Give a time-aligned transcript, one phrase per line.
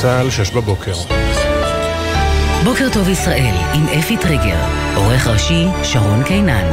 [0.00, 0.92] צה"ל, שש בבוקר.
[2.64, 4.58] בוקר טוב ישראל, עם אפי טריגר,
[4.96, 6.64] עורך ראשי שרון קינן.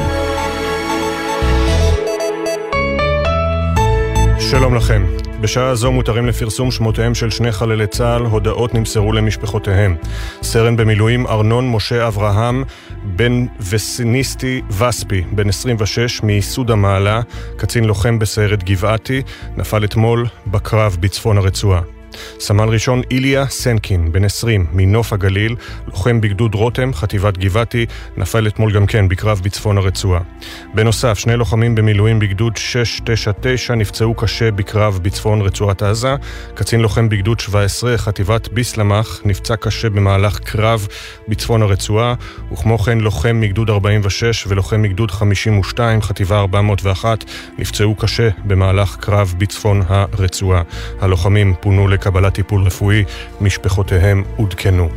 [4.39, 5.05] שלום לכם.
[5.41, 9.95] בשעה זו מותרים לפרסום שמותיהם של שני חללי צה"ל, הודעות נמסרו למשפחותיהם.
[10.41, 12.63] סרן במילואים ארנון משה אברהם,
[13.03, 17.21] בן וסיניסטי וספי, בן 26, מייסוד המעלה,
[17.57, 19.21] קצין לוחם בסיירת גבעתי,
[19.57, 21.96] נפל אתמול בקרב בצפון הרצועה.
[22.39, 25.55] סמל ראשון איליה סנקין, בן 20, מנוף הגליל,
[25.87, 27.85] לוחם בגדוד רותם, חטיבת גבעתי,
[28.17, 30.21] נפל אתמול גם כן בקרב בצפון הרצועה.
[30.73, 36.15] בנוסף, שני לוחמים במילואים בגדוד 699 נפצעו קשה בקרב בצפון רצועת עזה.
[36.53, 40.87] קצין לוחם בגדוד 17, חטיבת ביסלמך, נפצע קשה במהלך קרב
[41.27, 42.13] בצפון הרצועה,
[42.51, 47.23] וכמו כן לוחם מגדוד 46 ולוחם מגדוד 52, חטיבה 401,
[47.57, 50.61] נפצעו קשה במהלך קרב בצפון הרצועה.
[51.01, 53.03] הלוחמים פונו לקבלת טיפול רפואי,
[53.41, 54.89] משפחותיהם עודכנו.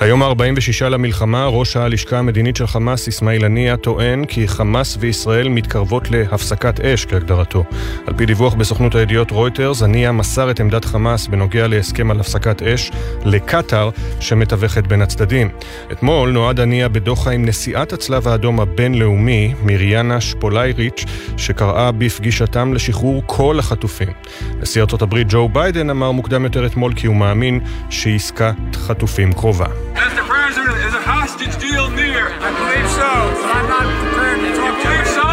[0.00, 6.10] היום ה-46 למלחמה, ראש הלשכה המדינית של חמאס, אסמאעיל הנייה, טוען כי חמאס וישראל מתקרבות
[6.10, 7.64] להפסקת אש כהגדרתו.
[8.06, 12.62] על פי דיווח בסוכנות הידיעות רויטרס, הנייה מסר את עמדת חמאס בנוגע להסכם על הפסקת
[12.62, 12.90] אש
[13.24, 15.48] לקטאר, שמתווכת בין הצדדים.
[15.92, 21.04] אתמול נועד הנייה בדוחה עם נשיאת הצלב האדום הבינלאומי, מיריאנה שפולייריץ',
[21.36, 24.12] שקראה בפגישתם לשחרור כל החטופים.
[24.60, 27.60] נשיא ארצות הברית ג'ו ביידן אמר מוקדם יותר אתמול כי הוא מאמין
[27.90, 29.85] שעסקת חטופים קרובה.
[30.04, 30.22] Mr.
[30.32, 32.22] President, is a hostage deal near?
[32.48, 35.04] I believe so, but I'm not prepared to talk to you.
[35.16, 35.26] so?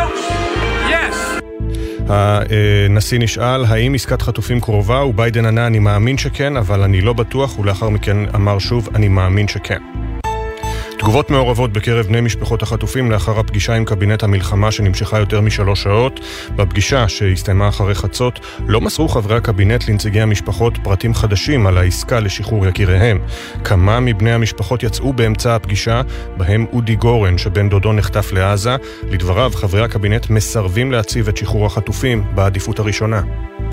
[0.93, 1.15] Yes.
[2.09, 7.59] הנשיא נשאל האם עסקת חטופים קרובה, וביידן ענה אני מאמין שכן, אבל אני לא בטוח,
[7.59, 9.81] ולאחר מכן אמר שוב אני מאמין שכן.
[11.03, 16.19] תגובות מעורבות בקרב בני משפחות החטופים לאחר הפגישה עם קבינט המלחמה שנמשכה יותר משלוש שעות.
[16.55, 22.67] בפגישה, שהסתיימה אחרי חצות, לא מסרו חברי הקבינט לנציגי המשפחות פרטים חדשים על העסקה לשחרור
[22.67, 23.19] יקיריהם.
[23.63, 26.01] כמה מבני המשפחות יצאו באמצע הפגישה,
[26.37, 28.75] בהם אודי גורן, שבן דודו נחטף לעזה.
[29.09, 33.21] לדבריו, חברי הקבינט מסרבים להציב את שחרור החטופים בעדיפות הראשונה.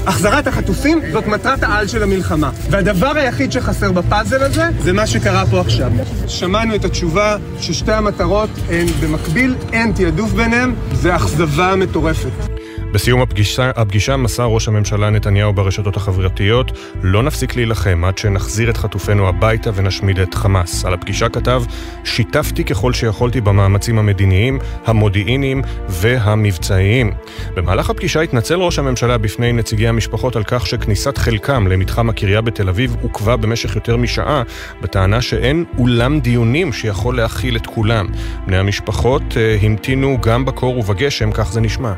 [0.07, 2.51] החזרת החטופים זאת מטרת העל של המלחמה.
[2.71, 5.93] והדבר היחיד שחסר בפאזל הזה, זה מה שקרה פה עכשיו.
[6.27, 7.20] שמענו את התשובה
[7.61, 12.61] ששתי המטרות הן במקביל, אין תעדוף ביניהם, זה אכזבה מטורפת.
[12.93, 18.77] בסיום הפגישה, הפגישה מסר ראש הממשלה נתניהו ברשתות החברתיות לא נפסיק להילחם עד שנחזיר את
[18.77, 20.85] חטופינו הביתה ונשמיד את חמאס.
[20.85, 21.63] על הפגישה כתב
[22.05, 27.13] שיתפתי ככל שיכולתי במאמצים המדיניים, המודיעיניים והמבצעיים.
[27.55, 32.69] במהלך הפגישה התנצל ראש הממשלה בפני נציגי המשפחות על כך שכניסת חלקם למתחם הקריה בתל
[32.69, 34.43] אביב עוכבה במשך יותר משעה,
[34.81, 38.07] בטענה שאין אולם דיונים שיכול להכיל את כולם.
[38.47, 41.93] בני המשפחות אה, המתינו גם בקור ובגשם, כך זה נשמע.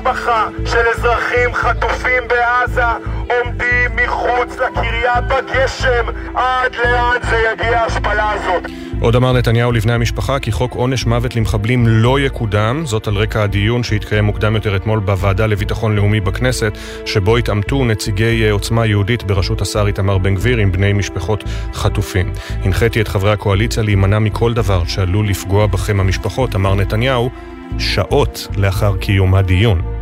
[0.00, 2.84] משפחה של אזרחים חטופים בעזה
[3.30, 8.70] עומדים מחוץ לקריה בגשם עד לאן זה יגיע ההשפלה הזאת.
[9.00, 13.42] עוד אמר נתניהו לבני המשפחה כי חוק עונש מוות למחבלים לא יקודם, זאת על רקע
[13.42, 19.22] הדיון שהתקיים מוקדם יותר אתמול בוועדה לביטחון לאומי בכנסת, שבו התעמתו נציגי אה, עוצמה יהודית
[19.22, 21.44] בראשות השר איתמר בן גביר עם בני משפחות
[21.74, 22.32] חטופים.
[22.64, 27.30] הנחיתי את חברי הקואליציה להימנע מכל דבר שעלול לפגוע בכם המשפחות, אמר נתניהו,
[27.78, 29.99] שעות לאחר קיום הדיון.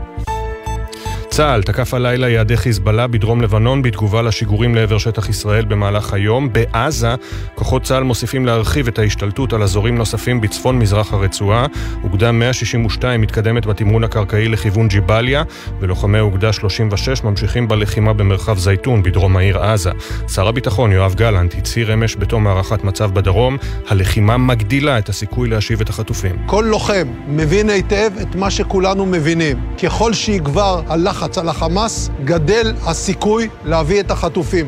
[1.39, 6.53] צה"ל תקף הלילה יעדי חיזבאללה בדרום לבנון בתגובה לשיגורים לעבר שטח ישראל במהלך היום.
[6.53, 7.15] בעזה,
[7.55, 11.67] כוחות צה"ל מוסיפים להרחיב את ההשתלטות על אזורים נוספים בצפון מזרח הרצועה.
[12.05, 15.43] אוגדה 162 מתקדמת בתמרון הקרקעי לכיוון ג'יבליה,
[15.81, 19.91] ולוחמי אוגדה 36 ממשיכים בלחימה במרחב זייתון בדרום העיר עזה.
[20.35, 23.57] שר הביטחון יואב גלנט הצהיר אמש בתום הערכת מצב בדרום,
[23.89, 26.37] הלחימה מגדילה את הסיכוי להשיב את החטופים.
[26.47, 29.57] כל לוחם מבין היטב את מה שכולנו מבינים.
[29.83, 34.67] ככל שיגבר הלחץ הלחץ על החמאס, גדל הסיכוי להביא את החטופים.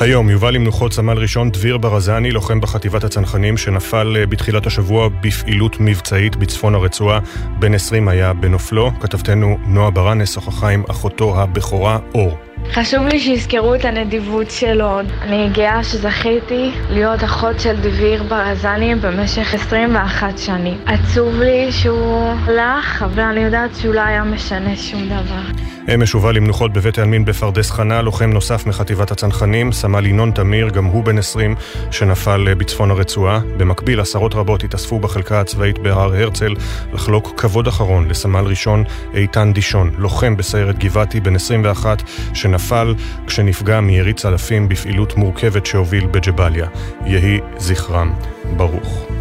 [0.00, 5.76] היום יובא למנוחות סמל ראשון דביר ברזני, לוחם בחטיבת הצנחנים, שנפל אה, בתחילת השבוע בפעילות
[5.80, 7.20] מבצעית בצפון הרצועה.
[7.58, 8.90] בן 20 היה בנופלו.
[9.00, 12.47] כתבתנו נועה ברנס שוחחה עם אחותו הבכורה אור.
[12.72, 15.00] חשוב לי שיזכרו את הנדיבות שלו.
[15.00, 20.78] אני גאה שזכיתי להיות אחות של דביר ברזני במשך 21 שנים.
[20.86, 25.62] עצוב לי שהוא הלך, אבל אני יודעת שהוא לא היה משנה שום דבר.
[25.94, 30.84] אמש הובא למנוחות בבית העלמין בפרדס חנה, לוחם נוסף מחטיבת הצנחנים, סמל ינון תמיר, גם
[30.84, 31.54] הוא בן 20,
[31.90, 33.40] שנפל אה, בצפון הרצועה.
[33.56, 36.54] במקביל, עשרות רבות התאספו בחלקה הצבאית בהר הרצל
[36.92, 38.84] לחלוק כבוד אחרון לסמל ראשון
[39.14, 42.02] איתן דישון, לוחם בסיירת גבעתי, בן 21,
[42.48, 42.94] שנפל
[43.26, 46.66] כשנפגע מירי צלפים בפעילות מורכבת שהוביל בג'באליה.
[47.06, 48.12] יהי זכרם
[48.56, 49.17] ברוך.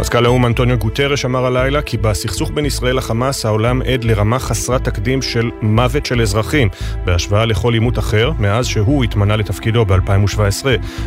[0.00, 4.84] מזכ"ל האו"ם אנטוניו גוטרש אמר הלילה כי בסכסוך בין ישראל לחמאס העולם עד לרמה חסרת
[4.84, 6.68] תקדים של מוות של אזרחים,
[7.04, 10.66] בהשוואה לכל עימות אחר מאז שהוא התמנה לתפקידו ב-2017.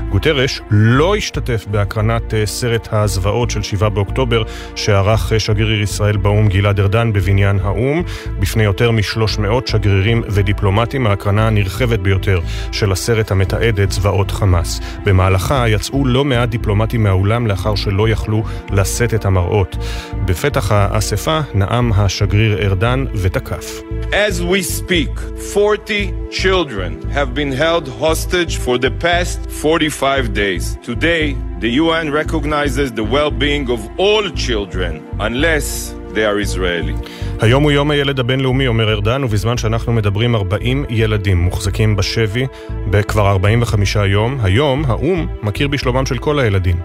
[0.10, 4.44] גוטרש לא השתתף בהקרנת אה, סרט הזוועות של 7 באוקטובר
[4.76, 8.04] שערך אה, שגריר ישראל באו"ם גלעד ארדן בבניין האו"ם
[8.40, 12.40] בפני יותר מ-300 שגרירים ודיפלומטים, ההקרנה הנרחבת ביותר
[12.72, 14.80] של הסרט המתעד את זוועות חמאס.
[15.06, 18.44] במהלכה יצאו לא מעט דיפלומטים מהאולם לאחר שלא יכלו
[18.78, 19.78] לשאת את המראות.
[20.26, 23.82] בפתח האספה נאם השגריר ארדן ותקף.
[24.12, 25.20] As we speak,
[25.56, 30.78] 40 children have been held hostage for the past 45 days.
[30.84, 36.94] Today, the UN recognizes the well-being of all children, unless they are Israeli.
[37.42, 42.48] היום הוא יום הילד הבינלאומי, אומר ארדן, ובזמן שאנחנו מדברים 40 ילדים מוחזקים בשבי
[42.90, 46.76] בכבר 45 יום, היום האו"ם מכיר בשלומם של כל הילדים,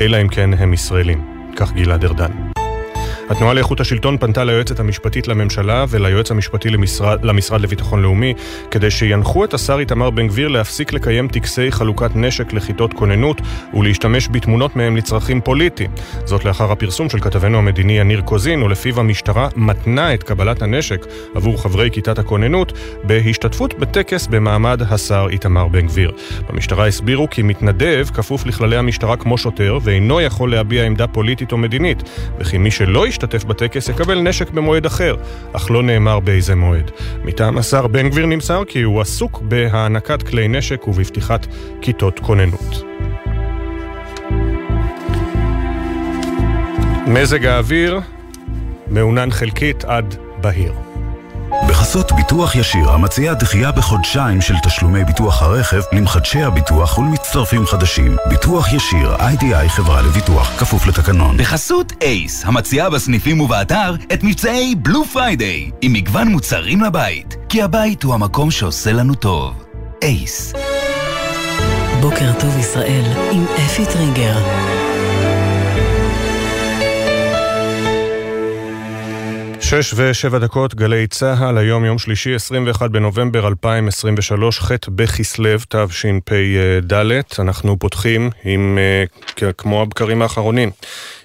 [0.00, 1.31] אלא אם כן הם ישראלים.
[1.56, 2.51] כך גלעד ארדן.
[3.32, 8.34] התנועה לאיכות השלטון פנתה ליועצת המשפטית לממשלה וליועץ המשפטי למשרד, למשרד לביטחון לאומי
[8.70, 13.40] כדי שינחו את השר איתמר בן גביר להפסיק לקיים טקסי חלוקת נשק לכיתות כוננות
[13.74, 15.90] ולהשתמש בתמונות מהם לצרכים פוליטיים.
[16.24, 21.62] זאת לאחר הפרסום של כתבנו המדיני יניר קוזין, ולפיו המשטרה מתנה את קבלת הנשק עבור
[21.62, 22.72] חברי כיתת הכוננות
[23.04, 26.12] בהשתתפות בטקס במעמד השר איתמר בן גביר.
[26.48, 31.56] במשטרה הסבירו כי מתנדב כפוף לכללי המשטרה כמו שוטר ואינו יכול להביע עמדה פוליטית או
[31.56, 32.02] מדינית,
[32.38, 35.16] וכי מי שלא ישתתף בטקס יקבל נשק במועד אחר,
[35.52, 36.90] אך לא נאמר באיזה מועד.
[37.24, 41.46] מטעם השר בן גביר נמסר כי הוא עסוק בהענקת כלי נשק ובפתיחת
[41.80, 42.82] כיתות כוננות.
[47.06, 48.00] מזג האוויר
[48.86, 50.81] מעונן חלקית עד בהיר.
[51.68, 58.16] בחסות ביטוח ישיר, המציע דחייה בחודשיים של תשלומי ביטוח הרכב למחדשי הביטוח ולמצטרפים חדשים.
[58.28, 61.36] ביטוח ישיר, איי-די-איי חברה לביטוח, כפוף לתקנון.
[61.36, 67.36] בחסות אייס, המציעה בסניפים ובאתר את מבצעי Blue Friday, עם מגוון מוצרים לבית.
[67.48, 69.64] כי הבית הוא המקום שעושה לנו טוב.
[70.02, 70.52] אייס.
[72.00, 74.81] בוקר טוב ישראל עם אפי טריגר.
[79.62, 86.92] שש ושבע דקות, גלי צה"ל, היום יום שלישי, 21 בנובמבר 2023, ח' בכסלו, תשפ"ד.
[87.38, 90.70] אנחנו פותחים עם, אה, כמו הבקרים האחרונים,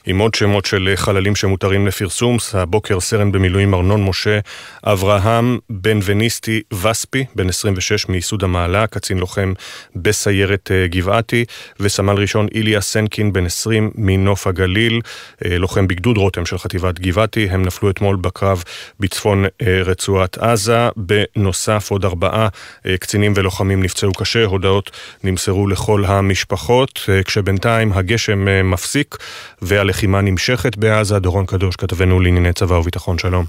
[0.09, 2.37] עם עוד שמות של חללים שמותרים לפרסום.
[2.53, 4.39] הבוקר סרן במילואים ארנון משה
[4.83, 9.53] אברהם בן וניסטי וספי, בן 26 מייסוד המעלה, קצין לוחם
[9.95, 11.45] בסיירת אה, גבעתי,
[11.79, 15.01] וסמל ראשון איליה סנקין, בן 20 מנוף הגליל,
[15.45, 17.47] אה, לוחם בגדוד רותם של חטיבת גבעתי.
[17.49, 18.63] הם נפלו אתמול בקרב
[18.99, 20.89] בצפון אה, רצועת עזה.
[20.95, 22.47] בנוסף, עוד ארבעה
[22.99, 24.45] קצינים ולוחמים נפצעו קשה.
[24.45, 24.91] הודעות
[25.23, 29.17] נמסרו לכל המשפחות, כשבינתיים הגשם מפסיק
[29.61, 31.19] והלחימה הלחימה נמשכת בעזה.
[31.19, 33.45] דורון קדוש, כתבנו לענייני צבא וביטחון, שלום.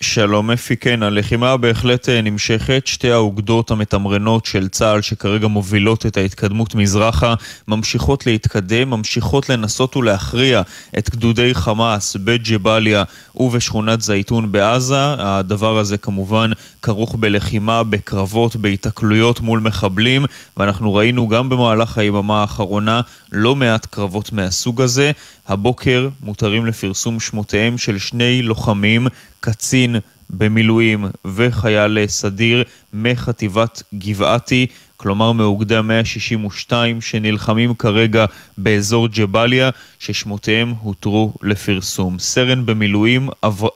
[0.00, 2.86] שלום אפי, כן, הלחימה בהחלט אה, נמשכת.
[2.86, 7.34] שתי האוגדות המתמרנות של צה"ל שכרגע מובילות את ההתקדמות מזרחה
[7.68, 10.62] ממשיכות להתקדם, ממשיכות לנסות ולהכריע
[10.98, 13.04] את גדודי חמאס בג'באליה
[13.36, 15.14] ובשכונת זייתון בעזה.
[15.18, 16.50] הדבר הזה כמובן
[16.82, 20.24] כרוך בלחימה, בקרבות, בהיתקלויות מול מחבלים,
[20.56, 23.00] ואנחנו ראינו גם במהלך היממה האחרונה
[23.32, 25.12] לא מעט קרבות מהסוג הזה.
[25.48, 29.06] הבוקר מותרים לפרסום שמותיהם של שני לוחמים,
[29.40, 29.96] קצין
[30.30, 38.24] במילואים וחייל סדיר מחטיבת גבעתי, כלומר מאוגדי ה-162 שנלחמים כרגע
[38.58, 42.18] באזור ג'באליה, ששמותיהם הותרו לפרסום.
[42.18, 43.28] סרן במילואים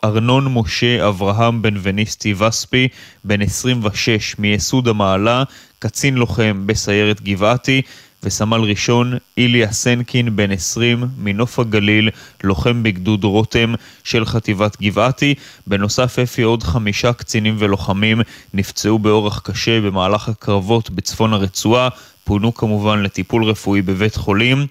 [0.05, 2.89] ארנון משה אברהם בן וניסטי וספי,
[3.25, 5.43] בן 26 מייסוד המעלה,
[5.79, 7.83] קצין לוחם בסיירת גבעתי,
[8.23, 12.11] וסמל ראשון איליה סנקין, בן 20, מנוף הגליל,
[12.45, 13.75] לוחם בגדוד רותם
[14.05, 15.35] של חטיבת גבעתי.
[15.67, 18.21] בנוסף, אפי עוד חמישה קצינים ולוחמים
[18.55, 21.89] נפצעו באורח קשה במהלך הקרבות בצפון הרצועה,
[22.25, 24.67] פונו כמובן לטיפול רפואי בבית חולים.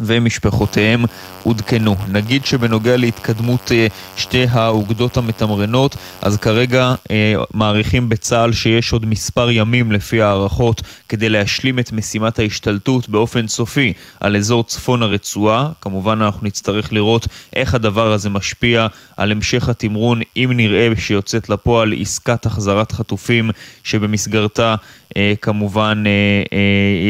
[0.00, 1.04] ומשפחותיהם
[1.42, 1.96] עודכנו.
[2.08, 3.86] נגיד שבנוגע להתקדמות אה,
[4.16, 11.28] שתי האוגדות המתמרנות, אז כרגע אה, מעריכים בצה"ל שיש עוד מספר ימים לפי הערכות כדי
[11.28, 15.68] להשלים את משימת ההשתלטות באופן סופי על אזור צפון הרצועה.
[15.80, 18.86] כמובן אנחנו נצטרך לראות איך הדבר הזה משפיע
[19.16, 23.50] על המשך התמרון, אם נראה שיוצאת לפועל עסקת החזרת חטופים
[23.84, 24.74] שבמסגרתה
[25.16, 26.04] אה, כמובן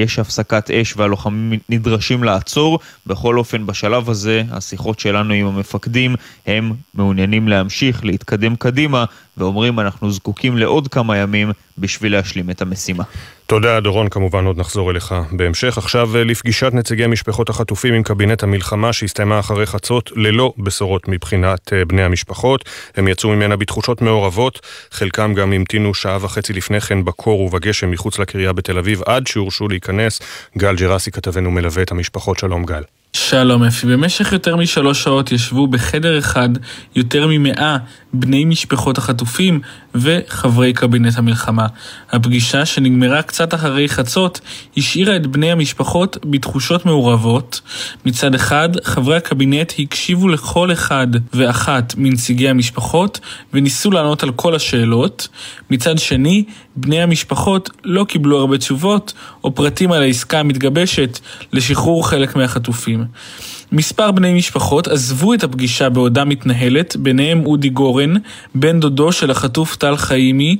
[0.02, 2.77] יש הפסקת אש והלוחמים נדרשים לעצור.
[3.06, 6.14] בכל אופן, בשלב הזה, השיחות שלנו עם המפקדים,
[6.47, 9.04] הם מעוניינים להמשיך, להתקדם קדימה,
[9.37, 13.04] ואומרים אנחנו זקוקים לעוד כמה ימים בשביל להשלים את המשימה.
[13.49, 15.78] תודה, דורון, כמובן עוד נחזור אליך בהמשך.
[15.78, 21.73] עכשיו אה, לפגישת נציגי משפחות החטופים עם קבינט המלחמה שהסתיימה אחרי חצות ללא בשורות מבחינת
[21.73, 22.64] אה, בני המשפחות.
[22.97, 28.19] הם יצאו ממנה בתחושות מעורבות, חלקם גם המתינו שעה וחצי לפני כן בקור ובגשם מחוץ
[28.19, 30.21] לקריה בתל אביב עד שהורשו להיכנס.
[30.59, 32.83] גל ג'רסי כתבנו מלווה את המשפחות, שלום גל.
[33.12, 36.49] שלום אפי, במשך יותר משלוש שעות ישבו בחדר אחד
[36.97, 37.77] יותר ממאה
[38.12, 39.61] בני משפחות החטופים
[39.95, 41.67] וחברי קבינט המלחמה.
[42.11, 44.41] הפגישה, שנגמרה קצת אחרי חצות,
[44.77, 47.61] השאירה את בני המשפחות בתחושות מעורבות.
[48.07, 53.21] מצד אחד, חברי הקבינט הקשיבו לכל אחד ואחת מנציגי המשפחות
[53.53, 55.29] וניסו לענות על כל השאלות.
[55.71, 56.45] מצד שני,
[56.77, 59.12] בני המשפחות לא קיבלו הרבה תשובות
[59.45, 61.19] או פרטים על העסקה המתגבשת
[61.53, 62.98] לשחרור חלק מהחטופים.
[63.73, 68.14] מספר בני משפחות עזבו את הפגישה בעודה מתנהלת, ביניהם אודי גורן,
[68.55, 70.57] בן דודו של החטוף טל חיימי.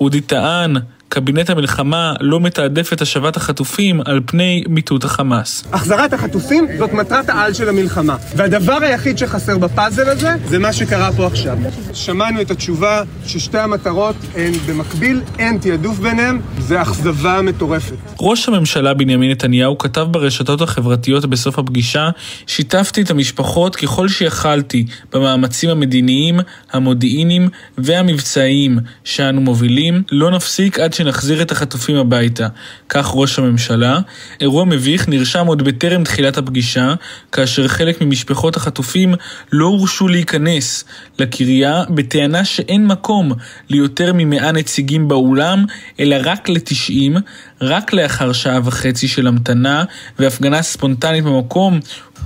[0.00, 0.76] אודי טען
[1.12, 5.64] קבינט המלחמה לא מתעדף את השבת החטופים על פני מיטוט החמאס.
[5.72, 8.16] החזרת החטופים זאת מטרת העל של המלחמה.
[8.36, 11.58] והדבר היחיד שחסר בפאזל הזה, זה מה שקרה פה עכשיו.
[11.92, 17.96] שמענו את התשובה ששתי המטרות הן במקביל, אין תעדוף ביניהם, זה אכזבה מטורפת.
[18.20, 22.10] ראש הממשלה בנימין נתניהו כתב ברשתות החברתיות בסוף הפגישה,
[22.46, 26.40] שיתפתי את המשפחות ככל שיכלתי במאמצים המדיניים,
[26.72, 30.02] המודיעיניים והמבצעיים שאנו מובילים.
[30.12, 31.01] לא נפסיק עד ש...
[31.02, 32.48] שנחזיר את החטופים הביתה.
[32.88, 33.98] כך ראש הממשלה.
[34.40, 36.94] אירוע מביך נרשם עוד בטרם תחילת הפגישה,
[37.32, 39.14] כאשר חלק ממשפחות החטופים
[39.52, 40.84] לא הורשו להיכנס
[41.18, 43.32] לקריה בטענה שאין מקום
[43.68, 45.64] ליותר ממאה נציגים באולם,
[46.00, 47.16] אלא רק לתשעים,
[47.60, 49.84] רק לאחר שעה וחצי של המתנה
[50.18, 51.80] והפגנה ספונטנית במקום,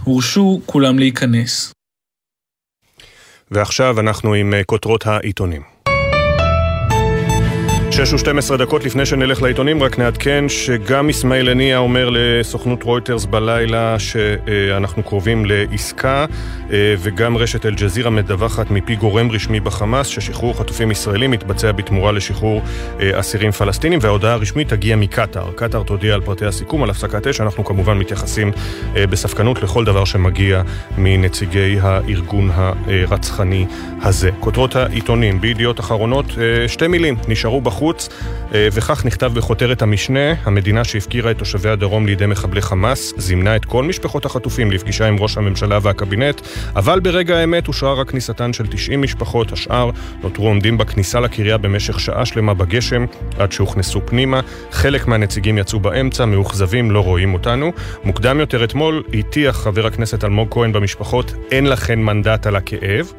[0.04, 1.73] הורשו כולם להיכנס.
[3.50, 5.75] ועכשיו אנחנו עם אה, כותרות העיתונים.
[7.96, 13.24] שש ושתים עשרה דקות לפני שנלך לעיתונים, רק נעדכן שגם אסמאעיל הנייה אומר לסוכנות רויטרס
[13.24, 16.26] בלילה שאנחנו קרובים לעסקה,
[16.72, 22.62] אה, וגם רשת אל-ג'זירה מדווחת מפי גורם רשמי בחמאס ששחרור חטופים ישראלים מתבצע בתמורה לשחרור
[23.00, 25.52] אה, אסירים פלסטינים, וההודעה הרשמית תגיע מקטאר.
[25.54, 28.52] קטאר תודיע על פרטי הסיכום, על הפסקת אש, אנחנו כמובן מתייחסים
[28.96, 30.62] אה, בספקנות לכל דבר שמגיע
[30.98, 33.66] מנציגי הארגון הרצחני
[34.02, 34.30] הזה.
[34.40, 36.26] כותרות העיתונים בידיעות אחרונות,
[36.66, 37.86] שתי מילים, נשארו בחוץ.
[37.87, 38.09] החוץ,
[38.55, 43.64] אה, וכך נכתב בכותרת המשנה, המדינה שהפקירה את תושבי הדרום לידי מחבלי חמאס, זימנה את
[43.64, 46.40] כל משפחות החטופים לפגישה עם ראש הממשלה והקבינט,
[46.76, 49.90] אבל ברגע האמת אושרה רק כניסתן של 90 משפחות, השאר
[50.23, 53.05] נותרו עומדים בכניסה לקריה במשך שעה שלמה בגשם,
[53.38, 54.40] עד שהוכנסו פנימה.
[54.71, 57.73] חלק מהנציגים יצאו באמצע, מאוכזבים, לא רואים אותנו.
[58.05, 63.12] מוקדם יותר אתמול הטיח חבר הכנסת אלמוג כהן במשפחות, אין לכן מנדט על הכאב.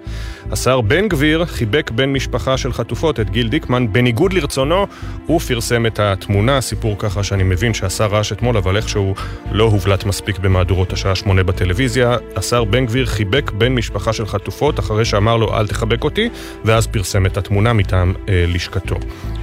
[0.52, 4.88] השר בן גביר חיבק בן משפחה של חטופות, את גיל דיקמן, בניגוד לרצונו,
[5.26, 9.16] הוא פרסם את התמונה, סיפור ככה שאני מבין שהשר רעש אתמול, אבל איכשהו
[9.52, 12.18] לא הובלט מספיק במהדורות השעה שמונה בטלוויזיה.
[12.36, 16.30] השר בן גביר חיבק בן משפחה של חטופות, אחרי שאמר לו אל תחבק אותי,
[16.66, 18.96] ואז פרסם את התמונה מטעם אה, לשכתו.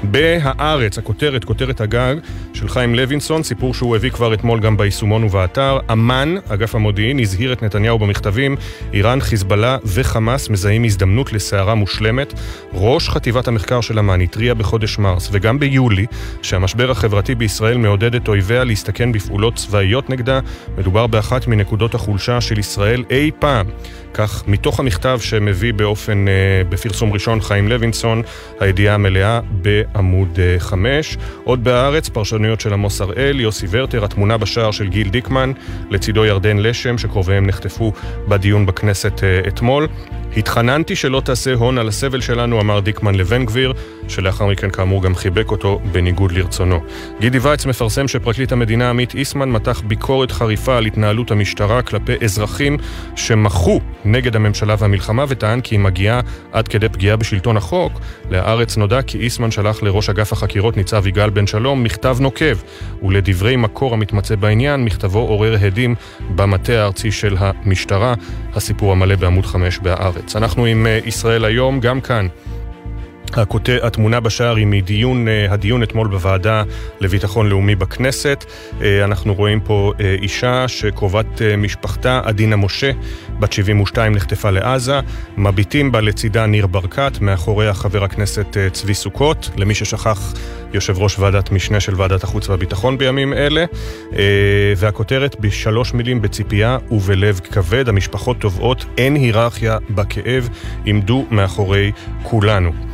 [0.02, 2.14] בהארץ, הכותרת, כותרת הגג
[2.54, 5.78] של חיים לוינסון, סיפור שהוא הביא כבר אתמול גם ביישומון ובאתר.
[5.92, 8.56] אמ"ן, אגף המודיעין, הזהיר את נתניהו במכתבים,
[8.92, 12.34] איראן, חיזבאללה וחמאס מזהים הזדמנות לסערה מושלמת.
[12.72, 16.06] ראש חטיבת המחקר של אמ"ן התריע בחודש מרס וגם ביולי
[16.42, 20.40] שהמשבר החברתי בישראל מעודד את אויביה להסתכן בפעולות צבאיות נגדה.
[20.78, 23.66] מדובר באחת מנקודות החולשה של ישראל אי פעם.
[24.14, 26.32] כך, מתוך המכתב שמביא באופן, אה,
[26.68, 28.22] בפרסום ראשון חיים לוינסון,
[28.60, 31.16] הידיעה המלאה בעמוד 5.
[31.16, 35.52] אה, עוד בהארץ, פרשנויות של עמוס הראל, יוסי ורטר, התמונה בשער של גיל דיקמן,
[35.90, 37.92] לצידו ירדן לשם, שקרוביהם נחטפו
[38.28, 39.88] בדיון בכנסת אה, אתמול.
[40.36, 43.72] התחננתי שלא תעשה הון על הסבל שלנו, אמר דיקמן לבן גביר,
[44.08, 46.80] שלאחר מכן כאמור גם חיבק אותו בניגוד לרצונו.
[47.20, 52.76] גידי וייץ מפרסם שפרקליט המדינה עמית איסמן מתח ביקורת חריפה על התנהלות המשטרה כלפי אזרחים
[53.16, 56.20] שמחו נגד הממשלה והמלחמה וטען כי היא מגיעה
[56.52, 57.92] עד כדי פגיעה בשלטון החוק.
[58.30, 62.56] להארץ נודע כי איסמן שלח לראש אגף החקירות ניצב יגאל בן שלום מכתב נוקב,
[63.02, 65.94] ולדברי מקור המתמצא בעניין, מכתבו עורר הדים
[66.34, 68.14] במטה הארצי של המשטרה.
[68.54, 70.23] הסיפור המלא בעמוד 5 בהארץ.
[70.36, 72.26] אנחנו עם אה, ישראל היום, גם כאן.
[73.38, 76.62] הכותר, התמונה בשער היא מדיון, אה, הדיון אתמול בוועדה
[77.00, 78.44] לביטחון לאומי בכנסת.
[78.82, 82.90] אה, אנחנו רואים פה אה, אישה שקרובת משפחתה, עדינה משה,
[83.38, 85.00] בת 72, נחטפה לעזה.
[85.36, 89.50] מביטים בה לצידה ניר ברקת, מאחוריה חבר הכנסת צבי סוכות.
[89.56, 90.34] למי ששכח,
[90.72, 93.64] יושב ראש ועדת משנה של ועדת החוץ והביטחון בימים אלה.
[94.76, 100.48] והכותרת בשלוש מילים בציפייה ובלב כבד, המשפחות תובעות, אין היררכיה בכאב,
[100.84, 102.93] עמדו מאחורי כולנו.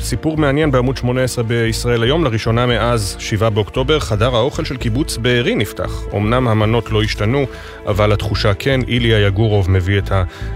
[0.00, 5.54] סיפור מעניין בעמוד 18 בישראל היום, לראשונה מאז 7 באוקטובר, חדר האוכל של קיבוץ בארי
[5.54, 6.02] נפתח.
[6.16, 7.46] אמנם המנות לא השתנו,
[7.86, 8.80] אבל התחושה כן.
[8.88, 10.12] איליה יגורוב מביא את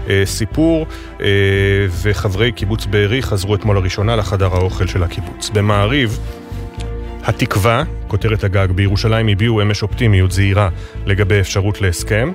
[0.09, 0.85] הסיפור,
[2.01, 5.49] וחברי קיבוץ בארי חזרו אתמול לראשונה לחדר האוכל של הקיבוץ.
[5.49, 6.19] במעריב,
[7.23, 10.69] התקווה, כותרת הגג, בירושלים הביעו אמש אופטימיות זהירה
[11.05, 12.31] לגבי אפשרות להסכם.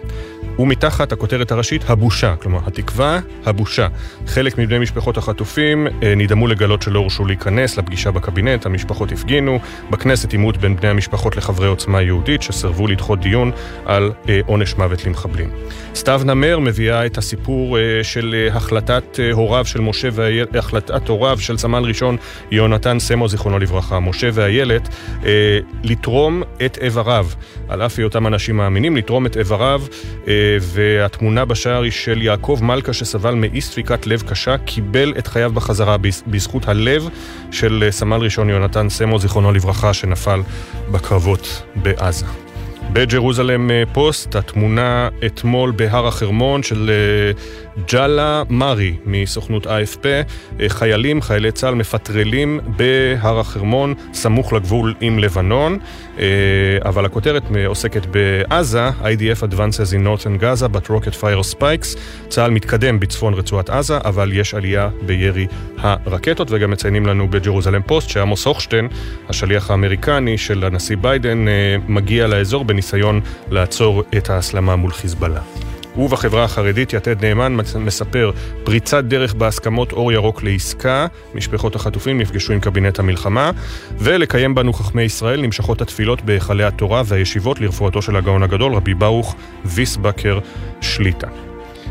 [0.59, 2.35] ומתחת הכותרת הראשית, הבושה.
[2.37, 3.89] כלומר, התקווה, הבושה.
[4.27, 9.59] חלק מבני משפחות החטופים אה, נדהמו לגלות שלא הורשו להיכנס לפגישה בקבינט, המשפחות הפגינו.
[9.91, 13.51] בכנסת עימות בין בני המשפחות לחברי עוצמה יהודית, שסרבו לדחות דיון
[13.85, 15.51] על אה, עונש מוות למחבלים.
[15.95, 21.59] סתיו נמר מביאה את הסיפור אה, של החלטת הוריו של משה והילד, החלטת הוריו של
[21.59, 22.17] סמל ראשון
[22.51, 24.31] יונתן סמו, זיכרונו לברכה, משה
[25.27, 27.27] אה, לתרום את איבריו.
[27.69, 29.83] על אף היותם אנשים מאמינים, לתרום את איבריו.
[30.47, 35.53] אה, והתמונה בשער היא של יעקב מלכה שסבל מאי ספיקת לב קשה, קיבל את חייו
[35.53, 37.09] בחזרה בזכות הלב
[37.51, 40.41] של סמל ראשון יונתן סמו, זיכרונו לברכה, שנפל
[40.91, 42.27] בקרבות בעזה.
[42.93, 46.91] בג'רוזלם פוסט, התמונה אתמול בהר החרמון של
[47.85, 50.07] ג'אלה מארי מסוכנות AFP,
[50.69, 55.79] חיילים, חיילי צה"ל מפטרלים בהר החרמון, סמוך לגבול עם לבנון,
[56.85, 63.01] אבל הכותרת עוסקת בעזה, IDF Advances in Northern Gaza, but rocket fire spikes, צה"ל מתקדם
[63.01, 65.47] בצפון רצועת עזה, אבל יש עלייה בירי
[65.79, 68.89] הרקטות, וגם מציינים לנו בג'רוזלם פוסט שעמוס הוכשטיין,
[69.29, 71.45] השליח האמריקני של הנשיא ביידן,
[71.89, 75.41] מגיע לאזור בניסיון לעצור את ההסלמה מול חיזבאללה.
[75.99, 78.31] ובחברה החרדית יתד נאמן מספר
[78.65, 83.51] פריצת דרך בהסכמות אור ירוק לעסקה, משפחות החטופים נפגשו עם קבינט המלחמה,
[83.99, 89.37] ולקיים בנו חכמי ישראל נמשכות התפילות בהיכלי התורה והישיבות לרפואתו של הגאון הגדול, רבי ברוך
[89.65, 90.39] ויסבקר
[90.81, 91.29] שליטה.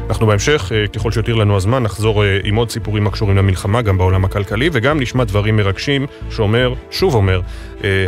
[0.09, 4.69] אנחנו בהמשך, ככל שיותיר לנו הזמן, נחזור עם עוד סיפורים הקשורים למלחמה, גם בעולם הכלכלי,
[4.73, 7.41] וגם נשמע דברים מרגשים שאומר, שוב אומר,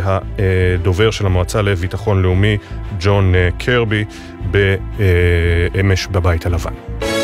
[0.04, 2.58] הדובר של המועצה לביטחון לאומי,
[3.00, 4.04] ג'ון קרבי,
[4.50, 7.17] באמש בבית הלבן.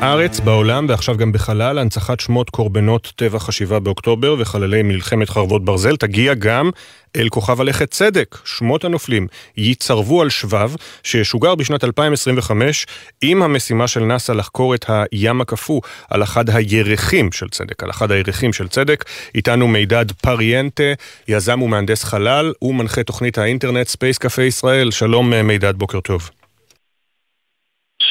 [0.00, 5.96] בארץ, בעולם ועכשיו גם בחלל, הנצחת שמות קורבנות טבח השבעה באוקטובר וחללי מלחמת חרבות ברזל
[5.96, 6.70] תגיע גם
[7.16, 8.38] אל כוכב הלכת צדק.
[8.44, 10.70] שמות הנופלים ייצרבו על שבב
[11.02, 12.86] שישוגר בשנת 2025
[13.22, 15.80] עם המשימה של נאס"א לחקור את הים הקפוא
[16.10, 19.04] על אחד הירחים של צדק, על אחד הירחים של צדק.
[19.34, 20.92] איתנו מידד פריאנטה,
[21.28, 24.90] יזם ומהנדס חלל ומנחה תוכנית האינטרנט Space Cafe ישראל.
[24.90, 26.30] שלום מידד, בוקר טוב.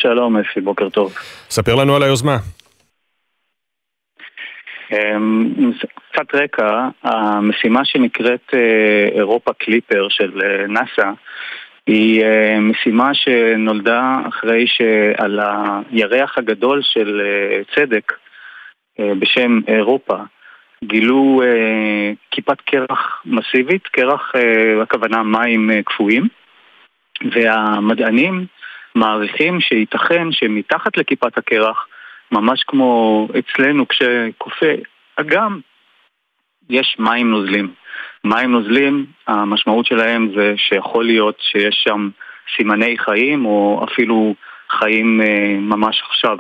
[0.02, 1.14] שלום אפי, בוקר טוב.
[1.50, 2.38] ספר לנו על היוזמה.
[6.12, 8.54] קצת רקע, המשימה שנקראת
[9.16, 10.32] אירופה קליפר של
[10.68, 11.12] נאס"א
[11.88, 12.24] היא
[12.60, 15.40] משימה שנולדה אחרי שעל
[15.92, 17.22] הירח הגדול של
[17.76, 18.14] צדק
[19.00, 20.16] בשם אירופה
[20.84, 21.42] גילו
[22.32, 24.32] כיפת קרח מסיבית, קרח
[24.82, 26.28] הכוונה מים קפואים
[27.32, 28.46] והמדענים
[28.96, 31.88] מעריכים שייתכן שמתחת לכיפת הקרח,
[32.32, 34.76] ממש כמו אצלנו כשקופא
[35.16, 35.60] אגם,
[36.70, 37.74] יש מים נוזלים.
[38.24, 42.10] מים נוזלים, המשמעות שלהם זה שיכול להיות שיש שם
[42.56, 44.36] סימני חיים או אפילו
[44.70, 45.22] חיים
[45.60, 46.38] ממש עכשיו.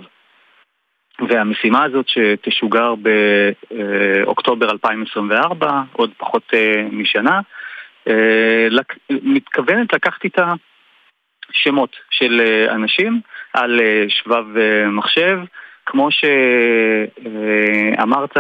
[1.30, 6.54] והמשימה הזאת שתשוגר באוקטובר 2024, עוד פחות
[6.92, 7.40] משנה,
[9.10, 10.54] מתכוונת לקחת איתה
[11.56, 13.22] שמות של אנשים
[13.54, 14.46] על שבב
[14.88, 15.40] מחשב.
[15.86, 16.10] כמו
[17.96, 18.38] שאמרת,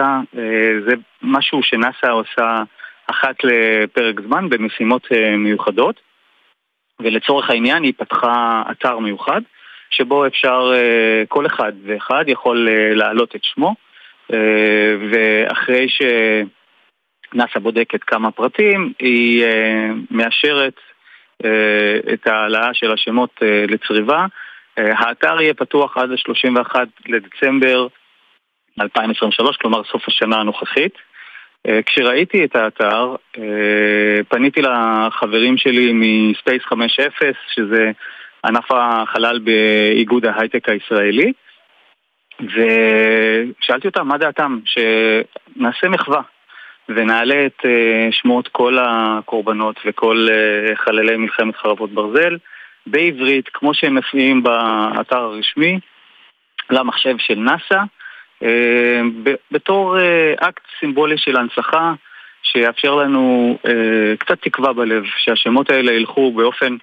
[0.87, 2.63] זה משהו שנאס"א עושה
[3.07, 5.99] אחת לפרק זמן במשימות מיוחדות,
[6.99, 9.41] ולצורך העניין היא פתחה אתר מיוחד,
[9.89, 10.71] שבו אפשר,
[11.27, 13.75] כל אחד ואחד יכול להעלות את שמו,
[15.11, 19.45] ואחרי שנאס"א בודקת כמה פרטים, היא
[20.11, 20.79] מאשרת
[22.13, 24.25] את ההעלאה של השמות לצריבה.
[24.77, 26.75] האתר יהיה פתוח עד ל-31
[27.07, 27.87] לדצמבר
[28.81, 30.93] 2023, כלומר סוף השנה הנוכחית.
[31.85, 33.15] כשראיתי את האתר,
[34.29, 36.75] פניתי לחברים שלי מספייס 5.0,
[37.55, 37.91] שזה
[38.45, 41.33] ענף החלל באיגוד ההייטק הישראלי,
[42.41, 46.21] ושאלתי אותם מה דעתם, שנעשה מחווה
[46.89, 47.65] ונעלה את
[48.11, 50.27] שמות כל הקורבנות וכל
[50.75, 52.37] חללי מלחמת חרבות ברזל
[52.87, 55.79] בעברית, כמו שהם מופיעים באתר הרשמי,
[56.69, 57.83] למחשב של נאס"א,
[59.51, 59.97] בתור
[60.39, 61.93] אקט סימבולי של הנצחה
[62.43, 63.57] שיאפשר לנו
[64.19, 66.77] קצת תקווה בלב, שהשמות האלה ילכו באופן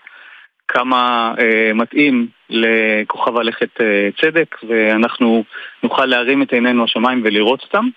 [0.68, 5.44] כמה אה, מתאים לכוכב הלכת אה, צדק, ואנחנו
[5.82, 7.88] נוכל להרים את עינינו השמיים ולראות אותם.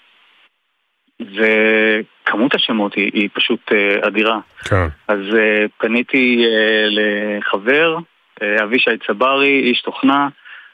[1.21, 4.39] וכמות השמות היא, היא פשוט אה, אדירה.
[4.69, 4.87] כן.
[5.07, 7.97] אז אה, פניתי אה, לחבר,
[8.41, 10.27] אה, אבישי צברי, איש תוכנה,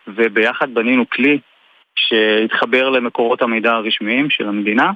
[0.08, 1.39] וביחד בנינו כלי
[1.95, 4.91] שהתחבר למקורות המידע הרשמיים של המדינה,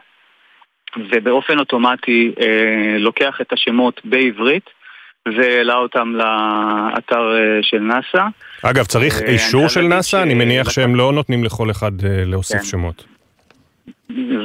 [1.12, 4.70] ובאופן אוטומטי אה, לוקח את השמות בעברית
[5.38, 8.22] והעלה אותם לאתר אה, של נאס"א.
[8.64, 10.18] אגב, צריך אה, אישור של נאס"א?
[10.18, 12.64] להגיד אני ש- מניח שהם לא נותנים לכל אחד אה, להוסיף כן.
[12.66, 13.06] שמות.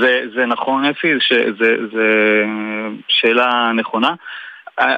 [0.01, 1.09] זה, זה נכון אפי,
[1.92, 2.44] זה
[3.09, 4.14] שאלה נכונה.
[4.79, 4.96] אה,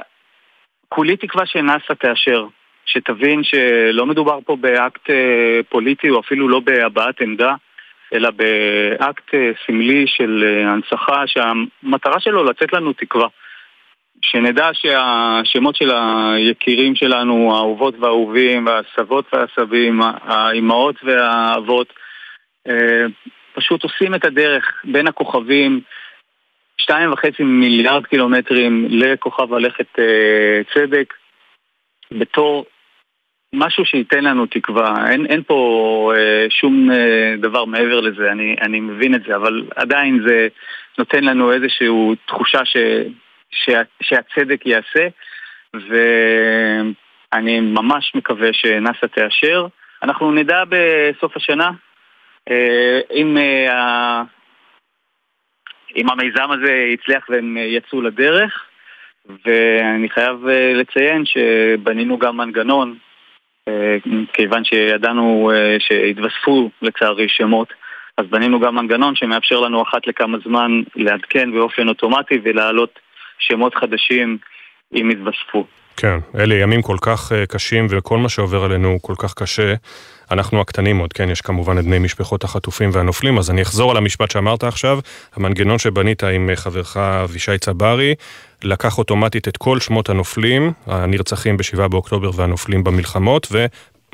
[0.89, 2.47] כולי תקווה שנאס"א תאשר,
[2.87, 7.55] שתבין שלא מדובר פה באקט אה, פוליטי או אפילו לא בהבעת עמדה,
[8.15, 13.29] אלא באקט אה, סמלי של הנצחה שהמטרה שלו לצאת לנו תקווה.
[14.23, 21.93] שנדע שהשמות של היקירים שלנו, האהובות והאהובים, הסבות והסבים, האימהות והאבות,
[23.55, 25.81] פשוט עושים את הדרך בין הכוכבים,
[26.79, 31.15] שתיים וחצי מיליארד קילומטרים לכוכב הלכת אה, צדק,
[32.11, 32.67] בתור
[33.55, 35.11] משהו שייתן לנו תקווה.
[35.11, 39.65] אין, אין פה אה, שום אה, דבר מעבר לזה, אני, אני מבין את זה, אבל
[39.77, 40.49] עדיין זה
[40.99, 41.89] נותן לנו איזושהי
[42.27, 42.77] תחושה ש,
[43.51, 45.09] שה, שהצדק ייעשה,
[45.75, 49.67] ואני ממש מקווה שנאס"א תאשר.
[50.03, 51.71] אנחנו נדע בסוף השנה
[53.15, 54.23] אם, אה,
[55.97, 58.67] אם המיזם הזה הצליח והם אה, יצאו לדרך,
[59.27, 62.97] ואני חייב אה, לציין שבנינו גם מנגנון,
[63.69, 63.97] אה,
[64.33, 67.73] כיוון שידענו אה, שהתווספו לצערי שמות,
[68.19, 72.99] אז בנינו גם מנגנון שמאפשר לנו אחת לכמה זמן לעדכן באופן אוטומטי ולהעלות
[73.39, 74.39] שמות חדשים
[74.95, 75.67] אם יתווספו.
[75.97, 79.75] כן, אלה ימים כל כך אה, קשים וכל מה שעובר עלינו הוא כל כך קשה.
[80.31, 83.97] אנחנו הקטנים עוד, כן, יש כמובן את בני משפחות החטופים והנופלים, אז אני אחזור על
[83.97, 84.99] המשפט שאמרת עכשיו.
[85.35, 88.15] המנגנון שבנית עם אה, חברך אבישי צברי,
[88.65, 93.53] לקח אוטומטית את כל שמות הנופלים, הנרצחים ב-7 באוקטובר והנופלים במלחמות,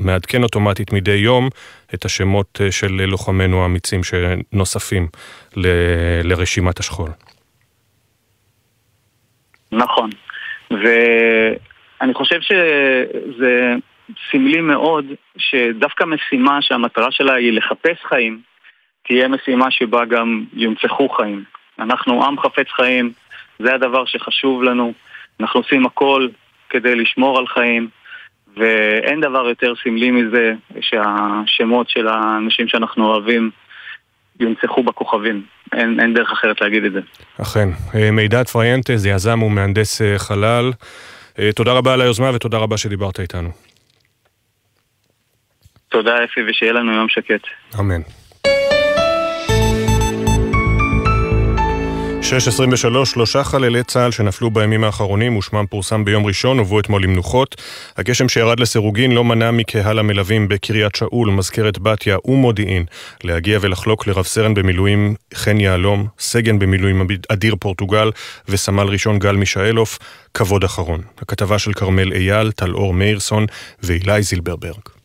[0.01, 1.49] ומעדכן אוטומטית מדי יום
[1.95, 5.09] את השמות אה, של לוחמינו האמיצים שנוספים
[5.57, 5.67] ל-
[6.25, 7.11] לרשימת השכול.
[9.73, 10.11] נכון.
[12.01, 13.75] ואני חושב שזה
[14.31, 15.05] סמלי מאוד
[15.39, 18.41] שדווקא משימה שהמטרה שלה היא לחפש חיים,
[19.07, 21.45] תהיה משימה שבה גם יונצחו חיים.
[21.79, 23.13] אנחנו עם חפץ חיים,
[23.59, 24.93] זה הדבר שחשוב לנו.
[25.41, 26.29] אנחנו עושים הכל
[26.71, 27.89] כדי לשמור על חיים,
[28.57, 33.51] ואין דבר יותר סמלי מזה שהשמות של האנשים שאנחנו אוהבים
[34.41, 35.43] יונצחו בכוכבים.
[35.73, 37.01] אין, אין דרך אחרת להגיד את זה.
[37.43, 37.69] אכן.
[37.95, 40.73] אה, מידד פריינטז, יזם ומהנדס אה, חלל.
[41.39, 43.51] אה, תודה רבה על היוזמה ותודה רבה שדיברת איתנו.
[45.89, 47.43] תודה אפי ושיהיה לנו יום שקט.
[47.81, 48.01] אמן.
[52.29, 57.57] 6.23, שלושה חללי צה"ל שנפלו בימים האחרונים ושמם פורסם ביום ראשון הובאו אתמול למנוחות.
[57.97, 62.85] הגשם שירד לסירוגין לא מנע מקהל המלווים בקריית שאול, מזכרת בתיה ומודיעין
[63.25, 68.11] להגיע ולחלוק לרב סרן במילואים חן יהלום, סגן במילואים אדיר פורטוגל
[68.49, 69.99] וסמל ראשון גל מישאלוף,
[70.35, 71.01] כבוד אחרון.
[71.19, 73.47] הכתבה של כרמל אייל, טלאור מאירסון
[73.83, 74.98] ואילי זילברברג.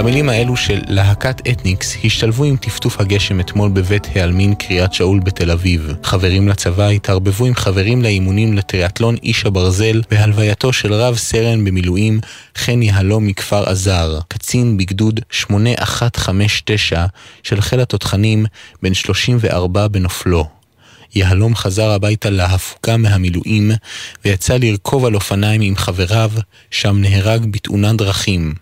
[0.00, 5.50] המילים האלו של להקת אתניקס השתלבו עם טפטוף הגשם אתמול בבית העלמין קריית שאול בתל
[5.50, 5.92] אביב.
[6.04, 12.20] חברים לצבא התערבבו עם חברים לאימונים לטריאטלון איש הברזל בהלווייתו של רב סרן במילואים
[12.56, 17.06] חן יהלום מכפר עזר, קצין בגדוד 8159
[17.42, 18.46] של חיל התותחנים
[18.82, 20.48] בן 34 בנופלו.
[21.14, 23.70] יהלום חזר הביתה להפוגה מהמילואים
[24.24, 26.30] ויצא לרכוב על אופניים עם חבריו,
[26.70, 28.54] שם נהרג בתאונת דרכים.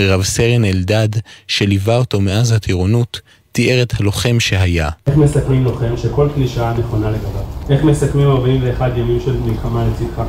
[0.00, 1.08] רב סרן אלדד,
[1.46, 3.20] שליווה אותו מאז הטירונות,
[3.52, 4.90] תיאר את הלוחם שהיה.
[5.06, 7.42] איך מסכמים לוחם שכל קלישאה נכונה לגביו?
[7.70, 10.22] איך מסכמים 41 ימים של מלחמה לצדך?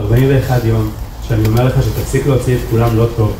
[0.00, 0.90] 41 יום,
[1.28, 3.36] שאני אומר לך שתפסיק להוציא את כולם לא טוב.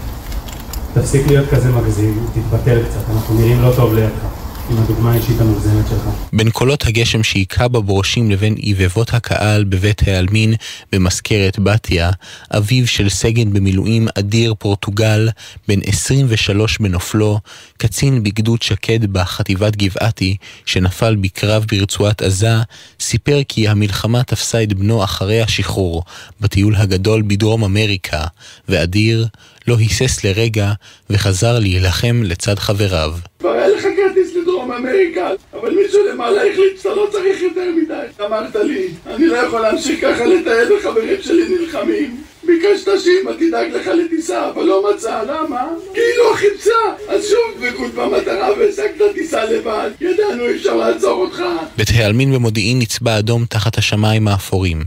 [0.94, 4.41] תפסיק להיות כזה מגזים, תתבטל קצת, אנחנו נראים לא טוב לידך.
[4.70, 6.08] עם הדוגמה האישית המוגזמת שלך.
[6.32, 10.54] בין קולות הגשם שהיכה בברושים לבין עיבבות הקהל בבית העלמין
[10.92, 12.10] במזכרת בתיה,
[12.56, 15.28] אביו של סגן במילואים אדיר פורטוגל,
[15.68, 17.38] בן 23 בנופלו,
[17.78, 22.56] קצין בגדוד שקד בחטיבת גבעתי, שנפל בקרב ברצועת עזה,
[23.00, 26.04] סיפר כי המלחמה תפסה את בנו אחרי השחרור,
[26.40, 28.24] בטיול הגדול בדרום אמריקה,
[28.68, 29.26] ואדיר
[29.68, 30.72] לא היסס לרגע
[31.10, 33.14] וחזר להילחם לצד חבריו.
[33.38, 38.24] כבר היה לך כרטיס לדרום אמריקה, אבל מישהו למעלה החליט שאתה לא צריך יותר מדי.
[38.26, 42.22] אמרת לי, אני לא יכול להמשיך ככה לתעד לחברים שלי נלחמים.
[42.46, 45.62] ביקשת שאמא תדאג לך לטיסה, אבל לא מצאה, למה?
[45.94, 46.70] כי היא לא חיפשה!
[47.08, 49.90] אז שוב דבקות במטרה והשגת טיסה לבד.
[50.00, 51.42] ידענו אי אפשר לעצור אותך.
[51.76, 54.84] בית העלמין במודיעין נצבע אדום תחת השמיים האפורים.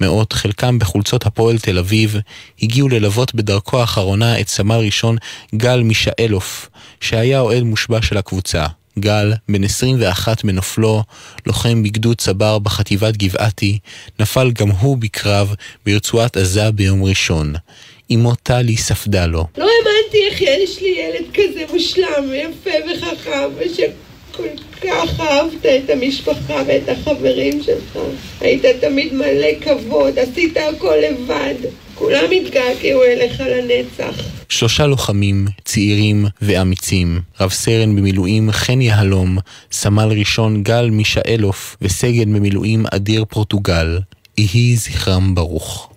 [0.00, 2.16] מאות, חלקם בחולצות הפועל תל אביב,
[2.62, 5.16] הגיעו ללוות בדרכו האחרונה את סמל ראשון
[5.54, 6.68] גל מישאלוף,
[7.00, 8.66] שהיה אוהד מושבע של הקבוצה.
[8.98, 11.02] גל, בן 21 מנופלו,
[11.46, 13.78] לוחם בגדוד צבר בחטיבת גבעתי,
[14.20, 15.54] נפל גם הוא בקרב
[15.86, 17.54] ברצועת עזה ביום ראשון.
[18.14, 19.46] אמו טלי ספדה לו.
[19.56, 24.42] לא האמנתי איך יש לי ילד כזה מושלם ויפה וחכם ושכל
[24.80, 27.98] כך אהבת את המשפחה ואת החברים שלך.
[28.40, 31.54] היית תמיד מלא כבוד, עשית הכל לבד.
[32.02, 34.22] כולם התגעגעו אליך לנצח.
[34.48, 39.38] שלושה לוחמים, צעירים ואמיצים, רב סרן במילואים חן יהלום,
[39.72, 43.98] סמל ראשון גל מישאלוף וסגן במילואים אדיר פורטוגל,
[44.38, 45.91] יהי זכרם ברוך.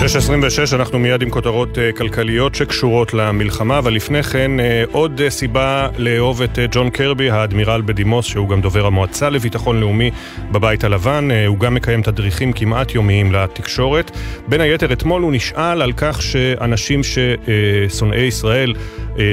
[0.00, 5.30] 6.26, אנחנו מיד עם כותרות uh, כלכליות שקשורות למלחמה, אבל לפני כן uh, עוד uh,
[5.30, 10.10] סיבה לאהוב את ג'ון קרבי, האדמירל בדימוס, שהוא גם דובר המועצה לביטחון לאומי
[10.52, 11.28] בבית הלבן.
[11.46, 14.10] הוא גם מקיים תדריכים כמעט יומיים לתקשורת.
[14.48, 18.74] בין היתר, אתמול הוא נשאל על כך שאנשים ששונאי ישראל,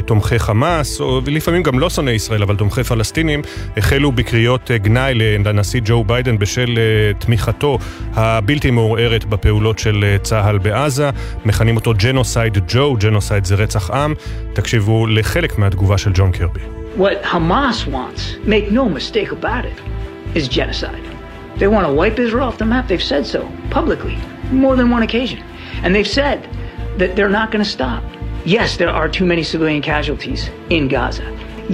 [0.05, 3.41] תומכי חמאס, או לפעמים גם לא שונאי ישראל, אבל תומכי פלסטינים,
[3.77, 6.79] החלו בקריאות גנאי לנשיא ג'ו ביידן בשל
[7.19, 7.79] תמיכתו
[8.13, 10.23] הבלתי מעורערת בפעולות של uh,
[10.56, 10.58] צה"ל.
[10.58, 11.10] בעזה,
[11.44, 14.14] מכנים אותו ג'נוסייד ג'ו, ג'נוסייד זה רצח עם.
[14.52, 16.60] תקשיבו לחלק מהתגובה של ג'ון קרבי.
[16.98, 18.22] What Hamas wants,
[18.54, 19.78] make no mistake about it,
[20.34, 21.04] is genocide.
[21.58, 22.84] They want to wipe Israel off the map.
[22.88, 23.40] They've said so
[23.76, 24.16] publicly,
[24.64, 25.40] more than one occasion.
[25.82, 26.38] And they've said
[27.00, 28.02] that they're not going to stop.
[28.56, 30.40] Yes, there are too many civilian casualties
[30.76, 31.28] in Gaza.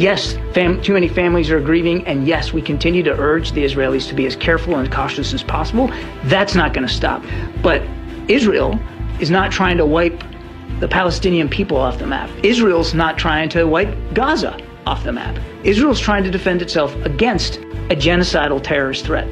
[0.06, 0.20] Yes,
[0.56, 4.14] fam- too many families are grieving, and yes, we continue to urge the Israelis to
[4.20, 5.86] be as careful and cautious as possible.
[6.34, 7.20] That's not going to stop.
[7.68, 7.80] But
[8.27, 8.79] Israel
[9.19, 10.23] is not trying to wipe
[10.79, 12.29] the Palestinian people off the map.
[12.43, 15.37] Israel's not trying to wipe Gaza off the map.
[15.63, 17.57] Israel's trying to defend itself against
[17.89, 19.27] a genocidal terrorist threat.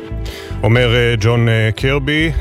[0.63, 2.31] אומר ג'ון קרבי,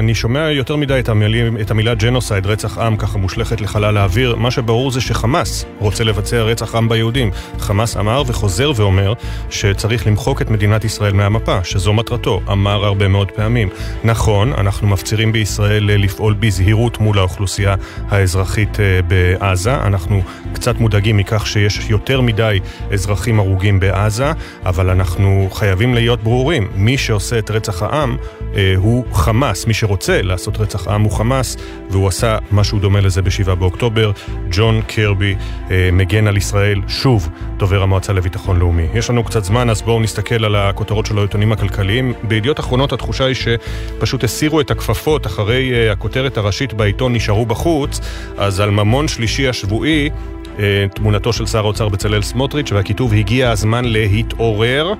[0.00, 4.36] אני שומע יותר מדי את, המילים, את המילה ג'נוסייד, רצח עם, ככה מושלכת לחלל האוויר.
[4.36, 7.30] מה שברור זה שחמאס רוצה לבצע רצח עם ביהודים.
[7.58, 9.12] חמאס אמר וחוזר ואומר
[9.50, 13.68] שצריך למחוק את מדינת ישראל מהמפה, שזו מטרתו, אמר הרבה מאוד פעמים.
[14.04, 17.74] נכון, אנחנו מפצירים בישראל לפעול בזהירות מול האוכלוסייה
[18.08, 19.74] האזרחית בעזה.
[19.74, 22.60] אנחנו קצת מודאגים מכך שיש יותר מדי
[22.92, 24.32] אזרחים הרוגים בעזה,
[24.66, 26.68] אבל אנחנו חייבים להיות ברורים.
[26.74, 28.16] מי שעושה את רצח העם
[28.56, 29.66] אה, הוא חמאס.
[29.66, 31.56] מי שרוצה לעשות רצח עם הוא חמאס,
[31.90, 34.12] והוא עשה משהו דומה לזה ב-7 באוקטובר.
[34.50, 35.34] ג'ון קרבי
[35.70, 38.86] אה, מגן על ישראל, שוב, דובר המועצה לביטחון לאומי.
[38.94, 42.12] יש לנו קצת זמן, אז בואו נסתכל על הכותרות של העיתונים הכלכליים.
[42.22, 48.00] בידיעות אחרונות התחושה היא שפשוט הסירו את הכפפות אחרי אה, הכותרת הראשית בעיתון נשארו בחוץ,
[48.38, 50.10] אז על ממון שלישי השבועי
[50.94, 54.92] תמונתו של שר האוצר בצלאל סמוטריץ' והכיתוב הגיע הזמן להתעורר.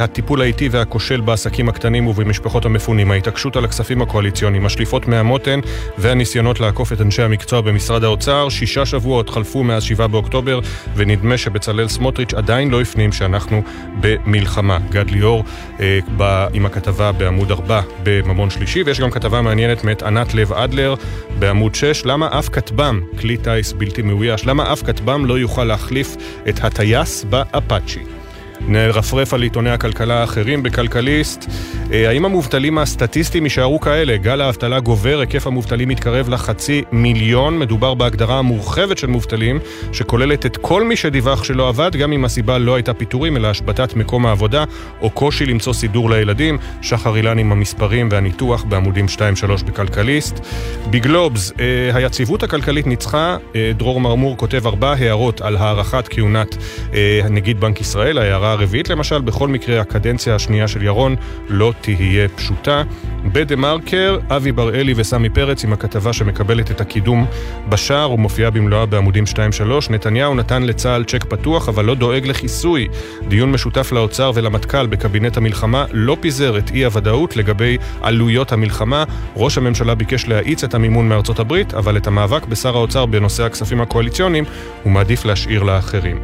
[0.00, 5.60] הטיפול האיטי והכושל בעסקים הקטנים ובמשפחות המפונים, ההתעקשות על הכספים הקואליציוניים, השליפות מהמותן
[5.98, 8.48] והניסיונות לעקוף את אנשי המקצוע במשרד האוצר.
[8.48, 10.60] שישה שבועות חלפו מאז 7 באוקטובר
[10.96, 13.62] ונדמה שבצלאל סמוטריץ' עדיין לא הפנים שאנחנו
[14.00, 14.78] במלחמה.
[14.90, 15.44] גד ליאור
[15.80, 20.52] אה, בא עם הכתבה בעמוד 4 בממון שלישי ויש גם כתבה מעניינת מאת ענת לב
[20.52, 20.94] אדלר
[21.38, 26.16] בעמוד 6 למה אף כטב"ם, כלי טיס בלתי מאויש, למה אף כטב"ם לא יוכל להחליף
[26.48, 28.23] את הטייס באפאצ'י.
[28.68, 31.50] נרפרף על עיתוני הכלכלה האחרים בכלכליסט.
[31.90, 34.16] האם המובטלים הסטטיסטיים יישארו כאלה?
[34.16, 37.58] גל האבטלה גובר, היקף המובטלים מתקרב לחצי מיליון.
[37.58, 39.58] מדובר בהגדרה המורחבת של מובטלים,
[39.92, 43.96] שכוללת את כל מי שדיווח שלא עבד, גם אם הסיבה לא הייתה פיטורים, אלא השבתת
[43.96, 44.64] מקום העבודה,
[45.00, 46.58] או קושי למצוא סידור לילדים.
[46.82, 50.40] שחר אילן עם המספרים והניתוח בעמודים 2-3 בכלכליסט.
[50.90, 51.52] בגלובס,
[51.92, 53.36] היציבות הכלכלית ניצחה.
[53.76, 56.56] דרור מרמור כותב ארבע הערות על הארכת כהונת
[57.30, 58.18] נגיד בנק ישראל.
[58.18, 61.16] ההערה הרביעית למשל, בכל מקרה הקדנציה השנייה של ירון
[61.48, 62.82] לא תהיה פשוטה.
[63.32, 67.26] בדה מרקר, אבי בראלי וסמי פרץ עם הכתבה שמקבלת את הקידום
[67.68, 69.36] בשער ומופיעה במלואה בעמודים 2-3.
[69.90, 72.88] נתניהו נתן לצה"ל צ'ק פתוח אבל לא דואג לכיסוי.
[73.28, 79.04] דיון משותף לאוצר ולמטכ"ל בקבינט המלחמה לא פיזר את אי הוודאות לגבי עלויות המלחמה.
[79.36, 83.80] ראש הממשלה ביקש להאיץ את המימון מארצות הברית, אבל את המאבק בשר האוצר בנושא הכספים
[83.80, 84.44] הקואליציוניים
[84.82, 86.18] הוא מעדיף להשאיר לאחרים.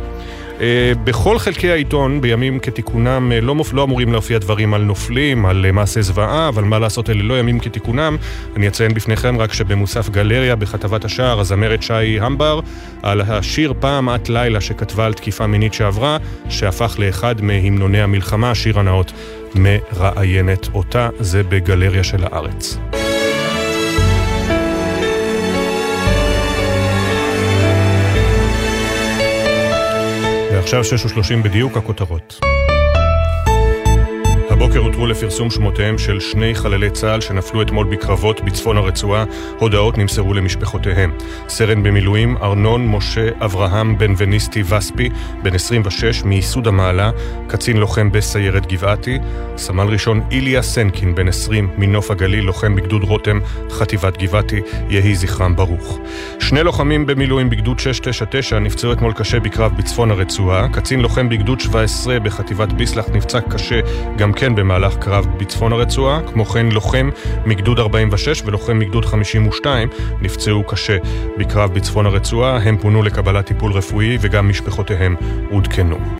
[0.61, 3.73] אה, בכל חלקי העיתון, בימים כתיקונם, אה, לא, מופ...
[3.73, 7.39] לא אמורים להופיע דברים על נופלים, על אה, מעשי זוועה, אבל מה לעשות, אלה לא
[7.39, 8.17] ימים כתיקונם.
[8.57, 12.61] אני אציין בפניכם רק שבמוסף גלריה, בכתבת השער, הזמרת שי המבר,
[13.03, 16.19] על השיר פעם את לילה שכתבה על תקיפה מינית שעברה,
[16.49, 19.13] שהפך לאחד מהמנוני המלחמה, שיר הנאות
[19.55, 22.79] מראיינת אותה, זה בגלריה של הארץ.
[30.61, 32.41] ועכשיו 6:30 בדיוק הכותרות.
[34.71, 39.25] הבוקר הותרו לפרסום שמותיהם של שני חללי צה"ל שנפלו אתמול בקרבות בצפון הרצועה.
[39.59, 41.13] הודעות נמסרו למשפחותיהם.
[41.49, 45.11] סרן במילואים ארנון משה אברהם בן וניסטי וספי,
[45.43, 47.11] בן 26, מייסוד המעלה,
[47.47, 49.19] קצין לוחם בסיירת גבעתי.
[49.57, 55.57] סמל ראשון איליה סנקין, בן 20, מנוף הגליל, לוחם בגדוד רותם, חטיבת גבעתי, יהי זכרם
[55.57, 55.99] ברוך.
[56.41, 60.69] שני לוחמים במילואים בגדוד 699 נפצעו אתמול קשה בקרב בצפון הרצועה.
[60.69, 63.81] קצין לוחם בגדוד 17 בחטיבת ביסלח נפצע קשה
[64.17, 67.11] גם כן במהלך קרב בצפון הרצועה, כמו כן לוחם
[67.47, 69.89] מגדוד 46 ולוחם מגדוד 52
[70.21, 70.97] נפצעו קשה
[71.39, 75.17] בקרב בצפון הרצועה, הם פונו לקבלת טיפול רפואי וגם משפחותיהם
[75.51, 76.20] עודכנו.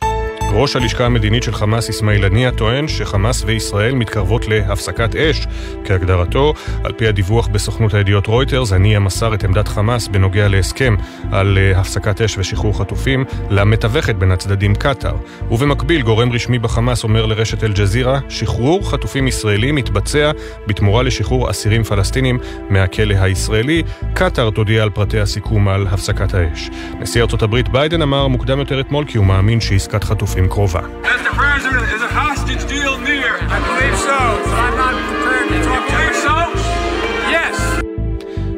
[0.53, 5.47] ראש הלשכה המדינית של חמאס אסמאעיל הנייה טוען שחמאס וישראל מתקרבות להפסקת אש.
[5.85, 10.97] כהגדרתו, על פי הדיווח בסוכנות הידיעות רויטרס, הנייה מסר את עמדת חמאס בנוגע להסכם
[11.33, 15.17] על אה, הפסקת אש ושחרור חטופים למתווכת בין הצדדים קטאר.
[15.51, 20.31] ובמקביל, גורם רשמי בחמאס אומר לרשת אל-ג'זירה, שחרור חטופים ישראלים מתבצע
[20.67, 22.39] בתמורה לשחרור אסירים פלסטינים
[22.71, 23.83] מהכלא הישראלי.
[24.15, 26.71] קטאר תודיע על פרטי הסיכום על הפסקת האש.
[27.01, 30.81] נשיא ארצות הברית ביידן אמר מוקדם יותר אתמול כי הוא מאמין שעסקת חטופים חטופים קרובה.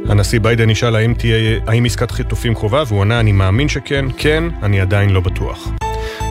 [0.09, 4.45] הנשיא ביידן נשאל האם, תהיה, האם עסקת חטופים קרובה, והוא ענה אני מאמין שכן, כן,
[4.62, 5.68] אני עדיין לא בטוח.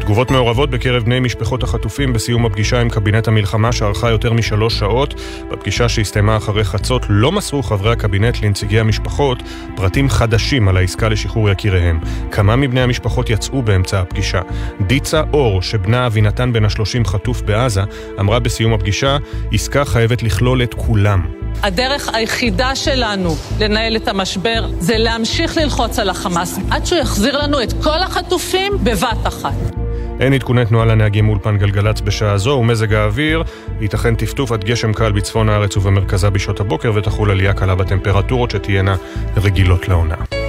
[0.02, 5.22] תגובות מעורבות בקרב בני משפחות החטופים בסיום הפגישה עם קבינט המלחמה שארכה יותר משלוש שעות.
[5.52, 9.38] בפגישה שהסתיימה אחרי חצות לא מסרו חברי הקבינט לנציגי המשפחות
[9.76, 12.00] פרטים חדשים על העסקה לשחרור יקיריהם.
[12.32, 14.42] כמה מבני המשפחות יצאו באמצע הפגישה.
[14.88, 17.82] דיצה אור, שבנה אבינתן בן השלושים חטוף בעזה,
[18.20, 19.18] אמרה בסיום הפגישה,
[19.52, 21.22] עסקה חייבת לכלול את כולם.
[21.64, 27.64] הדרך היחידה שלנו לנהל את המשבר זה להמשיך ללחוץ על החמאס עד שהוא יחזיר לנו
[27.64, 29.82] את כל החטופים בבת אחת.
[30.20, 33.44] אין עדכוני תנועה לנהגים מאולפן גלגלצ בשעה זו, ומזג האוויר,
[33.82, 38.96] ייתכן טפטוף עד גשם קל בצפון הארץ ובמרכזה בשעות הבוקר, ותחול עלייה קלה בטמפרטורות שתהיינה
[39.38, 40.41] רגילות לעונה.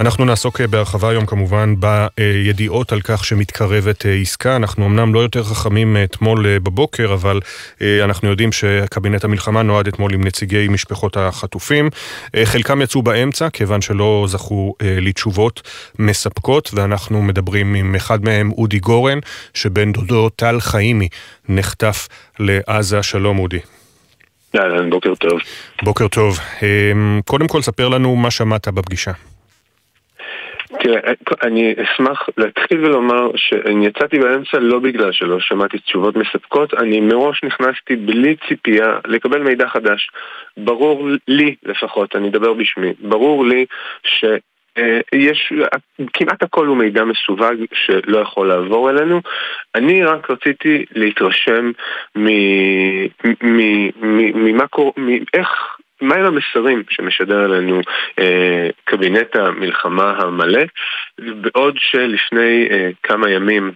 [0.00, 1.74] אנחנו נעסוק אה, בהרחבה היום כמובן
[2.16, 4.56] בידיעות על כך שמתקרבת אה, עסקה.
[4.56, 7.40] אנחנו אמנם לא יותר חכמים מאתמול אה, בבוקר, אבל
[8.04, 11.90] אנחנו יודעים שקבינט המלחמה נועד אתמול עם נציגי משפחות החטופים.
[12.44, 15.62] חלקם יצאו באמצע, כיוון שלא זכו לתשובות
[15.98, 19.18] מספקות, ואנחנו מדברים עם אחד מהם, אודי גורן,
[19.54, 21.08] שבן דודו טל חיימי
[21.48, 23.02] נחטף לעזה.
[23.02, 23.58] שלום אודי.
[24.90, 25.38] בוקר טוב.
[25.82, 26.38] בוקר טוב.
[27.24, 29.12] קודם כל, ספר לנו מה שמעת בפגישה.
[30.86, 31.00] תראה,
[31.42, 37.44] אני אשמח להתחיל ולומר שאני יצאתי באמצע לא בגלל שלא שמעתי תשובות מספקות, אני מראש
[37.44, 40.10] נכנסתי בלי ציפייה לקבל מידע חדש.
[40.56, 43.66] ברור לי לפחות, אני אדבר בשמי, ברור לי
[44.04, 44.24] ש...
[45.12, 45.52] יש,
[46.12, 49.20] כמעט הכל הוא מידע מסווג שלא יכול לעבור אלינו.
[49.74, 51.72] אני רק רציתי להתרשם
[54.34, 57.80] ממה קורה, מאיך מהם המסרים שמשדר עלינו
[58.18, 60.62] אה, קבינט המלחמה המלא,
[61.18, 63.72] בעוד שלפני אה, כמה ימים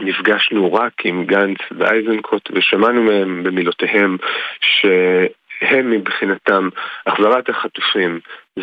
[0.00, 4.16] נפגשנו רק עם גנץ ואייזנקוט ושמענו מהם במילותיהם
[4.60, 6.68] שהם מבחינתם
[7.06, 8.20] החזרת החטופים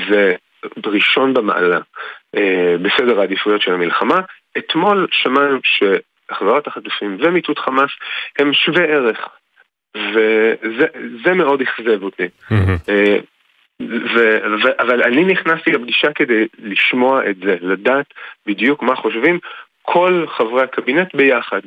[0.09, 0.35] זה
[0.85, 1.79] ראשון במעלה
[2.35, 4.19] אה, בסדר העדיפויות של המלחמה.
[4.57, 7.91] אתמול שמענו שהחזרת החטופים ומיטוט חמאס
[8.39, 9.17] הם שווי ערך
[10.13, 12.27] וזה מאוד אכזב אותי.
[12.89, 13.17] אה,
[13.81, 14.19] ו,
[14.63, 18.05] ו, אבל אני נכנסתי לפגישה כדי לשמוע את זה, לדעת
[18.45, 19.39] בדיוק מה חושבים
[19.81, 21.61] כל חברי הקבינט ביחד.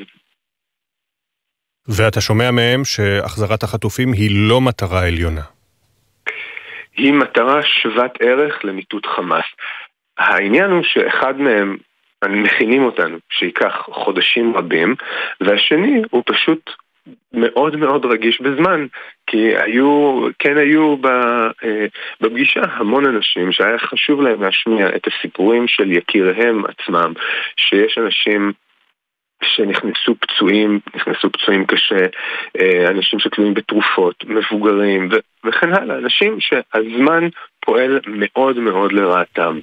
[1.89, 5.43] ואתה שומע מהם שהחזרת החטופים היא לא מטרה עליונה.
[6.97, 9.45] היא מטרה שוות ערך למיטוט חמאס.
[10.19, 11.77] העניין הוא שאחד מהם,
[12.29, 14.95] מכינים אותנו, שייקח חודשים רבים,
[15.41, 16.71] והשני הוא פשוט
[17.33, 18.87] מאוד מאוד רגיש בזמן,
[19.27, 20.97] כי היו, כן היו
[22.21, 27.13] בפגישה המון אנשים שהיה חשוב להם להשמיע את הסיפורים של יקיריהם עצמם,
[27.57, 28.53] שיש אנשים
[29.43, 32.07] שנכנסו פצועים, נכנסו פצועים קשה,
[32.61, 37.29] אה, אנשים שתלויים בתרופות, מבוגרים ו- וכן הלאה, אנשים שהזמן
[37.61, 39.59] פועל מאוד מאוד לרעתם.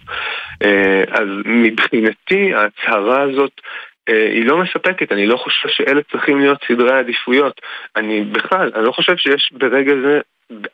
[0.63, 3.63] אה, אז מבחינתי ההצהרה הזאת אה,
[4.07, 7.61] היא לא מספקת, אני לא חושב שאלה צריכים להיות סדרי העדיפויות.
[7.95, 10.19] אני בכלל, אני לא חושב שיש ברגע זה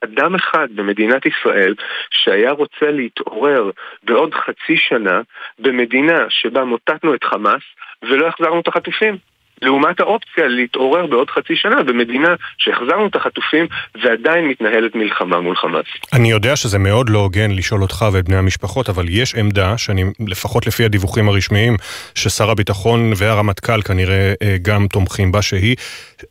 [0.03, 1.75] אדם אחד במדינת ישראל
[2.11, 3.71] שהיה רוצה להתעורר
[4.03, 5.21] בעוד חצי שנה
[5.59, 7.63] במדינה שבה מוטטנו את חמאס
[8.03, 9.32] ולא החזרנו את החטופים.
[9.64, 13.68] לעומת האופציה להתעורר בעוד חצי שנה במדינה שהחזרנו את החטופים
[14.03, 15.86] ועדיין מתנהלת מלחמה מול חמאס.
[16.14, 20.03] אני יודע שזה מאוד לא הוגן לשאול אותך ואת בני המשפחות, אבל יש עמדה שאני,
[20.28, 21.76] לפחות לפי הדיווחים הרשמיים,
[22.16, 25.76] ששר הביטחון והרמטכ"ל כנראה אה, גם תומכים בה, שהיא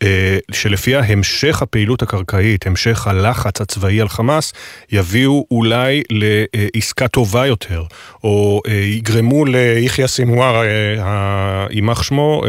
[0.03, 4.53] אה, שלפיה המשך הפעילות הקרקעית, המשך הלחץ הצבאי על חמאס,
[4.93, 7.83] יביאו אולי לעסקה טובה יותר,
[8.25, 10.63] או אה, יגרמו ליחיא סינואר,
[11.71, 12.43] יימח שמו,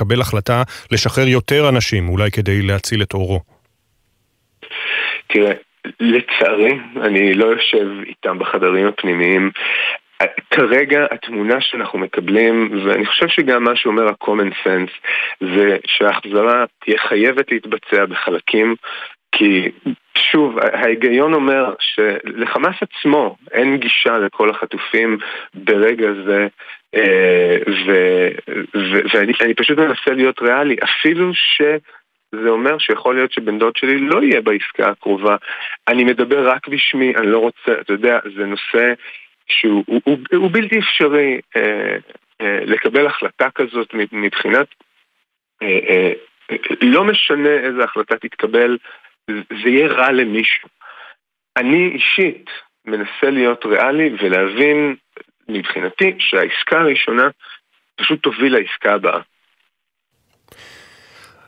[0.00, 3.40] לקבל החלטה לשחרר יותר אנשים, אולי כדי להציל את אורו?
[5.26, 5.52] תראה,
[6.00, 9.50] לצערי, אני לא יושב איתם בחדרים הפנימיים.
[10.50, 14.92] כרגע התמונה שאנחנו מקבלים, ואני חושב שגם מה שאומר ה-common sense,
[15.40, 18.74] זה שההחזרה תהיה חייבת להתבצע בחלקים,
[19.32, 19.70] כי
[20.14, 25.18] שוב, ההיגיון אומר שלחמאס עצמו אין גישה לכל החטופים
[25.54, 26.46] ברגע זה,
[29.14, 31.62] ואני פשוט מנסה להיות ריאלי, אפילו ש...
[32.34, 35.36] זה אומר שיכול להיות שבן דוד שלי לא יהיה בעסקה הקרובה.
[35.88, 38.92] אני מדבר רק בשמי, אני לא רוצה, אתה יודע, זה נושא
[39.48, 41.96] שהוא הוא, הוא, הוא בלתי אפשרי אה,
[42.40, 44.66] אה, לקבל החלטה כזאת מבחינת,
[45.62, 46.12] אה, אה,
[46.82, 48.78] לא משנה איזה החלטה תתקבל,
[49.30, 50.68] זה יהיה רע למישהו.
[51.56, 52.50] אני אישית
[52.84, 54.96] מנסה להיות ריאלי ולהבין
[55.48, 57.28] מבחינתי שהעסקה הראשונה
[57.96, 59.20] פשוט תוביל לעסקה הבאה.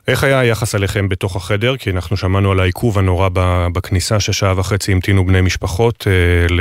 [0.07, 1.77] איך היה היחס עליכם בתוך החדר?
[1.77, 3.29] כי אנחנו שמענו על העיכוב הנורא
[3.73, 6.55] בכניסה, ששעה וחצי המתינו בני משפחות אה,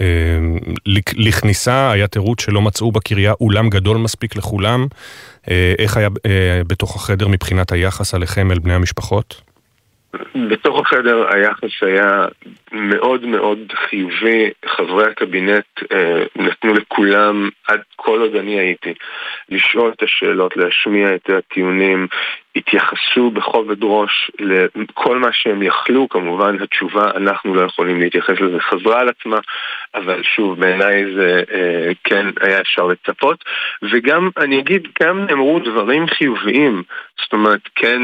[0.00, 0.38] אה,
[1.16, 4.86] לכניסה, היה תירוץ שלא מצאו בקריה אולם גדול מספיק לכולם.
[5.50, 6.08] אה, איך היה
[6.66, 9.49] בתוך החדר מבחינת היחס עליכם אל בני המשפחות?
[10.48, 12.26] בתוך החדר היחס היה
[12.72, 18.94] מאוד מאוד חיובי, חברי הקבינט אה, נתנו לכולם, עד כל עוד אני הייתי,
[19.48, 22.06] לשאול את השאלות, להשמיע את הטיעונים,
[22.56, 24.30] התייחסו בכובד ראש
[24.76, 29.38] לכל מה שהם יכלו, כמובן התשובה, אנחנו לא יכולים להתייחס לזה, חזרה על עצמה,
[29.94, 33.44] אבל שוב, בעיניי זה אה, כן היה אפשר לצפות,
[33.82, 36.82] וגם, אני אגיד, גם נאמרו דברים חיוביים,
[37.22, 38.02] זאת אומרת, כן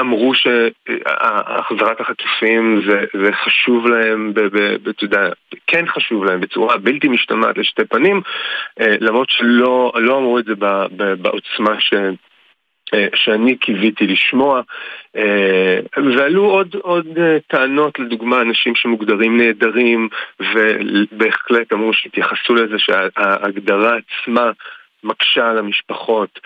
[0.00, 4.32] אמרו שהחזרת החטופים זה, זה חשוב להם,
[4.90, 5.28] אתה יודע,
[5.66, 8.20] כן חשוב להם בצורה בלתי משתמעת לשתי פנים,
[8.80, 10.54] אה, למרות שלא לא אמרו את זה
[11.18, 11.94] בעוצמה ש...
[12.94, 14.60] אה, שאני קיוויתי לשמוע,
[15.16, 15.78] אה,
[16.16, 17.06] ועלו עוד, עוד
[17.46, 20.08] טענות, לדוגמה, אנשים שמוגדרים נהדרים,
[20.40, 24.50] ובהחלט אמרו שהתייחסו לזה שההגדרה עצמה
[25.04, 26.40] מקשה על המשפחות.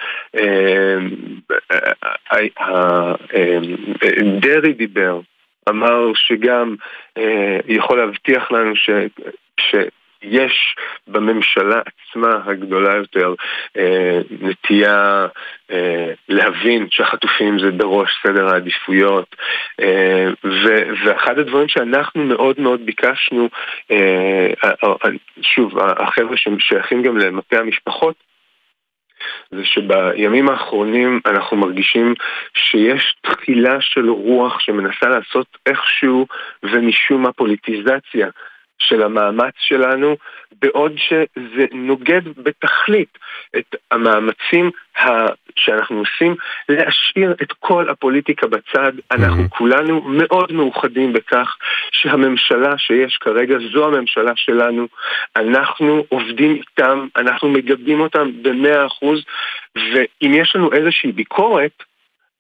[4.41, 5.21] דרעי דיבר,
[5.69, 6.75] אמר שגם
[7.69, 8.91] יכול להבטיח לנו ש...
[10.23, 10.77] יש
[11.09, 13.35] בממשלה עצמה הגדולה יותר
[13.77, 15.27] אה, נטייה
[15.71, 19.37] אה, להבין שהחטופים זה בראש סדר העדיפויות
[19.81, 20.27] אה,
[21.05, 23.49] ואחד הדברים שאנחנו מאוד מאוד ביקשנו,
[23.91, 24.53] אה,
[25.43, 28.30] שוב, החבר'ה ששייכים גם למטה המשפחות
[29.51, 32.15] זה שבימים האחרונים אנחנו מרגישים
[32.55, 36.27] שיש תחילה של רוח שמנסה לעשות איכשהו
[36.63, 38.29] ומשום מה פוליטיזציה
[38.81, 40.17] של המאמץ שלנו,
[40.63, 43.19] בעוד שזה נוגד בתכלית
[43.57, 44.71] את המאמצים
[45.57, 46.35] שאנחנו עושים
[46.69, 48.93] להשאיר את כל הפוליטיקה בצד.
[49.11, 49.49] אנחנו mm-hmm.
[49.59, 51.57] כולנו מאוד מאוחדים בכך
[51.93, 54.87] שהממשלה שיש כרגע זו הממשלה שלנו.
[55.37, 59.25] אנחנו עובדים איתם, אנחנו מגבים אותם במאה אחוז,
[59.77, 61.83] ואם יש לנו איזושהי ביקורת,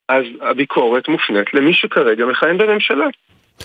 [0.08, 3.06] אז הביקורת מופנית למי שכרגע מכהן בממשלה.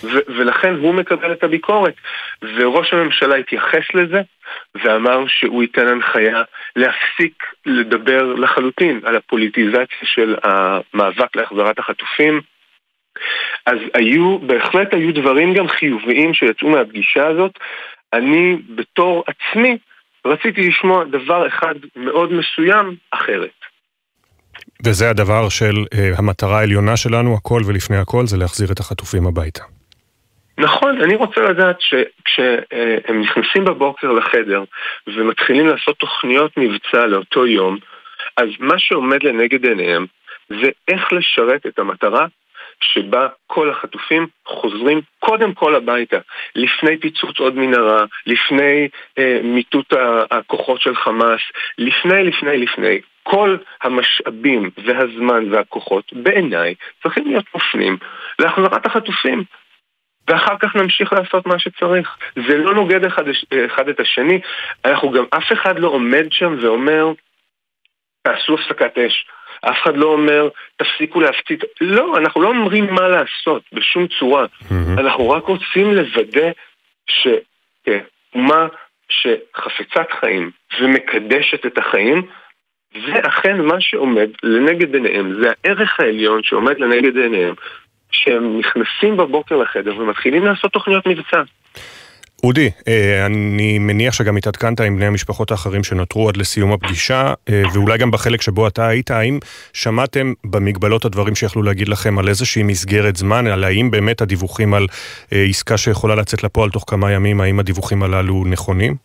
[0.03, 1.93] ו- ולכן הוא מקבל את הביקורת.
[2.41, 4.21] וראש הממשלה התייחס לזה
[4.83, 6.43] ואמר שהוא ייתן הנחיה
[6.75, 12.41] להפסיק לדבר לחלוטין על הפוליטיזציה של המאבק להחזרת החטופים.
[13.65, 17.59] אז היו, בהחלט היו דברים גם חיוביים שיצאו מהפגישה הזאת.
[18.13, 19.77] אני בתור עצמי
[20.25, 23.49] רציתי לשמוע דבר אחד מאוד מסוים אחרת.
[24.85, 29.63] וזה הדבר של uh, המטרה העליונה שלנו, הכל ולפני הכל, זה להחזיר את החטופים הביתה.
[30.57, 34.63] נכון, אני רוצה לדעת שכשהם נכנסים בבוקר לחדר
[35.07, 37.77] ומתחילים לעשות תוכניות מבצע לאותו יום,
[38.37, 40.05] אז מה שעומד לנגד עיניהם
[40.49, 42.25] זה איך לשרת את המטרה
[42.79, 46.17] שבה כל החטופים חוזרים קודם כל הביתה,
[46.55, 48.87] לפני פיצוץ עוד מנהרה, לפני
[49.17, 49.93] אה, מיטוט
[50.31, 51.41] הכוחות של חמאס,
[51.77, 52.99] לפני, לפני, לפני.
[53.23, 57.97] כל המשאבים והזמן והכוחות בעיניי צריכים להיות מופנים
[58.39, 59.43] להחזרת החטופים.
[60.27, 62.17] ואחר כך נמשיך לעשות מה שצריך.
[62.47, 63.23] זה לא נוגד אחד,
[63.65, 64.39] אחד את השני,
[64.85, 67.13] אנחנו גם, אף אחד לא עומד שם ואומר,
[68.21, 69.25] תעשו הפסקת אש.
[69.61, 71.59] אף אחד לא אומר, תפסיקו להפציץ.
[71.81, 74.45] לא, אנחנו לא אומרים מה לעשות בשום צורה.
[74.45, 74.99] Mm-hmm.
[74.99, 76.51] אנחנו רק רוצים לוודא
[77.07, 78.67] שאומה
[79.09, 82.21] שחפצת חיים ומקדשת את החיים,
[82.93, 87.53] זה אכן מה שעומד לנגד עיניהם, זה הערך העליון שעומד לנגד עיניהם,
[88.23, 91.41] שהם נכנסים בבוקר לחדר ומתחילים לעשות תוכניות מבצע.
[92.43, 97.63] אודי, אה, אני מניח שגם התעדכנת עם בני המשפחות האחרים שנותרו עד לסיום הפגישה, אה,
[97.73, 99.39] ואולי גם בחלק שבו אתה היית, האם
[99.73, 104.87] שמעתם במגבלות הדברים שיכלו להגיד לכם על איזושהי מסגרת זמן, על האם באמת הדיווחים על
[105.33, 108.95] אה, עסקה שיכולה לצאת לפועל תוך כמה ימים, האם הדיווחים הללו נכונים?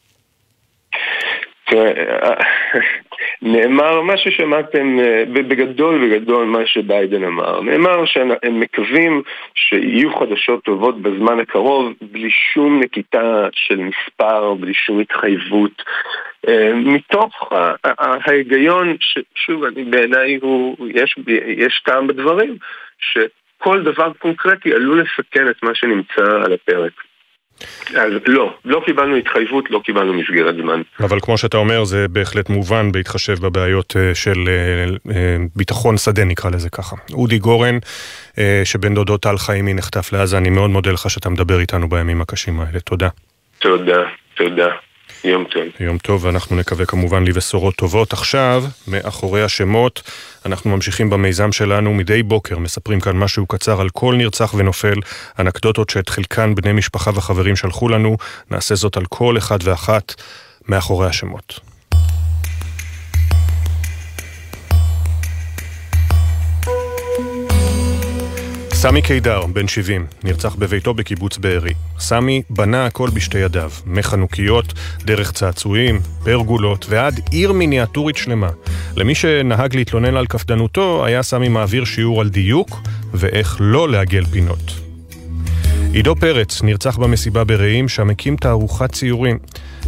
[3.43, 7.61] נאמר מה ששמעתם אה, בגדול בגדול מה שביידן אמר.
[7.61, 9.23] נאמר שהם מקווים
[9.55, 15.83] שיהיו חדשות טובות בזמן הקרוב בלי שום נקיטה של מספר, בלי שום התחייבות.
[16.49, 17.53] אה, מתוך
[17.99, 18.97] ההיגיון,
[19.35, 20.39] שוב, בעיניי
[20.95, 21.17] יש,
[21.47, 22.57] יש טעם בדברים,
[22.99, 26.93] שכל דבר קונקרטי עלול לסכן את מה שנמצא על הפרק.
[27.95, 30.83] אז לא, לא קיבלנו התחייבות, לא קיבלנו מסגרת זמן.
[31.01, 36.25] אבל כמו שאתה אומר, זה בהחלט מובן בהתחשב בבעיות אה, של אה, אה, ביטחון שדה,
[36.25, 36.97] נקרא לזה ככה.
[37.13, 37.79] אודי גורן,
[38.65, 42.61] שבן דודו טל חיימי נחטף לעזה, אני מאוד מודה לך שאתה מדבר איתנו בימים הקשים
[42.61, 42.81] האלה.
[42.81, 43.09] תודה.
[43.59, 44.03] תודה,
[44.35, 44.69] תודה.
[45.25, 45.63] יום טוב.
[45.81, 48.13] יום טוב, ואנחנו נקווה כמובן לבשורות טובות.
[48.13, 50.03] עכשיו, מאחורי השמות,
[50.47, 54.97] אנחנו ממשיכים במיזם שלנו מדי בוקר, מספרים כאן משהו קצר על כל נרצח ונופל,
[55.39, 58.17] אנקדוטות שאת חלקן בני משפחה וחברים שלחו לנו,
[58.51, 60.15] נעשה זאת על כל אחד ואחת
[60.69, 61.70] מאחורי השמות.
[68.83, 71.73] סמי קידר, בן 70, נרצח בביתו בקיבוץ בארי.
[71.99, 74.73] סמי בנה הכל בשתי ידיו, מחנוכיות,
[75.05, 78.49] דרך צעצועים, פרגולות ועד עיר מיניאטורית שלמה.
[78.97, 82.81] למי שנהג להתלונן על קפדנותו, היה סמי מעביר שיעור על דיוק
[83.15, 84.90] ואיך לא לעגל פינות.
[85.93, 89.39] עידו פרץ נרצח במסיבה ברעים, שם הקים תערוכת ציורים.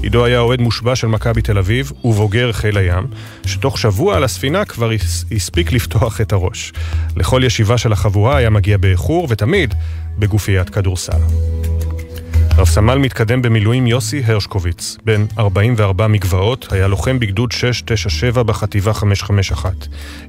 [0.03, 3.07] עידו היה אוהד מושבע של מכבי תל אביב ובוגר חיל הים,
[3.47, 4.91] שתוך שבוע על הספינה כבר
[5.37, 6.73] הספיק לפתוח את הראש.
[7.17, 9.75] לכל ישיבה של החבורה היה מגיע באיחור, ותמיד
[10.19, 11.21] בגופיית כדורסל.
[12.57, 19.73] רב סמל מתקדם במילואים יוסי הרשקוביץ, בן 44 מגבעות, היה לוחם בגדוד 697 בחטיבה 551.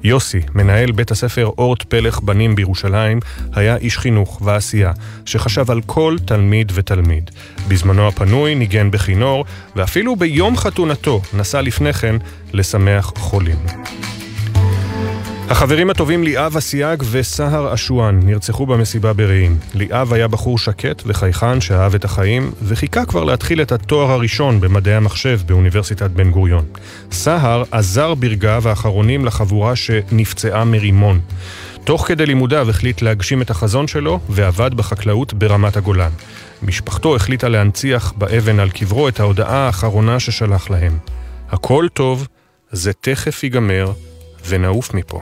[0.04, 3.20] יוסי, מנהל בית הספר אורט פלך בנים בירושלים,
[3.54, 4.92] היה איש חינוך ועשייה,
[5.26, 7.32] שחשב על כל תלמיד ותלמיד.
[7.68, 9.46] בזמנו הפנוי ניגן בכינור,
[9.76, 12.16] ואפילו ביום חתונתו נסע לפני כן
[12.54, 13.58] לשמח חולים.
[15.50, 19.58] החברים הטובים ליאב אסיאג וסהר אשואן נרצחו במסיבה ברעים.
[19.74, 24.96] ליאב היה בחור שקט וחייכן שאהב את החיים, וחיכה כבר להתחיל את התואר הראשון במדעי
[24.96, 26.66] המחשב באוניברסיטת בן גוריון.
[27.12, 31.20] סהר עזר ברגעיו האחרונים לחבורה שנפצעה מרימון.
[31.84, 36.12] תוך כדי לימודיו החליט להגשים את החזון שלו, ועבד בחקלאות ברמת הגולן.
[36.62, 40.98] משפחתו החליטה להנציח באבן על קברו את ההודעה האחרונה ששלח להם.
[41.50, 42.28] הכל טוב,
[42.72, 43.92] זה תכף ייגמר,
[44.48, 45.22] ונעוף מפה.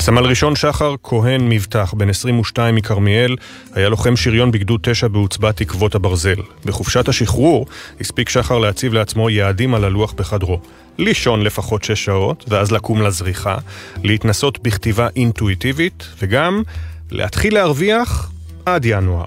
[0.00, 3.36] סמל ראשון שחר כהן מבטח, בן 22 מכרמיאל,
[3.74, 6.36] היה לוחם שריון בגדוד 9 בעוצבת תקוות הברזל.
[6.64, 7.66] בחופשת השחרור
[8.00, 10.60] הספיק שחר להציב לעצמו יעדים על הלוח בחדרו.
[10.98, 13.56] לישון לפחות 6 שעות, ואז לקום לזריחה,
[14.04, 16.62] להתנסות בכתיבה אינטואיטיבית, וגם
[17.10, 18.30] להתחיל להרוויח
[18.66, 19.26] עד ינואר.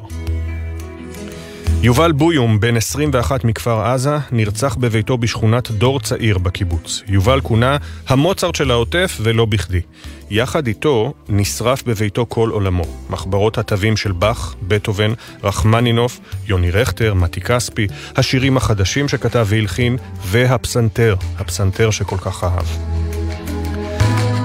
[1.83, 7.03] יובל בויום, בן 21 מכפר עזה, נרצח בביתו בשכונת דור צעיר בקיבוץ.
[7.07, 7.77] יובל כונה
[8.07, 9.81] המוצרט של העוטף ולא בכדי.
[10.29, 12.83] יחד איתו נשרף בביתו כל עולמו.
[13.09, 15.13] מחברות התווים של באך, בטהובן,
[15.43, 23.10] רחמנינוף, יוני רכטר, מתי כספי, השירים החדשים שכתב והלחין, והפסנתר, הפסנתר שכל כך אהב.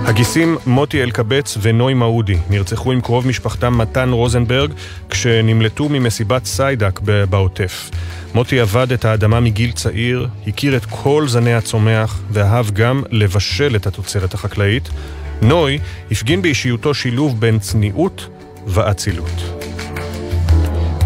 [0.07, 4.73] הגיסים מוטי אלקבץ ונוי מעודי נרצחו עם קרוב משפחתם מתן רוזנברג
[5.11, 7.01] כשנמלטו ממסיבת סיידק
[7.31, 7.91] בעוטף.
[8.35, 13.87] מוטי עבד את האדמה מגיל צעיר, הכיר את כל זני הצומח ואהב גם לבשל את
[13.87, 14.89] התוצרת החקלאית.
[15.43, 15.79] נוי
[16.11, 18.29] הפגין באישיותו שילוב בין צניעות
[18.67, 19.63] ואצילות.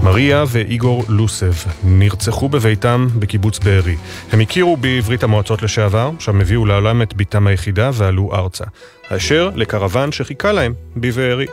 [0.03, 1.53] מריה ואיגור לוסב
[1.85, 3.97] נרצחו בביתם בקיבוץ בארי.
[4.33, 8.65] הם הכירו בברית המועצות לשעבר, שם הביאו לעולם את בתם היחידה ועלו ארצה.
[9.11, 11.47] הישר לקרוון שחיכה להם בבארי.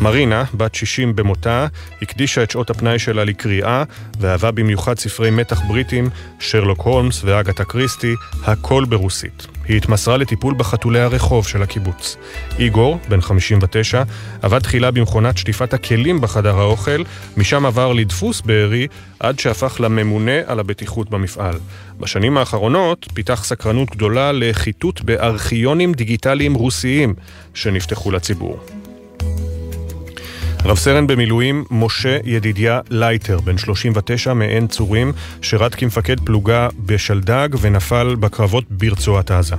[0.00, 1.66] מרינה, בת 60 במותה,
[2.02, 3.84] הקדישה את שעות הפנאי שלה לקריאה,
[4.20, 9.55] ואהבה במיוחד ספרי מתח בריטים, שרלוק הולמס ואגתה קריסטי, הכל ברוסית.
[9.68, 12.16] היא התמסרה לטיפול בחתולי הרחוב של הקיבוץ.
[12.58, 14.02] איגור, בן 59,
[14.42, 17.02] עבד תחילה במכונת שטיפת הכלים בחדר האוכל,
[17.36, 18.86] משם עבר לדפוס בארי,
[19.20, 21.54] עד שהפך לממונה על הבטיחות במפעל.
[22.00, 27.14] בשנים האחרונות פיתח סקרנות גדולה לחיטוט בארכיונים דיגיטליים רוסיים
[27.54, 28.60] שנפתחו לציבור.
[30.64, 38.14] רב סרן במילואים משה ידידיה לייטר, בן 39 מעין צורים, שירת כמפקד פלוגה בשלדג ונפל
[38.20, 39.56] בקרבות ברצועת עזה.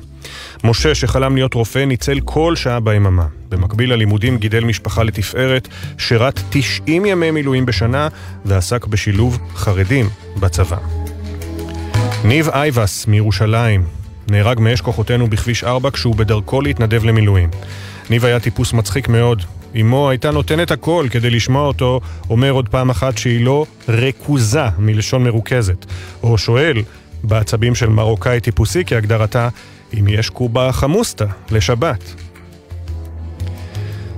[0.64, 3.26] משה, שחלם להיות רופא, ניצל כל שעה ביממה.
[3.50, 5.68] במקביל ללימודים גידל משפחה לתפארת,
[5.98, 8.08] שירת 90 ימי מילואים בשנה
[8.46, 10.78] ועסק בשילוב חרדים בצבא.
[12.24, 13.84] ניב אייבס מירושלים
[14.30, 17.50] נהרג מאש כוחותינו בכביש 4 כשהוא בדרכו להתנדב למילואים.
[18.10, 19.44] ניב היה טיפוס מצחיק מאוד,
[19.82, 25.24] אמו הייתה נותנת הכל כדי לשמוע אותו אומר עוד פעם אחת שהיא לא רכוזה, מלשון
[25.24, 25.86] מרוכזת.
[26.24, 26.78] או שואל,
[27.24, 29.50] בעצבים של מרוקאי טיפוסי כהגדרתה,
[30.00, 32.14] אם יש קובה חמוסטה לשבת.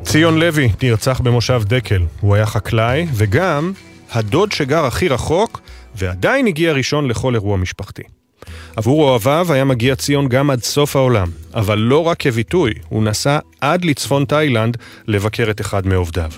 [0.03, 2.01] ציון לוי נרצח במושב דקל.
[2.21, 3.73] הוא היה חקלאי וגם
[4.11, 5.61] הדוד שגר הכי רחוק
[5.95, 8.18] ועדיין הגיע ראשון לכל אירוע משפחתי.
[8.79, 13.39] עבור אוהביו היה מגיע ציון גם עד סוף העולם, אבל לא רק כביטוי, הוא נסע
[13.61, 14.77] עד לצפון תאילנד
[15.07, 16.29] לבקר את אחד מעובדיו.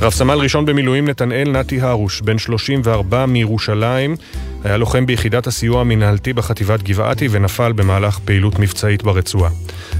[0.00, 4.16] רב סמל ראשון במילואים נתנאל נתי הרוש, בן 34 מירושלים,
[4.64, 9.50] היה לוחם ביחידת הסיוע המנהלתי בחטיבת גבעתי ונפל במהלך פעילות מבצעית ברצועה.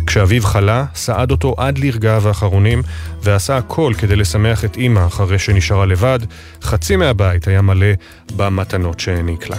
[0.06, 2.82] כשאביו חלה, סעד אותו עד לרגעיו האחרונים,
[3.22, 6.18] ועשה הכל כדי לשמח את אימא אחרי שנשארה לבד,
[6.62, 7.92] חצי מהבית היה מלא
[8.36, 9.56] במתנות שהעניק לה.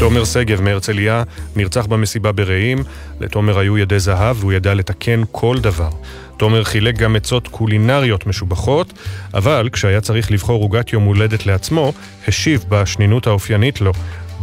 [0.00, 1.22] תומר שגב מהרצליה
[1.56, 2.78] נרצח במסיבה ברעים,
[3.20, 5.90] לתומר היו ידי זהב והוא ידע לתקן כל דבר.
[6.36, 8.92] תומר חילק גם עצות קולינריות משובחות,
[9.34, 11.92] אבל כשהיה צריך לבחור עוגת יום הולדת לעצמו,
[12.28, 13.92] השיב בשנינות האופיינית לו,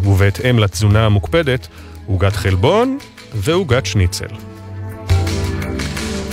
[0.04, 1.68] ובהתאם לתזונה המוקפדת,
[2.08, 2.98] עוגת חלבון
[3.36, 4.57] ועוגת שניצל.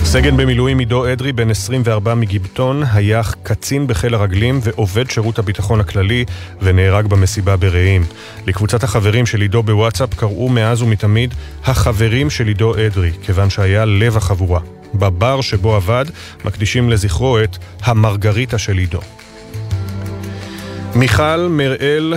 [0.07, 6.25] סגן במילואים עידו אדרי, בן 24 מגיבטון, היה קצין בחיל הרגלים ועובד שירות הביטחון הכללי
[6.61, 8.05] ונהרג במסיבה ברעים.
[8.47, 11.33] לקבוצת החברים של עידו בוואטסאפ קראו מאז ומתמיד
[11.63, 14.59] החברים של עידו אדרי, כיוון שהיה לב החבורה.
[14.93, 16.05] בבר שבו עבד
[16.45, 18.99] מקדישים לזכרו את המרגריטה של עידו.
[20.95, 22.13] מיכל מראל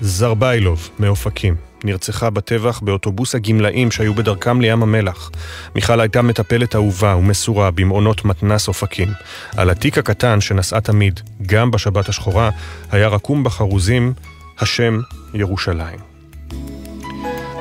[0.00, 1.69] זרביילוב, מאופקים.
[1.84, 5.30] נרצחה בטבח באוטובוס הגמלאים שהיו בדרכם לים המלח.
[5.74, 9.08] מיכל הייתה מטפלת אהובה ומסורה במעונות מתנס אופקים.
[9.56, 12.50] על התיק הקטן שנשאה תמיד, גם בשבת השחורה,
[12.90, 14.12] היה רקום בחרוזים
[14.58, 15.00] השם
[15.34, 15.98] ירושלים.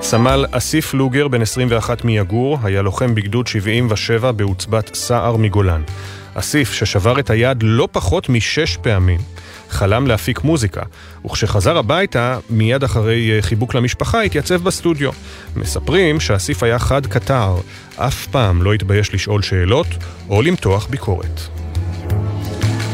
[0.01, 5.81] סמל אסיף לוגר, בן 21 מיגור, היה לוחם בגדוד 77 בעוצבת סער מגולן.
[6.33, 9.19] אסיף, ששבר את היד לא פחות משש פעמים,
[9.69, 10.81] חלם להפיק מוזיקה,
[11.25, 15.11] וכשחזר הביתה, מיד אחרי אה, חיבוק למשפחה, התייצב בסטודיו.
[15.55, 17.55] מספרים שאסיף היה חד קטר,
[17.95, 19.87] אף פעם לא התבייש לשאול שאלות
[20.29, 21.41] או למתוח ביקורת.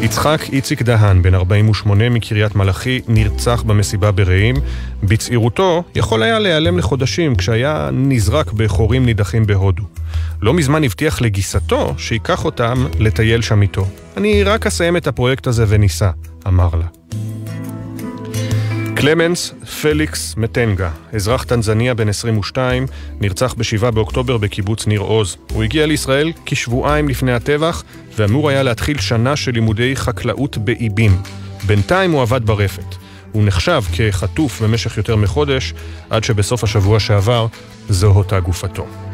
[0.01, 4.55] יצחק איציק דהן, בן 48 מקריית מלאכי, נרצח במסיבה ברעים.
[5.03, 9.83] בצעירותו יכול היה להיעלם לחודשים כשהיה נזרק בחורים נידחים בהודו.
[10.41, 13.87] לא מזמן הבטיח לגיסתו שייקח אותם לטייל שם איתו.
[14.17, 16.09] אני רק אסיים את הפרויקט הזה וניסע,
[16.47, 16.85] אמר לה.
[18.95, 22.85] קלמנס פליקס מטנגה, אזרח טנזניה בן 22,
[23.21, 25.37] נרצח ב-7 באוקטובר בקיבוץ ניר עוז.
[25.51, 27.83] הוא הגיע לישראל כשבועיים לפני הטבח,
[28.17, 31.11] ואמור היה להתחיל שנה של לימודי חקלאות באיבים.
[31.67, 32.95] בינתיים הוא עבד ברפת.
[33.31, 35.73] הוא נחשב כחטוף במשך יותר מחודש,
[36.09, 37.47] עד שבסוף השבוע שעבר
[37.89, 39.04] זוהתה גופתו.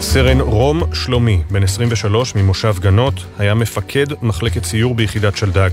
[0.00, 5.70] סרן רום שלומי, בן 23 ממושב גנות, היה מפקד מחלקת סיור ביחידת שלדג.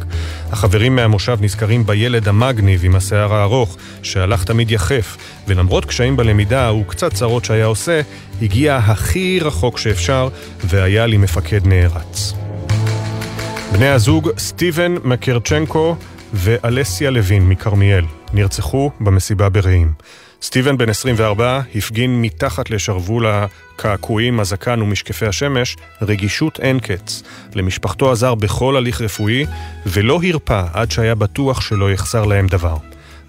[0.52, 5.18] החברים מהמושב נזכרים בילד המגניב עם השיער הארוך, שהלך תמיד יחף,
[5.48, 8.02] ולמרות קשיים בלמידה וקצת צרות שהיה עושה,
[8.42, 10.30] הגיע הכי רחוק שאפשר,
[10.64, 12.34] והיה לי מפקד נערץ.
[13.72, 15.96] בני הזוג סטיבן מקרצ'נקו
[16.34, 19.92] ואלסיה לוין מכרמיאל נרצחו במסיבה ברעים.
[20.42, 27.24] סטיבן, בן 24, הפגין מתחת לשרוול הקעקועים, הזקן ומשקפי השמש רגישות אין קץ.
[27.56, 29.46] למשפחתו עזר בכל הליך רפואי,
[29.86, 32.78] ולא הרפא עד שהיה בטוח שלא יחסר להם דבר.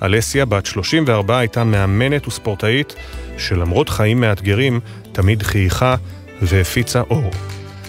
[0.03, 2.95] אלסיה, בת 34, הייתה מאמנת וספורטאית,
[3.39, 4.81] שלמרות חיים מאתגרים,
[5.13, 5.97] תמיד חייכה
[6.43, 7.31] והפיצה אור.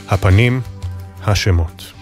[0.10, 0.62] הפנים,
[1.26, 1.97] השמות.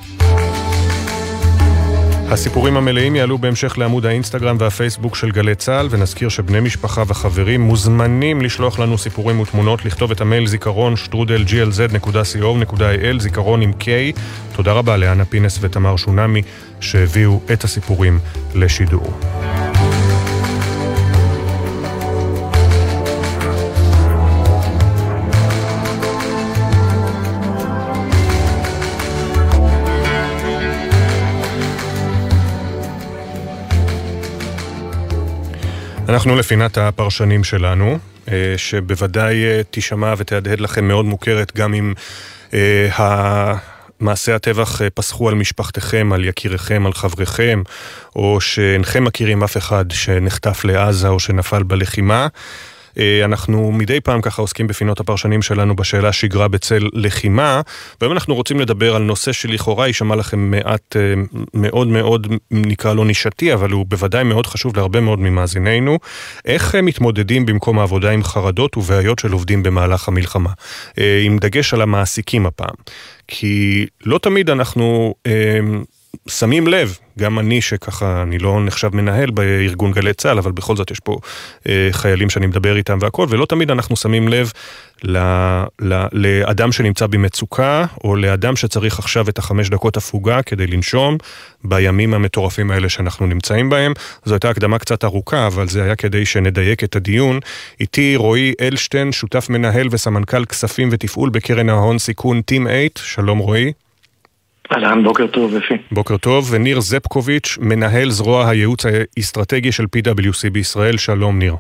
[2.30, 8.42] הסיפורים המלאים יעלו בהמשך לעמוד האינסטגרם והפייסבוק של גלי צה"ל, ונזכיר שבני משפחה וחברים מוזמנים
[8.42, 13.86] לשלוח לנו סיפורים ותמונות, לכתוב את המייל זיכרון שטרודל glz.co.il, זיכרון עם K.
[14.56, 16.42] תודה רבה לאנה פינס ותמר שונמי
[16.80, 18.20] שהביאו את הסיפורים
[18.56, 19.20] לשידור.
[36.10, 37.98] אנחנו לפינת הפרשנים שלנו,
[38.32, 41.94] אה, שבוודאי אה, תישמע ותהדהד לכם מאוד מוכרת גם אם
[42.54, 43.54] אה,
[44.00, 47.62] מעשי הטבח פסחו על משפחתכם, על יקיריכם, על חבריכם,
[48.16, 52.28] או שאינכם מכירים אף אחד שנחטף לעזה או שנפל בלחימה.
[53.00, 57.62] אה, אנחנו מדי פעם ככה עוסקים בפינות הפרשנים שלנו בשאלה שגרה בצל לחימה,
[58.02, 61.14] והיום אנחנו רוצים לדבר על נושא שלכאורה יישמע לכם מעט אה,
[61.54, 66.00] מאוד מאוד, נקרא לו נישתי, אבל הוא בוודאי מאוד חשוב להרבה מאוד ממאזינינו.
[66.46, 70.50] איך מתמודדים במקום העבודה עם חרדות ובעיות של עובדים במהלך המלחמה?
[71.00, 72.76] אה, עם דגש על המעסיקים הפעם.
[73.28, 75.14] כי לא תמיד אנחנו
[76.28, 80.92] שמים לב, גם אני שככה, אני לא נחשב מנהל בארגון גלי צה"ל, אבל בכל זאת
[80.92, 81.18] יש פה
[81.70, 84.52] אה, חיילים שאני מדבר איתם והכל, ולא תמיד אנחנו שמים לב
[85.04, 85.18] ל,
[85.82, 91.18] ל, לאדם שנמצא במצוקה, או לאדם שצריך עכשיו את החמש דקות הפוגה כדי לנשום
[91.64, 93.94] בימים המטורפים האלה שאנחנו נמצאים בהם.
[94.26, 97.40] זו הייתה הקדמה קצת ארוכה, אבל זה היה כדי שנדייק את הדיון.
[97.80, 103.72] איתי רועי אלשטיין, שותף מנהל וסמנכ"ל כספים ותפעול בקרן ההון סיכון Team 8, שלום רועי.
[104.72, 105.74] אהלן, בוקר טוב, אפי.
[105.92, 111.56] בוקר טוב, וניר זפקוביץ', מנהל זרוע הייעוץ האסטרטגי של PwC בישראל, שלום ניר.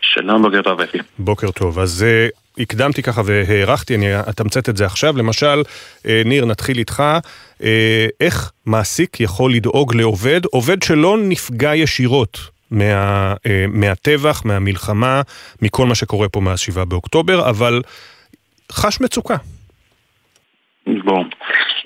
[0.00, 0.98] שלום, בוקר טוב, אפי.
[1.18, 5.16] בוקר טוב, אז uh, הקדמתי ככה והערכתי, אני אתמצת את זה עכשיו.
[5.16, 7.02] למשל, uh, ניר, נתחיל איתך,
[7.58, 7.64] uh,
[8.20, 12.38] איך מעסיק יכול לדאוג לעובד, עובד שלא נפגע ישירות
[12.70, 15.22] מה, uh, מהטבח, מהמלחמה,
[15.62, 17.82] מכל מה שקורה פה מאז 7 באוקטובר, אבל
[18.72, 19.36] חש מצוקה.
[20.86, 21.24] בוא.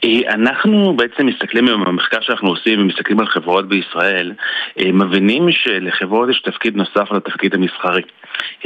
[0.04, 4.32] אה, אנחנו בעצם מסתכלים היום במחקר שאנחנו עושים ומסתכלים על חברות בישראל,
[4.80, 8.02] אה, מבינים שלחברות יש תפקיד נוסף על התפקיד המסחרי.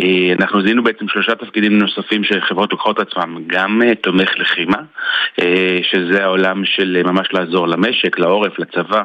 [0.00, 4.78] אה, אנחנו זיהינו בעצם שלושה תפקידים נוספים שחברות לוקחות עצמם, גם תומך לחימה,
[5.82, 9.02] שזה העולם של ממש לעזור למשק, לעורף, לצבא,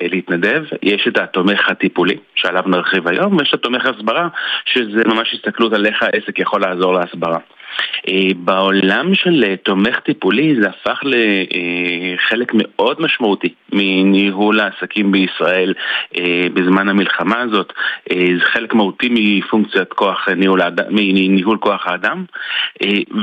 [0.00, 0.62] להתנדב.
[0.82, 4.28] יש את התומך הטיפולי, שעליו נרחיב היום, ויש את התומך הסברה,
[4.64, 7.38] שזה ממש הסתכלות על איך העסק יכול לעזור להסברה.
[8.08, 15.74] אה, בעולם של אה, תומך טיפולי זה הפך לחלק מאוד משמעותי מניהול העסקים בישראל
[16.18, 17.72] אה, בזמן המלחמה הזאת.
[18.12, 20.60] זה חלק מהותי מפונקציית כוח ניהול,
[20.90, 22.24] מניהול כוח האדם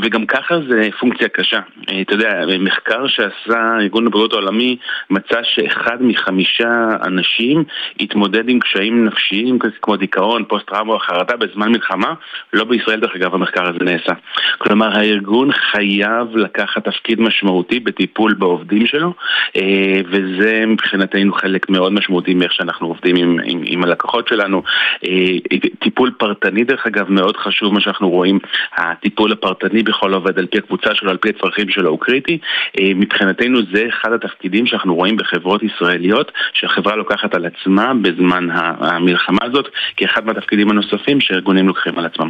[0.02, 1.60] וגם ככה זה פונקציה קשה.
[2.02, 4.78] אתה יודע, מחקר שעשה ארגון הבריאות העולמי
[5.10, 7.64] מצא שאחד מחמישה אנשים
[8.00, 12.14] התמודד עם קשיים נפשיים כמו דיכאון, פוסט טראומה או חרדה בזמן מלחמה.
[12.54, 14.14] לא בישראל דרך אגב המחקר הזה נעשה.
[14.58, 19.14] כלומר, הארגון חייב לקחת תפקיד משמעותי בטיפול בעובדים שלו,
[19.56, 20.02] אה,
[20.38, 24.64] וזה מבחינתנו חלק מאוד משמעותי מאיך שאנחנו עובדים עם, עם, עם הלקוחות שלנו.
[25.06, 28.40] אה, טיפול פרטני, דרך אגב, מאוד חשוב, מה שאנחנו רואים,
[28.78, 32.38] הטיפול הפרטני בכל עובד על פי הקבוצה שלו, על פי הצרכים שלו, הוא קריטי.
[32.80, 39.40] אה, מבחינתנו זה אחד התפקידים שאנחנו רואים בחברות ישראליות, שהחברה לוקחת על עצמה בזמן המלחמה
[39.42, 39.68] הזאת,
[39.98, 42.30] כאחד מהתפקידים הנוספים שארגונים לוקחים על עצמם.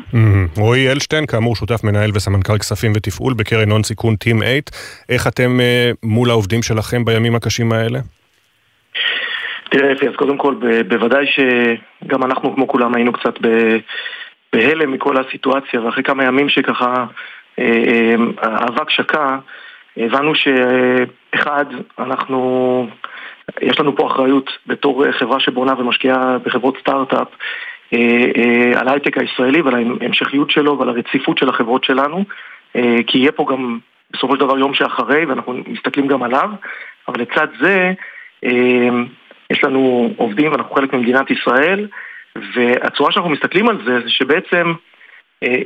[0.58, 4.46] רועי אלשטיין, כאמור, שותף מנהל וסמנכ"ל כספים ותפעול בקרן הון סיכון Team 8.
[5.10, 7.95] איך אתם אה, מול העובדים שלכם בימים הקשים האלה?
[9.70, 10.56] תראה אפי, אז קודם כל
[10.88, 13.40] בוודאי שגם אנחנו כמו כולם היינו קצת
[14.54, 17.06] בהלם מכל הסיטואציה ואחרי כמה ימים שככה
[17.60, 19.38] אה, אה, האבק שקע
[19.98, 21.66] הבנו שאחד,
[22.00, 22.88] אנחנו,
[23.62, 27.28] יש לנו פה אחריות בתור חברה שבונה ומשקיעה בחברות סטארט-אפ
[27.94, 32.24] אה, על ההייטק הישראלי ועל ההמשכיות שלו ועל הרציפות של החברות שלנו,
[33.08, 33.80] כי יהיה פה גם
[34.12, 36.50] בסופו של דבר יום שאחרי ואנחנו מסתכלים גם עליו,
[37.08, 37.94] אבל לצד זה
[39.52, 41.88] יש לנו עובדים ואנחנו חלק ממדינת ישראל
[42.56, 44.74] והצורה שאנחנו מסתכלים על זה זה שבעצם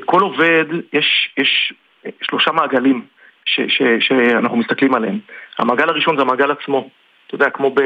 [0.05, 1.73] כל עובד יש, יש
[2.21, 3.05] שלושה מעגלים
[3.45, 5.19] ש, ש, שאנחנו מסתכלים עליהם.
[5.59, 6.89] המעגל הראשון זה המעגל עצמו,
[7.27, 7.81] אתה יודע, כמו ב...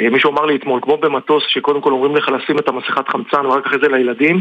[0.00, 3.66] מישהו אמר לי אתמול, כמו במטוס, שקודם כל אומרים לך לשים את המסכת חמצן ורק
[3.66, 4.40] אחרי זה לילדים,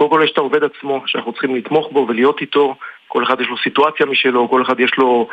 [0.00, 2.74] קודם כל יש את העובד עצמו, שאנחנו צריכים לתמוך בו ולהיות איתו,
[3.08, 5.28] כל אחד יש לו סיטואציה משלו, כל אחד יש לו,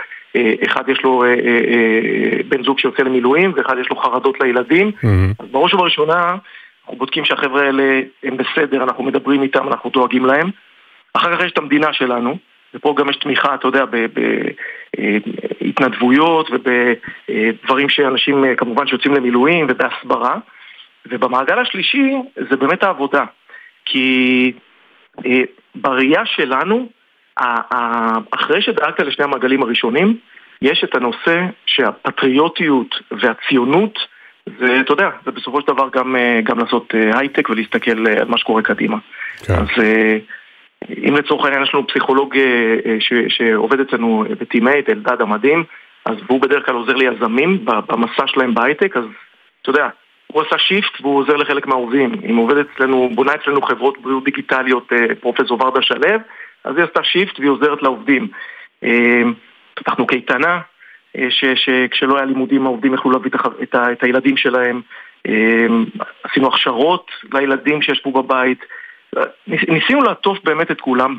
[0.65, 1.23] אחד יש לו
[2.47, 4.91] בן זוג שיוצא למילואים, ואחד יש לו חרדות לילדים.
[4.91, 5.07] Mm-hmm.
[5.39, 6.35] אז בראש ובראשונה,
[6.81, 10.49] אנחנו בודקים שהחבר'ה האלה הם בסדר, אנחנו מדברים איתם, אנחנו דואגים להם.
[11.13, 12.37] אחר כך יש את המדינה שלנו,
[12.73, 13.83] ופה גם יש תמיכה, אתה יודע,
[15.61, 20.37] בהתנדבויות ובדברים שאנשים כמובן שיוצאים למילואים ובהסברה.
[21.05, 22.11] ובמעגל השלישי
[22.49, 23.23] זה באמת העבודה.
[23.89, 24.51] כי
[25.75, 26.89] בראייה שלנו,
[28.31, 30.17] אחרי שדאגת לשני המעגלים הראשונים,
[30.61, 33.99] יש את הנושא שהפטריוטיות והציונות
[34.59, 38.61] זה, אתה יודע, זה בסופו של דבר גם, גם לעשות הייטק ולהסתכל על מה שקורה
[38.61, 38.97] קדימה.
[39.45, 39.53] כן.
[39.53, 39.67] אז
[41.07, 42.35] אם לצורך העניין יש לנו פסיכולוג
[42.99, 45.63] ש, שעובד אצלנו ב Team8, אלדד המדהים,
[46.05, 49.03] אז הוא בדרך כלל עוזר ליזמים במסע שלהם בהייטק, אז
[49.61, 49.89] אתה יודע,
[50.27, 52.11] הוא עשה shift והוא עוזר לחלק מהעובדים.
[52.29, 56.17] אם עובד אצלנו, בונה אצלנו חברות בריאות דיגיטליות פרופסור ורדה שלו,
[56.63, 58.27] אז היא עשתה שיפט והיא עוזרת לעובדים.
[59.73, 60.59] פתחנו קייטנה,
[61.29, 63.31] שכשלא היה לימודים העובדים יכלו להביא
[63.63, 64.81] את, ה, את הילדים שלהם.
[66.23, 68.59] עשינו הכשרות לילדים שישבו בבית.
[69.47, 71.15] ניסינו לעטוף באמת את כולם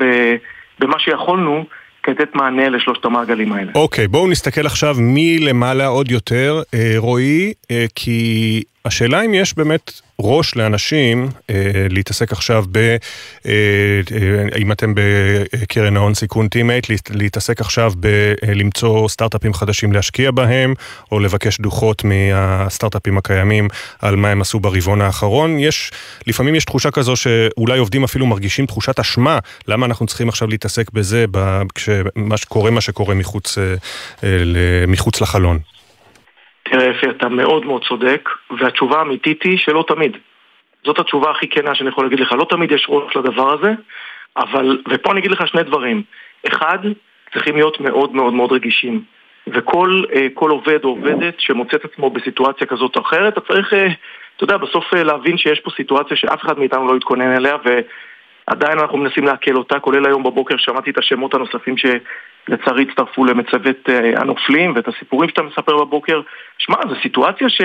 [0.79, 1.65] במה שיכולנו.
[2.09, 3.71] לתת מענה לשלושת המעגלים האלה.
[3.75, 6.61] אוקיי, okay, בואו נסתכל עכשיו מלמעלה עוד יותר,
[6.97, 7.53] רועי,
[7.95, 11.55] כי השאלה אם יש באמת ראש לאנשים אה,
[11.89, 12.77] להתעסק עכשיו ב...
[12.77, 12.97] אה,
[13.45, 20.73] אה, אם אתם בקרן ההון סיכון Team8, להתעסק עכשיו בלמצוא סטארט-אפים חדשים להשקיע בהם,
[21.11, 23.67] או לבקש דוחות מהסטארט-אפים הקיימים
[23.99, 25.59] על מה הם עשו ברבעון האחרון.
[25.59, 25.91] יש,
[26.27, 30.91] לפעמים יש תחושה כזו שאולי עובדים אפילו מרגישים תחושת אשמה, למה אנחנו צריכים עכשיו להתעסק
[30.91, 31.25] בזה
[31.75, 33.73] כשמה שקורה מה שקורה מחוץ, אה,
[34.23, 35.59] אה, מחוץ לחלון.
[36.71, 40.17] תראה אפי, אתה מאוד מאוד צודק, והתשובה האמיתית היא שלא תמיד.
[40.85, 42.31] זאת התשובה הכי כנה שאני יכול להגיד לך.
[42.31, 43.73] לא תמיד יש ראש לדבר הזה,
[44.37, 46.03] אבל, ופה אני אגיד לך שני דברים.
[46.47, 46.79] אחד,
[47.33, 49.03] צריכים להיות מאוד מאוד מאוד רגישים.
[49.47, 53.87] וכל אה, עובד או עובדת שמוצא את עצמו בסיטואציה כזאת או אחרת, אתה צריך, אה,
[54.35, 58.79] אתה יודע, בסוף אה, להבין שיש פה סיטואציה שאף אחד מאיתנו לא יתכונן אליה, ועדיין
[58.79, 61.85] אנחנו מנסים לעכל אותה, כולל היום בבוקר שמעתי את השמות הנוספים ש...
[62.49, 66.21] לצערי הצטרפו למצבת הנופלים ואת הסיפורים שאתה מספר בבוקר.
[66.57, 67.61] שמע, זו סיטואציה ש...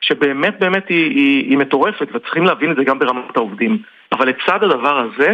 [0.00, 3.78] שבאמת באמת היא, היא, היא מטורפת וצריכים להבין את זה גם ברמת העובדים.
[4.12, 5.32] אבל לצד הדבר הזה,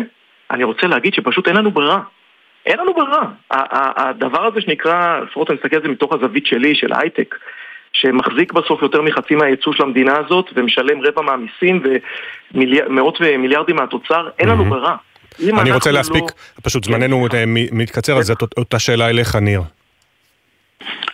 [0.50, 2.00] אני רוצה להגיד שפשוט אין לנו ברירה.
[2.66, 3.22] אין לנו ברירה.
[3.50, 7.34] הדבר הזה שנקרא, לפחות אני מסתכל על זה מתוך הזווית שלי, של הייטק,
[7.92, 11.82] שמחזיק בסוף יותר מחצי מהייצוא של המדינה הזאת ומשלם רבע מהמיסים
[12.54, 14.96] ומאות ומיליארדים מהתוצר, אין לנו ברירה.
[15.58, 16.28] אני רוצה להספיק, לא...
[16.62, 17.48] פשוט זמננו כן.
[17.72, 19.62] מתקצר, אז זאת אותה שאלה אליך, ניר.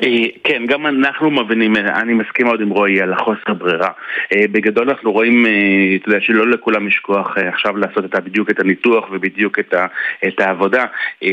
[0.02, 3.88] אה, כן, גם אנחנו מבינים, אני מסכים מאוד עם רועי על החוסר ברירה.
[4.32, 5.50] אה, בגדול אנחנו רואים, אה,
[5.96, 9.86] אתה יודע, שלא לכולם יש כוח עכשיו לעשות את, בדיוק את הניתוח ובדיוק את, ה,
[10.28, 10.84] את העבודה,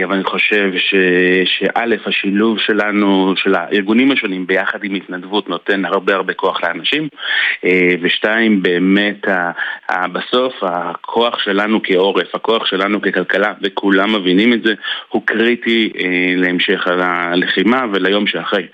[0.04, 0.72] אבל אני חושב
[1.46, 7.08] שא', השילוב שלנו, של הארגונים השונים ביחד עם התנדבות נותן הרבה הרבה כוח לאנשים,
[8.02, 9.28] ושתיים, באמת,
[9.92, 14.74] בסוף הכוח שלנו כעורף, הכוח שלנו ככלכלה, וכולם מבינים את זה,
[15.10, 15.92] הוא קריטי
[16.38, 18.68] להמשך הלחימה וליום שאחרי.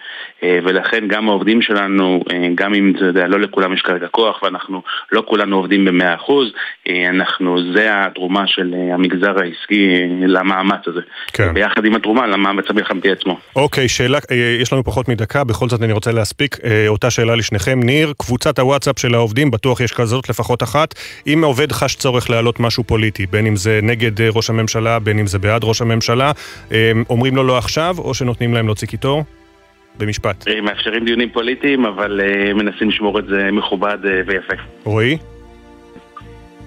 [0.43, 4.43] אה, ולכן גם העובדים שלנו, אה, גם אם אתה יודע, לא לכולם יש כרגע כוח
[4.43, 4.81] ואנחנו
[5.11, 6.47] לא כולנו עובדים במאה אחוז,
[6.89, 11.01] אה, אנחנו, זה התרומה של המגזר העסקי למאמץ הזה.
[11.33, 11.53] כן.
[11.53, 13.39] ביחד עם התרומה למאמץ המלחמתי עצמו.
[13.55, 14.19] אוקיי, שאלה,
[14.61, 17.79] יש לנו פחות מדקה, בכל זאת אני רוצה להספיק אותה שאלה לשניכם.
[17.83, 20.93] ניר, קבוצת הוואטסאפ של העובדים, בטוח יש כזאת לפחות אחת.
[21.27, 25.27] אם העובד חש צורך להעלות משהו פוליטי, בין אם זה נגד ראש הממשלה, בין אם
[25.27, 26.31] זה בעד ראש הממשלה,
[27.09, 29.23] אומרים לו לא עכשיו, או שנותנים להם להוציא קיטור?
[29.99, 30.47] במשפט.
[30.47, 34.53] אה, מאפשרים דיונים פוליטיים, אבל uh, מנסים לשמור את זה מכובד uh, ויפה.
[34.83, 35.17] רועי?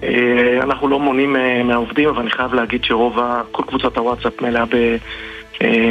[0.01, 0.05] Uh,
[0.61, 3.17] אנחנו לא מונעים uh, מהעובדים, אבל אני חייב להגיד שרוב,
[3.51, 4.95] כל קבוצת הוואטסאפ מלאה ב...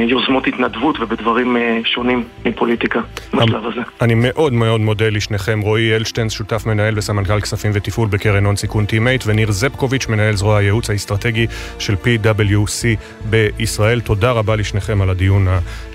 [0.08, 3.00] יוזמות התנדבות ובדברים שונים מפוליטיקה
[3.34, 3.80] בשלב הזה.
[4.00, 8.84] אני מאוד מאוד מודה לשניכם, רועי אלשטיין, שותף מנהל וסמנכ"ל כספים ותפעול בקרן הון סיכון
[8.84, 11.46] Team8, וניר זפקוביץ', מנהל זרוע הייעוץ האסטרטגי
[11.78, 12.86] של PwC
[13.24, 14.00] בישראל.
[14.00, 15.46] תודה רבה לשניכם על הדיון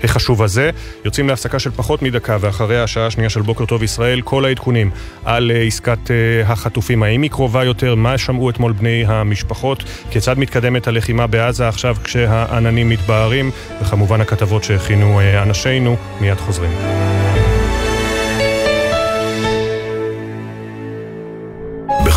[0.04, 0.70] החשוב הזה.
[1.04, 4.90] יוצאים להפסקה של פחות מדקה, ואחרי השעה השנייה של בוקר טוב ישראל, כל העדכונים
[5.24, 6.10] על עסקת
[6.44, 7.02] החטופים.
[7.02, 7.94] האם היא קרובה יותר?
[7.94, 9.84] מה שמעו אתמול בני המשפחות?
[10.10, 13.50] כיצד מתקדמת הלחימה בעזה עכשיו כשהעננים מתבהרים?
[13.80, 16.70] וכמובן הכתבות שהכינו אה, אנשינו, מיד חוזרים.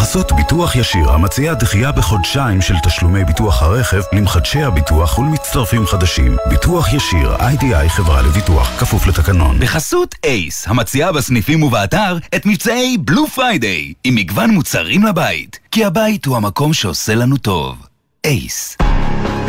[0.09, 6.37] בחסות ביטוח ישיר, המציע דחייה בחודשיים של תשלומי ביטוח הרכב למחדשי הביטוח ולמצטרפים חדשים.
[6.49, 9.59] ביטוח ישיר, איי-די-איי חברה לביטוח, כפוף לתקנון.
[9.59, 15.59] בחסות אייס, המציעה בסניפים ובאתר את מבצעי Blue Friday, עם מגוון מוצרים לבית.
[15.71, 17.77] כי הבית הוא המקום שעושה לנו טוב.
[18.25, 18.77] אייס.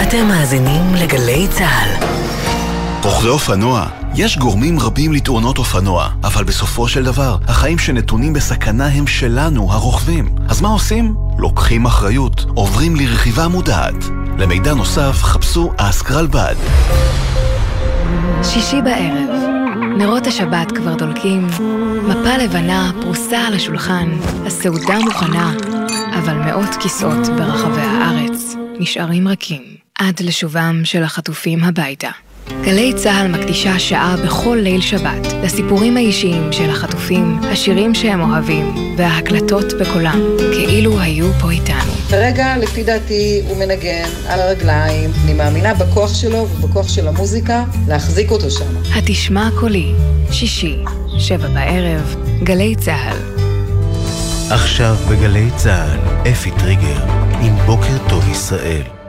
[0.02, 2.06] אתם מאזינים לגלי צה"ל.
[3.04, 9.06] רוכבי אופנוע, יש גורמים רבים לתאונות אופנוע, אבל בסופו של דבר, החיים שנתונים בסכנה הם
[9.06, 10.28] שלנו, הרוכבים.
[10.48, 11.14] אז מה עושים?
[11.38, 13.94] לוקחים אחריות, עוברים לרכיבה מודעת.
[14.38, 16.54] למידע נוסף, חפשו אסק רלב"ד.
[18.42, 19.30] שישי בערב,
[19.98, 21.46] נרות השבת כבר דולקים,
[22.08, 24.08] מפה לבנה פרוסה על השולחן,
[24.46, 25.52] הסעודה מוכנה,
[26.18, 32.08] אבל מאות כיסאות ברחבי הארץ נשארים רכים עד לשובם של החטופים הביתה.
[32.62, 39.72] גלי צה"ל מקדישה שעה בכל ליל שבת לסיפורים האישיים של החטופים, השירים שהם אוהבים וההקלטות
[39.80, 41.92] בקולם, כאילו היו פה איתנו.
[42.08, 45.10] כרגע, לפי דעתי, הוא מנגן על הרגליים.
[45.24, 48.76] אני מאמינה בכוח שלו ובכוח של המוזיקה להחזיק אותו שם.
[48.94, 49.92] התשמע קולי,
[50.30, 50.76] שישי,
[51.18, 53.16] שבע בערב, גלי צה"ל.
[54.50, 57.04] עכשיו בגלי צה"ל, אפי טריגר,
[57.40, 58.99] עם בוקר טוב ישראל.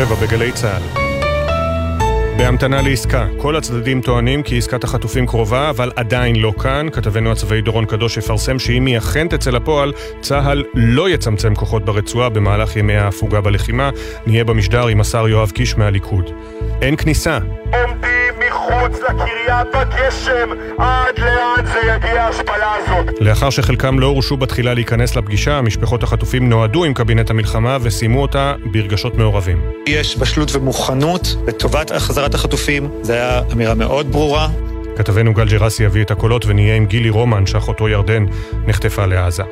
[0.00, 0.82] שבע בגלי צה"ל.
[2.38, 3.26] בהמתנה לעסקה.
[3.36, 6.86] כל הצדדים טוענים כי עסקת החטופים קרובה, אבל עדיין לא כאן.
[6.92, 12.28] כתבנו הצבאי דורון קדוש יפרסם שאם היא אכן תצא לפועל, צה"ל לא יצמצם כוחות ברצועה
[12.28, 13.90] במהלך ימי ההפוגה בלחימה.
[14.26, 16.30] נהיה במשדר עם השר יואב קיש מהליכוד.
[16.82, 17.38] אין כניסה.
[17.72, 18.19] עומדים
[18.70, 20.48] מחוץ לקריה בגשם,
[20.78, 23.14] עד לאן זה יגיע ההשפלה הזאת?
[23.20, 28.54] לאחר שחלקם לא הורשו בתחילה להיכנס לפגישה, משפחות החטופים נועדו עם קבינט המלחמה וסיימו אותה
[28.64, 29.60] ברגשות מעורבים.
[29.86, 34.48] יש בשלות ומוכנות לטובת החזרת החטופים, זו הייתה אמירה מאוד ברורה.
[34.96, 38.26] כתבנו גל ג'רסי יביא את הקולות ונהיה עם גילי רומן, שאחותו ירדן
[38.66, 39.42] נחטפה לעזה.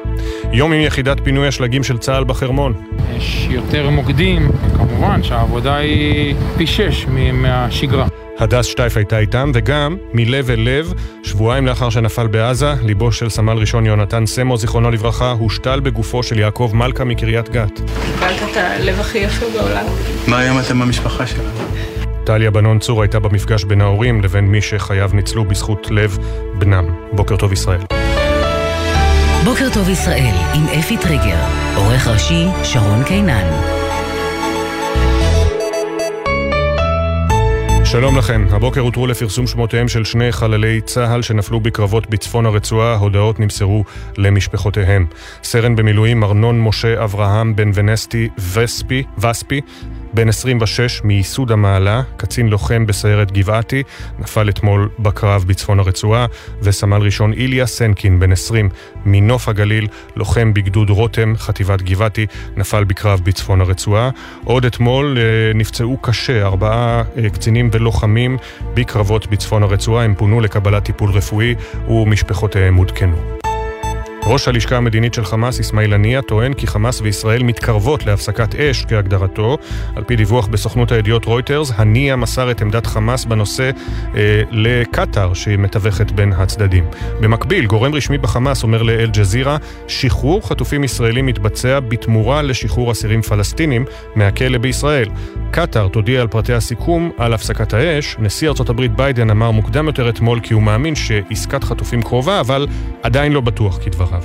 [0.53, 2.73] יום עם יחידת פינוי השלגים של צה"ל בחרמון.
[3.17, 4.51] יש יותר מוקדים,
[4.99, 8.07] כמובן שהעבודה היא פי שש מהשגרה.
[8.39, 10.93] הדס שטייף הייתה איתם, וגם, מלב אל לב,
[11.23, 16.39] שבועיים לאחר שנפל בעזה, ליבו של סמל ראשון יונתן סמו, זיכרונו לברכה, הושתל בגופו של
[16.39, 17.81] יעקב מלכה מקריית גת.
[17.81, 19.85] קיבלת את הלב הכי יפה בעולם.
[20.27, 21.49] מה היום אתם במשפחה שלנו?
[22.25, 26.19] טליה בנון צור הייתה במפגש בין ההורים לבין מי שחייו ניצלו בזכות לב
[26.59, 26.85] בנם.
[27.13, 27.81] בוקר טוב ישראל.
[29.45, 31.39] בוקר טוב ישראל עם אפי טריגר,
[31.77, 33.78] עורך ראשי שרון קינן.
[37.91, 43.41] שלום לכם, הבוקר הותרו לפרסום שמותיהם של שני חללי צה"ל שנפלו בקרבות בצפון הרצועה, הודעות
[43.41, 43.85] נמסרו
[44.19, 45.07] למשפחותיהם.
[45.43, 49.61] סרן במילואים ארנון משה אברהם בן ונסטי וספי, וספי,
[50.15, 53.83] בן 26 מייסוד המעלה, קצין לוחם בסיירת גבעתי,
[54.19, 56.27] נפל אתמול בקרב בצפון הרצועה,
[56.63, 58.69] וסמל ראשון איליה סנקין, בן 20
[59.05, 59.87] מנוף הגליל,
[60.17, 64.11] לוחם בגדוד רותם, חטיבת גבעתי, נפל בקרב בצפון הרצועה.
[64.45, 65.23] עוד אתמול אה,
[65.55, 68.37] נפצעו קשה ארבעה אה, קצינים ולוחמים
[68.75, 71.55] בקרבות בצפון הרצועה, הם פונו לקבלת טיפול רפואי
[71.89, 73.38] ומשפחותיהם עודכנו.
[74.31, 79.59] ראש הלשכה המדינית של חמאס, אסמאעיל הנייה, טוען כי חמאס וישראל מתקרבות להפסקת אש כהגדרתו.
[79.97, 83.71] על פי דיווח בסוכנות הידיעות רויטרס, הנייה מסר את עמדת חמאס בנושא
[84.15, 86.85] אה, לקטאר, שהיא מתווכת בין הצדדים.
[87.21, 89.57] במקביל, גורם רשמי בחמאס אומר לאל-ג'זירה,
[89.89, 95.09] שחרור חטופים ישראלים מתבצע בתמורה לשחרור אסירים פלסטינים מהכלא בישראל.
[95.51, 98.17] קטאר תודיע על פרטי הסיכום על הפסקת האש.
[98.19, 102.67] נשיא ארצות הברית ביידן אמר מוקדם יותר אתמול כי הוא מאמין שעסקת חטופים קרובה, אבל
[103.03, 104.18] עדיין לא בטוח כדבריו.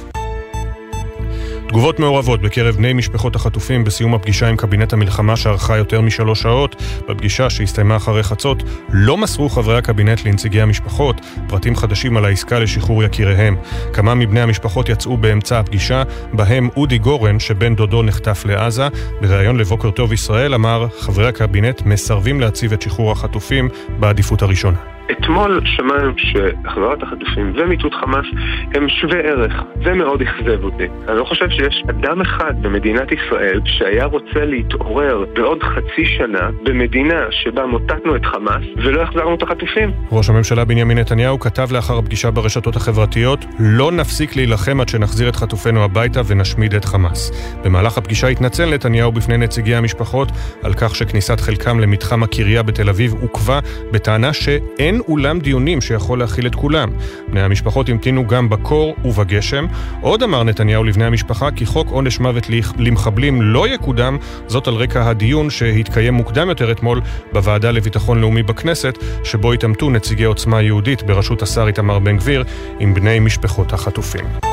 [1.73, 6.75] תגובות מעורבות בקרב בני משפחות החטופים בסיום הפגישה עם קבינט המלחמה שארכה יותר משלוש שעות.
[7.09, 13.03] בפגישה שהסתיימה אחרי חצות, לא מסרו חברי הקבינט לנציגי המשפחות פרטים חדשים על העסקה לשחרור
[13.03, 13.55] יקיריהם.
[13.93, 18.87] כמה מבני המשפחות יצאו באמצע הפגישה, בהם אודי גורן, שבן דודו נחטף לעזה.
[19.21, 23.69] בריאיון לבוקר טוב ישראל אמר, חברי הקבינט מסרבים להציב את שחרור החטופים
[23.99, 24.92] בעדיפות הראשונה.
[25.11, 28.25] אתמול שמענו שהחזרת החטופים ומיטוט חמאס
[28.75, 29.63] הם שווי ערך.
[29.83, 30.87] זה מאוד אכזב אותי.
[31.07, 37.25] אני לא חושב שיש אדם אחד במדינת ישראל שהיה רוצה להתעורר בעוד חצי שנה במדינה
[37.31, 39.91] שבה מוטטנו את חמאס ולא החזרנו את החטופים.
[40.11, 45.35] ראש הממשלה בנימין נתניהו כתב לאחר הפגישה ברשתות החברתיות לא נפסיק להילחם עד שנחזיר את
[45.35, 47.31] חטופינו הביתה ונשמיד את חמאס.
[47.65, 50.31] במהלך הפגישה התנצל נתניהו בפני נציגי המשפחות
[50.63, 53.59] על כך שכניסת חלקם למתחם הקריה בתל אביב עוכבה
[53.91, 56.89] בטענה שאין אין אולם דיונים שיכול להכיל את כולם.
[57.27, 59.65] בני המשפחות המתינו גם בקור ובגשם.
[60.01, 64.17] עוד אמר נתניהו לבני המשפחה כי חוק עונש מוות למחבלים לא יקודם,
[64.47, 70.23] זאת על רקע הדיון שהתקיים מוקדם יותר אתמול בוועדה לביטחון לאומי בכנסת, שבו התעמתו נציגי
[70.23, 72.43] עוצמה יהודית בראשות השר איתמר בן גביר
[72.79, 74.52] עם בני משפחות החטופים.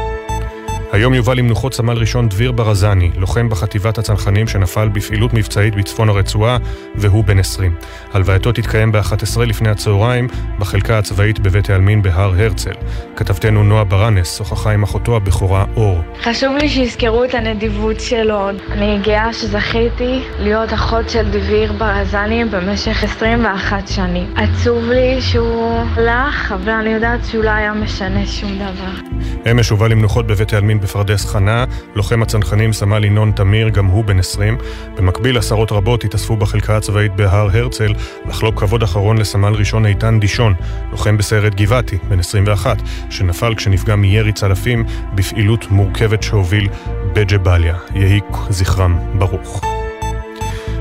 [0.93, 6.59] היום יובא למנוחות סמל ראשון דביר ברזני, לוחם בחטיבת הצנחנים שנפל בפעילות מבצעית בצפון הרצועה,
[6.95, 7.75] והוא בן 20.
[8.13, 10.29] הלווייתו תתקיים ב-11 לפני הצהריים,
[10.59, 12.73] בחלקה הצבאית בבית העלמין בהר הרצל.
[13.17, 16.01] כתבתנו נועה ברנס שוחחה עם אחותו הבכורה אור.
[16.23, 18.51] חשוב לי שיזכרו את הנדיבות שלו.
[18.71, 24.35] אני גאה שזכיתי להיות אחות של דביר ברזני במשך 21 שנים.
[24.37, 29.21] עצוב לי שהוא הלך, אבל אני יודעת שהוא לא היה משנה שום דבר.
[29.51, 31.65] אמש הובא למנוחות בבית העלמין בפרדס חנה,
[31.95, 34.59] לוחם הצנחנים סמל ינון תמיר, גם הוא בן 20.
[34.97, 37.93] במקביל עשרות רבות התאספו בחלקה הצבאית בהר הרצל
[38.27, 40.55] לחלוק כבוד אחרון לסמל ראשון איתן דישון,
[40.91, 42.77] לוחם בסיירת גבעתי, בן 21,
[43.11, 46.69] שנפל כשנפגע מירי צלפים בפעילות מורכבת שהוביל
[47.13, 47.77] בג'באליה.
[47.95, 48.21] יהי
[48.51, 49.80] זכרם ברוך.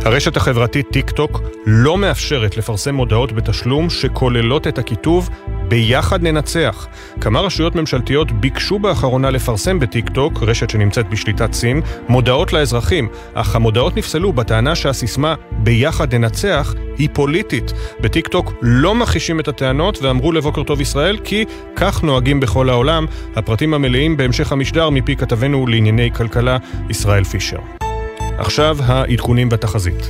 [0.06, 5.30] הרשת החברתית טיק טוק לא מאפשרת לפרסם מודעות בתשלום שכוללות את הכיתוב
[5.68, 6.88] ביחד ננצח.
[7.22, 13.56] כמה רשויות ממשלתיות ביקשו באחרונה לפרסם בטיק טוק, רשת שנמצאת בשליטת סין, מודעות לאזרחים, אך
[13.56, 17.74] המודעות נפסלו בטענה שהסיסמה ביחד ננצח היא פוליטית.
[18.02, 21.46] בטיק טוק לא מכחישים את הטענות ואמרו לבוקר טוב ישראל כי
[21.76, 23.06] כך נוהגים בכל העולם.
[23.36, 26.58] הפרטים המלאים בהמשך המשדר מפי כתבנו לענייני כלכלה
[26.90, 27.89] ישראל פישר.
[28.40, 30.10] עכשיו העדכונים בתחזית.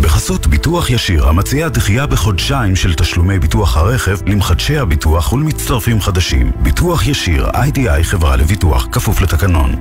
[0.00, 6.52] בחסות ביטוח ישיר, המציע דחייה בחודשיים של תשלומי ביטוח הרכב למחדשי הביטוח ולמצטרפים חדשים.
[6.56, 9.74] ביטוח ישיר, איי-די-איי חברה לביטוח, כפוף לתקנון.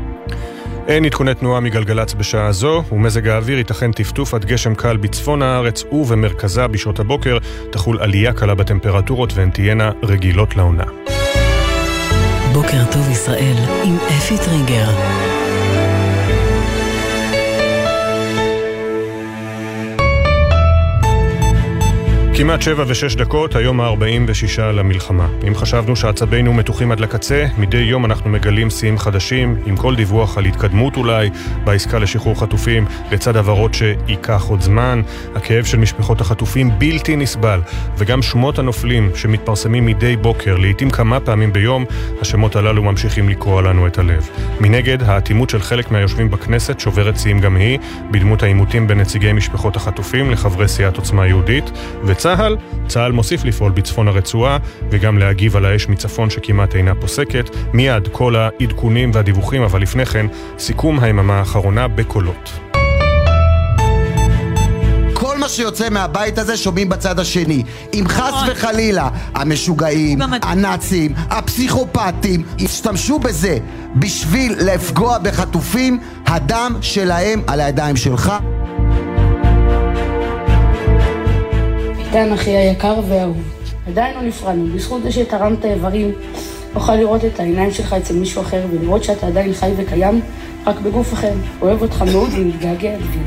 [0.87, 5.83] אין עדכוני תנועה מגלגלצ בשעה זו, ומזג האוויר ייתכן טפטוף עד גשם קל בצפון הארץ
[5.91, 7.37] ובמרכזה בשעות הבוקר
[7.71, 10.85] תחול עלייה קלה בטמפרטורות והן תהיינה רגילות לעונה.
[12.53, 15.32] בוקר טוב ישראל עם אפי טריגר.
[22.35, 25.27] כמעט שבע ושש דקות, היום ה-46 למלחמה.
[25.47, 30.37] אם חשבנו שעצבינו מתוחים עד לקצה, מדי יום אנחנו מגלים שיאים חדשים, עם כל דיווח
[30.37, 31.29] על התקדמות אולי,
[31.63, 35.01] בעסקה לשחרור חטופים, לצד הבהרות שייקח עוד זמן.
[35.35, 37.59] הכאב של משפחות החטופים בלתי נסבל,
[37.97, 41.85] וגם שמות הנופלים שמתפרסמים מדי בוקר, לעיתים כמה פעמים ביום,
[42.21, 44.29] השמות הללו ממשיכים לקרוע לנו את הלב.
[44.59, 47.79] מנגד, האטימות של חלק מהיושבים בכנסת שוברת שיאים גם היא,
[48.11, 51.71] בדמות העימותים בין נציגי משפחות החטופים לחברי סיעת עוצמה יהודית,
[52.37, 52.57] צה"ל,
[52.87, 54.57] צה"ל מוסיף לפעול בצפון הרצועה
[54.89, 57.49] וגם להגיב על האש מצפון שכמעט אינה פוסקת.
[57.73, 60.25] מיד כל העדכונים והדיווחים, אבל לפני כן,
[60.59, 62.51] סיכום היממה האחרונה בקולות.
[65.13, 67.63] כל מה שיוצא מהבית הזה שומעים בצד השני.
[67.93, 73.57] אם חס וחלילה המשוגעים, הנאצים, הפסיכופטים ישתמשו בזה
[73.95, 78.33] בשביל לפגוע בחטופים, הדם שלהם על הידיים שלך.
[82.13, 83.53] עידן אחי היקר והאהוב.
[83.87, 86.11] עדיין לא נפרדנו, בזכות זה שתרמת איברים,
[86.75, 90.21] אוכל לראות את העיניים שלך אצל מישהו אחר ולראות שאתה עדיין חי וקיים,
[90.65, 91.33] רק בגוף אחר.
[91.61, 93.23] אוהב אותך מאוד ומתגעגע דביר.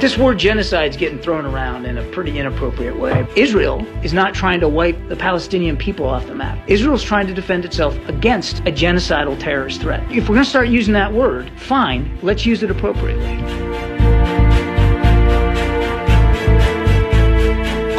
[0.00, 3.26] This word genocide is getting thrown around in a pretty inappropriate way.
[3.36, 6.58] Israel is not trying to wipe the Palestinian people off the map.
[6.66, 10.02] Israel is trying to defend itself against a genocidal terrorist threat.
[10.10, 13.93] If we're going to start using that word, fine, let's use it appropriately.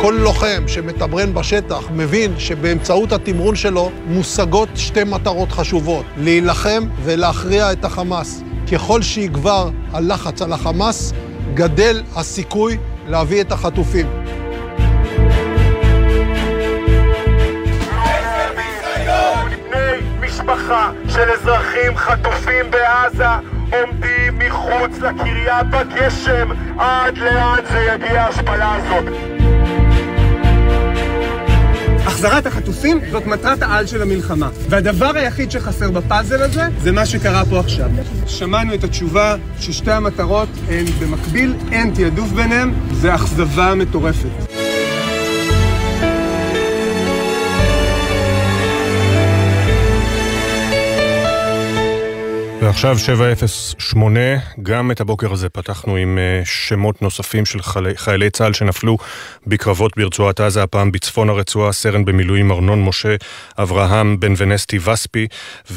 [0.05, 7.85] כל לוחם שמתמרן בשטח מבין שבאמצעות התמרון שלו מושגות שתי מטרות חשובות, להילחם ולהכריע את
[7.85, 8.43] החמאס.
[8.71, 11.13] ככל שיגבר הלחץ על החמאס,
[11.53, 12.77] גדל הסיכוי
[13.07, 14.07] להביא את החטופים.
[21.09, 23.27] של אזרחים חטופים בעזה
[23.71, 26.49] עומדים מחוץ לקריה בגשם
[26.79, 29.34] עד לאן זה יגיע ההשפלה הזאת
[32.25, 34.49] החזרת החטופים זאת מטרת העל של המלחמה.
[34.69, 37.89] והדבר היחיד שחסר בפאזל הזה, זה מה שקרה פה עכשיו.
[38.27, 44.54] שמענו את התשובה ששתי המטרות הן במקביל, אין תעדוף ביניהם, זה אכזבה מטורפת.
[52.65, 54.19] ועכשיו 708,
[54.63, 57.59] גם את הבוקר הזה פתחנו עם שמות נוספים של
[57.95, 58.97] חיילי צה"ל שנפלו
[59.47, 63.15] בקרבות ברצועת עזה, הפעם בצפון הרצועה, סרן במילואים ארנון משה,
[63.57, 65.27] אברהם בן ונסטי וספי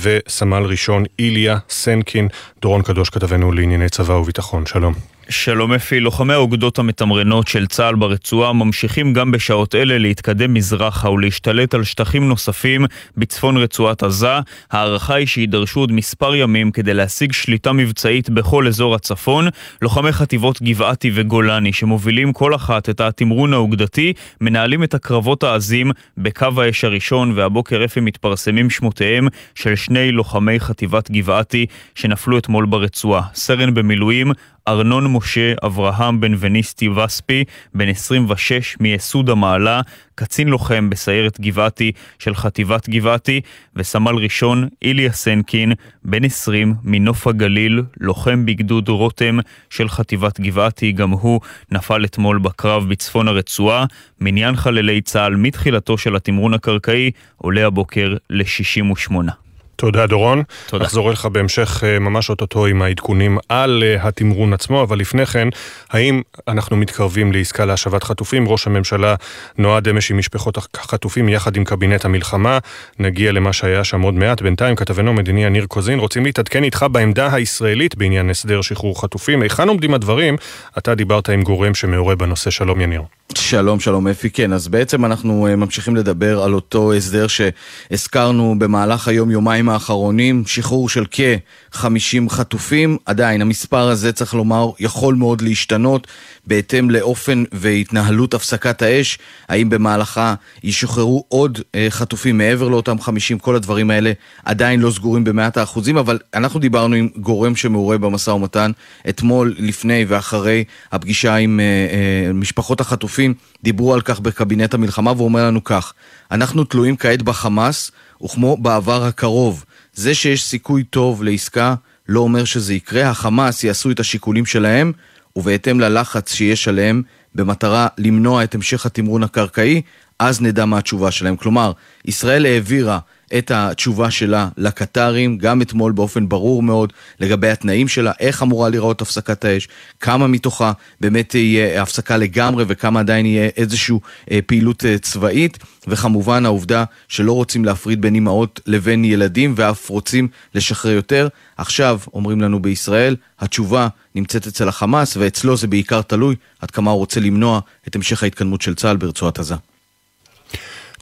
[0.02, 2.28] וסמל ראשון איליה סנקין,
[2.62, 5.17] דורון קדוש כתבנו לענייני צבא וביטחון, שלום.
[5.30, 11.74] שלום אפי, לוחמי האוגדות המתמרנות של צה"ל ברצועה ממשיכים גם בשעות אלה להתקדם מזרחה ולהשתלט
[11.74, 12.84] על שטחים נוספים
[13.16, 14.38] בצפון רצועת עזה.
[14.70, 19.48] ההערכה היא שידרשו עוד מספר ימים כדי להשיג שליטה מבצעית בכל אזור הצפון.
[19.82, 26.62] לוחמי חטיבות גבעתי וגולני שמובילים כל אחת את התמרון האוגדתי, מנהלים את הקרבות העזים בקו
[26.62, 33.22] האש הראשון, והבוקר אפי מתפרסמים שמותיהם של שני לוחמי חטיבת גבעתי שנפלו אתמול ברצועה.
[33.34, 34.32] סרן במילואים
[34.68, 39.80] ארנון משה אברהם בן וניסטי וספי, בן 26 מיסוד המעלה,
[40.14, 43.40] קצין לוחם בסיירת גבעתי של חטיבת גבעתי,
[43.76, 45.72] וסמל ראשון איליה סנקין,
[46.04, 49.38] בן 20 מנוף הגליל, לוחם בגדוד רותם
[49.70, 51.40] של חטיבת גבעתי, גם הוא
[51.70, 53.84] נפל אתמול בקרב בצפון הרצועה.
[54.20, 59.47] מניין חללי צה"ל מתחילתו של התמרון הקרקעי עולה הבוקר ל-68.
[59.78, 60.42] תודה דורון.
[60.66, 60.84] תודה.
[60.84, 65.48] נחזור אליך בהמשך אה, ממש אוטוטו עם העדכונים על אה, התמרון עצמו, אבל לפני כן,
[65.90, 68.48] האם אנחנו מתקרבים לעסקה להשבת חטופים?
[68.48, 69.14] ראש הממשלה
[69.58, 72.58] נועד אמש עם משפחות החטופים יחד עם קבינט המלחמה.
[72.98, 74.42] נגיע למה שהיה שם עוד מעט.
[74.42, 79.42] בינתיים כתבנו המדיני יניר קוזין, רוצים להתעדכן איתך בעמדה הישראלית בעניין הסדר שחרור חטופים.
[79.42, 80.36] היכן עומדים הדברים?
[80.78, 82.50] אתה דיברת עם גורם שמעורה בנושא.
[82.50, 83.02] שלום יניר.
[83.34, 89.08] שלום, שלום אפי, כן, אז בעצם אנחנו אה, ממשיכים לדבר על אותו הסדר שהזכרנו במהלך
[89.08, 96.06] היום-יומיים האחרונים, שחרור של כ-50 חטופים, עדיין המספר הזה צריך לומר יכול מאוד להשתנות
[96.46, 99.18] בהתאם לאופן והתנהלות הפסקת האש,
[99.48, 100.34] האם במהלכה
[100.64, 104.12] ישוחררו עוד אה, חטופים מעבר לאותם 50, כל הדברים האלה
[104.44, 108.70] עדיין לא סגורים במאת האחוזים, אבל אנחנו דיברנו עם גורם שמעורה במשא ומתן.
[109.08, 112.98] אתמול, לפני ואחרי הפגישה עם אה, משפחות החטופים.
[113.08, 115.94] החטופים דיברו על כך בקבינט המלחמה והוא אומר לנו כך:
[116.30, 117.90] אנחנו תלויים כעת בחמאס,
[118.24, 119.64] וכמו בעבר הקרוב,
[119.94, 121.74] זה שיש סיכוי טוב לעסקה
[122.08, 124.92] לא אומר שזה יקרה, החמאס יעשו את השיקולים שלהם,
[125.36, 127.02] ובהתאם ללחץ שיש עליהם,
[127.34, 129.82] במטרה למנוע את המשך התמרון הקרקעי,
[130.18, 131.36] אז נדע מה התשובה שלהם.
[131.36, 131.72] כלומר,
[132.04, 132.98] ישראל העבירה
[133.38, 139.02] את התשובה שלה לקטרים, גם אתמול באופן ברור מאוד לגבי התנאים שלה, איך אמורה לראות
[139.02, 139.68] הפסקת האש,
[140.00, 143.96] כמה מתוכה באמת תהיה הפסקה לגמרי וכמה עדיין יהיה איזושהי
[144.30, 150.28] אה, פעילות אה, צבאית, וכמובן העובדה שלא רוצים להפריד בין אמהות לבין ילדים ואף רוצים
[150.54, 151.28] לשחרר יותר.
[151.56, 156.98] עכשיו, אומרים לנו בישראל, התשובה נמצאת אצל החמאס ואצלו זה בעיקר תלוי עד כמה הוא
[156.98, 159.54] רוצה למנוע את המשך ההתקדמות של צה"ל ברצועת עזה.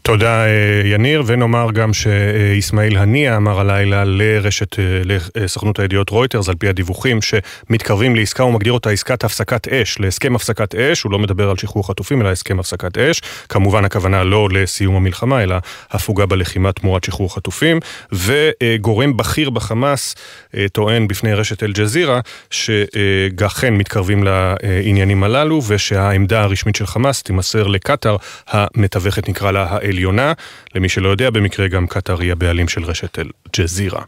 [0.07, 4.85] תודה אה, יניר, ונאמר גם שאיסמעיל הנייה אמר הלילה לרשת, אה,
[5.37, 10.37] לסוכנות הידיעות רויטרס, על פי הדיווחים, שמתקרבים לעסקה, הוא מגדיר אותה עסקת הפסקת אש, להסכם
[10.37, 13.21] הפסקת אש, הוא לא מדבר על שחרור חטופים, אלא הסכם הפסקת אש.
[13.49, 15.57] כמובן הכוונה לא לסיום המלחמה, אלא
[15.91, 17.81] הפוגה בלחימה תמורת שחרור חטופים.
[18.13, 20.15] וגורם בכיר בחמאס
[20.57, 22.21] אה, טוען בפני רשת אל-ג'זירה,
[22.51, 28.17] שאכן מתקרבים לעניינים הללו, ושהעמדה הרשמית של חמאס תימסר לקטאר,
[28.49, 29.96] המתווכת נקרא לה האל.
[29.97, 30.33] העליונה.
[30.75, 34.03] למי שלא יודע, במקרה גם קטאר היא הבעלים של רשת אל-ג'זירה.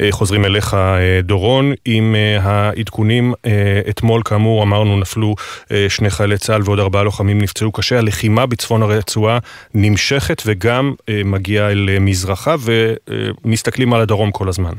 [0.00, 3.34] אה, חוזרים אליך, אה, דורון, עם אה, העדכונים.
[3.90, 5.34] אתמול, כאמור, אמרנו, נפלו
[5.88, 7.98] שני חיילי צה"ל ועוד ארבעה לוחמים נפצעו קשה.
[7.98, 9.38] הלחימה בצפון הרצועה
[9.74, 10.92] נמשכת וגם
[11.24, 12.54] מגיעה אל מזרחה,
[13.44, 14.72] ומסתכלים על הדרום כל הזמן.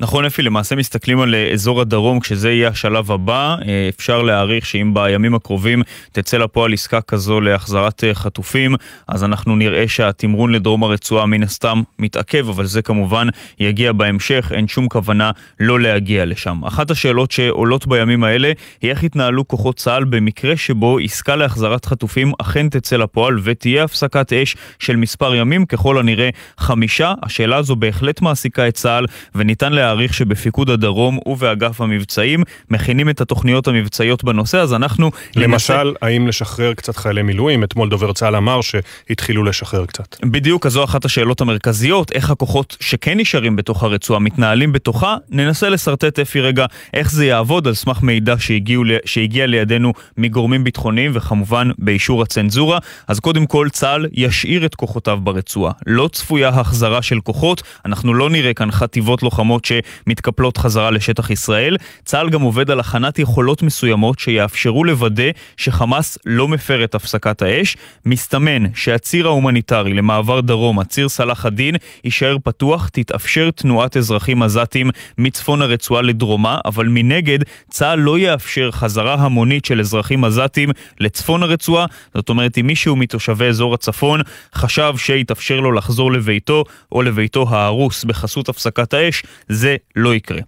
[0.00, 3.56] נכון אפי, למעשה מסתכלים על אה, אזור הדרום כשזה יהיה השלב הבא.
[3.68, 8.74] אה, אפשר להעריך שאם בימים הקרובים תצא לפועל עסקה כזו להחזרת אה, חטופים,
[9.08, 13.28] אז אנחנו נראה שהתמרון לדרום הרצועה מן הסתם מתעכב, אבל זה כמובן
[13.60, 15.30] יגיע בהמשך, אין שום כוונה
[15.60, 16.64] לא להגיע לשם.
[16.64, 18.52] אחת השאלות שעולות בימים האלה
[18.82, 24.32] היא איך יתנהלו כוחות צה"ל במקרה שבו עסקה להחזרת חטופים אכן תצא לפועל ותהיה הפסקת
[24.32, 27.12] אש של מספר ימים, ככל הנראה חמישה.
[27.22, 29.87] השאלה הזו בהחלט מעסיקה את צה"ל וניתן לה...
[29.88, 35.10] להעריך שבפיקוד הדרום ובאגף המבצעים מכינים את התוכניות המבצעיות בנושא, אז אנחנו...
[35.36, 35.82] למשל, ננסה...
[36.02, 37.64] האם לשחרר קצת חיילי מילואים?
[37.64, 40.16] אתמול דובר צה"ל אמר שהתחילו לשחרר קצת.
[40.24, 45.16] בדיוק, אז זו אחת השאלות המרכזיות, איך הכוחות שכן נשארים בתוך הרצועה מתנהלים בתוכה.
[45.30, 51.10] ננסה לשרטט אפי רגע איך זה יעבוד על סמך מידע שהגיעו, שהגיע לידינו מגורמים ביטחוניים
[51.14, 52.78] וכמובן באישור הצנזורה.
[53.08, 55.72] אז קודם כל צה"ל ישאיר את כוחותיו ברצועה.
[55.86, 59.72] לא צפויה החזרה של כוחות, אנחנו לא נראה כאן חטיבות לוחמות ש...
[60.04, 61.76] שמתקפלות חזרה לשטח ישראל.
[62.04, 67.76] צה"ל גם עובד על הכנת יכולות מסוימות שיאפשרו לוודא שחמאס לא מפר את הפסקת האש.
[68.06, 71.74] מסתמן שהציר ההומניטרי למעבר דרום, הציר סלאח א-דין,
[72.04, 77.38] יישאר פתוח, תתאפשר תנועת אזרחים עזתים מצפון הרצועה לדרומה, אבל מנגד
[77.70, 81.86] צה"ל לא יאפשר חזרה המונית של אזרחים עזתים לצפון הרצועה.
[82.14, 84.20] זאת אומרת, אם מישהו מתושבי אזור הצפון
[84.54, 89.22] חשב שיתאפשר לו לחזור לביתו או לביתו ההרוס בחסות הפסקת האש,
[89.58, 90.40] זה לא יקרה.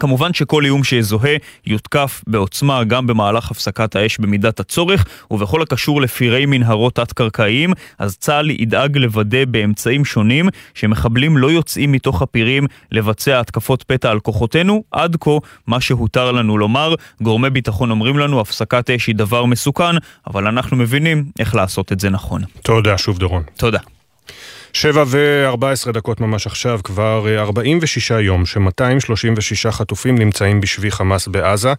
[0.00, 6.46] כמובן שכל איום שיזוהה יותקף בעוצמה גם במהלך הפסקת האש במידת הצורך, ובכל הקשור לפירי
[6.46, 13.82] מנהרות תת-קרקעיים, אז צה"ל ידאג לוודא באמצעים שונים שמחבלים לא יוצאים מתוך הפירים לבצע התקפות
[13.82, 14.82] פתע על כוחותינו.
[14.90, 15.30] עד כה,
[15.66, 19.96] מה שהותר לנו לומר, גורמי ביטחון אומרים לנו, הפסקת אש היא דבר מסוכן,
[20.26, 22.42] אבל אנחנו מבינים איך לעשות את זה נכון.
[22.62, 23.42] תודה, שוב דורון.
[23.56, 23.78] תודה.
[24.72, 31.28] שבע וארבע עשרה דקות ממש עכשיו, כבר 46 אה, יום ש-236 חטופים נמצאים בשבי חמאס
[31.28, 31.72] בעזה.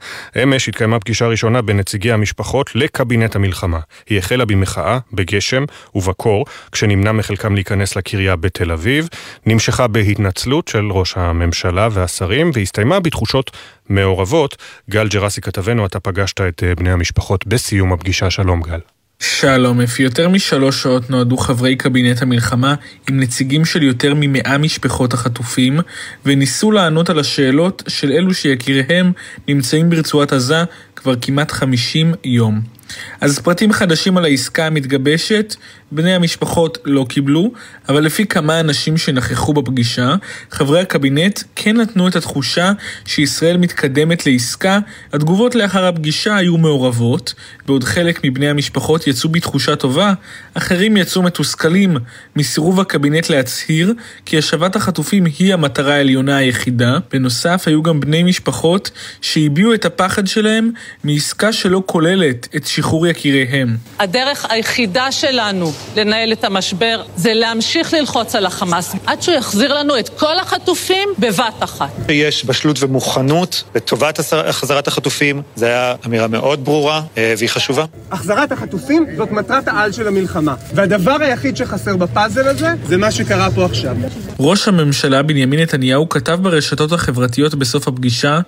[0.43, 3.79] אמש התקיימה פגישה ראשונה בין נציגי המשפחות לקבינט המלחמה.
[4.09, 5.63] היא החלה במחאה, בגשם
[5.95, 9.07] ובקור, כשנמנע מחלקם להיכנס לקריה בתל אביב,
[9.45, 13.51] נמשכה בהתנצלות של ראש הממשלה והשרים, והסתיימה בתחושות
[13.89, 14.57] מעורבות.
[14.89, 18.29] גל ג'רסי כתבנו, אתה פגשת את אה, בני המשפחות בסיום הפגישה.
[18.29, 18.98] שלום גל.
[19.21, 22.75] שלום אפי, יותר משלוש שעות נועדו חברי קבינט המלחמה
[23.09, 25.79] עם נציגים של יותר ממאה משפחות החטופים
[26.25, 29.11] וניסו לענות על השאלות של אלו שיקיריהם
[29.47, 30.63] נמצאים ברצועת עזה
[30.95, 32.78] כבר כמעט חמישים יום.
[33.21, 35.55] אז פרטים חדשים על העסקה המתגבשת,
[35.91, 37.51] בני המשפחות לא קיבלו,
[37.89, 40.15] אבל לפי כמה אנשים שנכחו בפגישה,
[40.51, 42.71] חברי הקבינט כן נתנו את התחושה
[43.05, 44.79] שישראל מתקדמת לעסקה,
[45.13, 47.33] התגובות לאחר הפגישה היו מעורבות,
[47.65, 50.13] בעוד חלק מבני המשפחות יצאו בתחושה טובה,
[50.53, 51.97] אחרים יצאו מתוסכלים
[52.35, 53.93] מסירוב הקבינט להצהיר
[54.25, 56.97] כי השבת החטופים היא המטרה העליונה היחידה.
[57.11, 58.91] בנוסף, היו גם בני משפחות
[59.21, 60.71] שהביעו את הפחד שלהם
[61.03, 63.77] מעסקה שלא כוללת את שחרור יקיריהם.
[63.99, 69.99] הדרך היחידה שלנו לנהל את המשבר זה להמשיך ללחוץ על החמאס עד שהוא יחזיר לנו
[69.99, 71.89] את כל החטופים בבת אחת.
[72.09, 77.85] יש בשלות ומוכנות לטובת החזרת החטופים, זו הייתה אמירה מאוד ברורה אה, והיא חשובה.
[78.11, 83.51] החזרת החטופים זאת מטרת העל של המלחמה, והדבר היחיד שחסר בפאזל הזה זה מה שקרה
[83.51, 83.95] פה עכשיו.
[84.39, 88.39] ראש הממשלה בנימין נתניהו כתב ברשתות החברתיות בסוף הפגישה,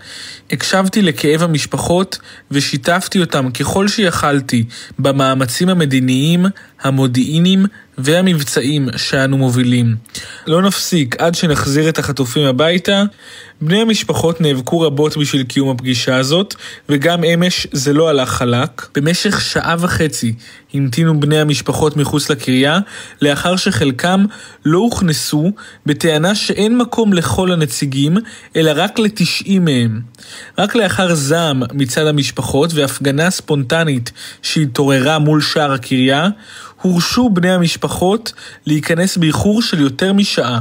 [0.51, 2.17] הקשבתי לכאב המשפחות
[2.51, 3.87] ושיתפתי אותם ככל
[4.21, 4.63] שיכלתי
[4.99, 6.45] במאמצים המדיניים,
[6.81, 7.65] המודיעיניים
[8.03, 9.95] והמבצעים שאנו מובילים.
[10.47, 13.03] לא נפסיק עד שנחזיר את החטופים הביתה.
[13.61, 16.55] בני המשפחות נאבקו רבות בשביל קיום הפגישה הזאת,
[16.89, 18.87] וגם אמש זה לא הלך חלק.
[18.95, 20.33] במשך שעה וחצי
[20.73, 22.79] המתינו בני המשפחות מחוץ לקריה,
[23.21, 24.25] לאחר שחלקם
[24.65, 25.51] לא הוכנסו,
[25.85, 28.17] בטענה שאין מקום לכל הנציגים,
[28.55, 30.01] אלא רק לתשעים מהם.
[30.57, 34.11] רק לאחר זעם מצד המשפחות והפגנה ספונטנית
[34.41, 36.29] שהתעוררה מול שער הקריה,
[36.81, 38.33] הורשו בני המשפחות
[38.65, 40.59] להיכנס באיחור של יותר משעה.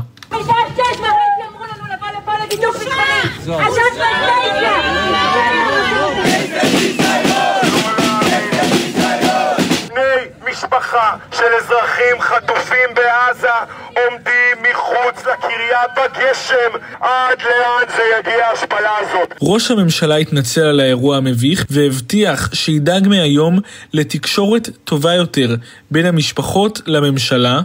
[10.80, 13.48] משפחה של אזרחים חטופים בעזה
[13.96, 19.34] עומדים מחוץ לקריה בגשם עד לאן זה יגיע ההשפלה הזאת.
[19.42, 23.58] ראש הממשלה התנצל על האירוע המביך והבטיח שידאג מהיום
[23.92, 25.54] לתקשורת טובה יותר
[25.90, 27.60] בין המשפחות לממשלה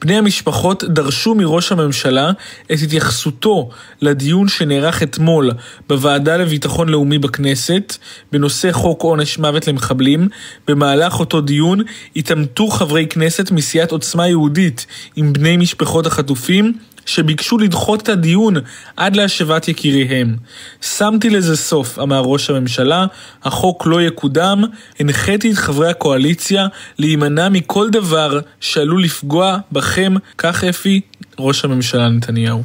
[0.00, 2.30] בני המשפחות דרשו מראש הממשלה
[2.72, 3.70] את התייחסותו
[4.02, 5.50] לדיון שנערך אתמול
[5.88, 7.96] בוועדה לביטחון לאומי בכנסת
[8.32, 10.28] בנושא חוק עונש מוות למחבלים.
[10.68, 11.80] במהלך אותו דיון
[12.16, 14.86] התעמתו חברי כנסת מסיעת עוצמה יהודית
[15.16, 16.72] עם בני משפחות החטופים
[17.10, 18.54] שביקשו לדחות את הדיון
[18.96, 20.36] עד להשבת יקיריהם.
[20.80, 23.06] שמתי לזה סוף, אמר ראש הממשלה,
[23.42, 24.62] החוק לא יקודם,
[25.00, 26.66] הנחיתי את חברי הקואליציה
[26.98, 31.00] להימנע מכל דבר שעלול לפגוע בכם, כך אפי,
[31.38, 32.62] ראש הממשלה נתניהו.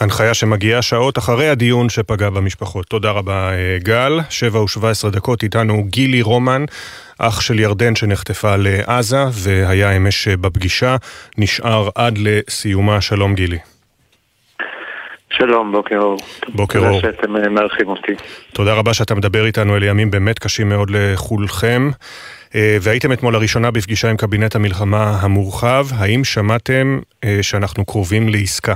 [0.00, 2.86] הנחיה שמגיעה שעות אחרי הדיון שפגע במשפחות.
[2.86, 4.20] תודה רבה, אה, גל.
[4.30, 6.64] שבע ושבע עשרה דקות איתנו גילי רומן,
[7.18, 10.96] אח של ירדן שנחטפה לעזה והיה אמש בפגישה.
[11.38, 13.00] נשאר עד לסיומה.
[13.00, 13.75] שלום גילי.
[15.38, 16.18] שלום, בוקר אור.
[16.48, 17.00] בוקר אור.
[17.00, 18.12] תודה שאתם אה, מארחים אותי.
[18.52, 21.88] תודה רבה שאתה מדבר איתנו, אלה ימים באמת קשים מאוד לכולכם.
[22.54, 28.74] אה, והייתם אתמול לראשונה בפגישה עם קבינט המלחמה המורחב, האם שמעתם אה, שאנחנו קרובים לעסקה?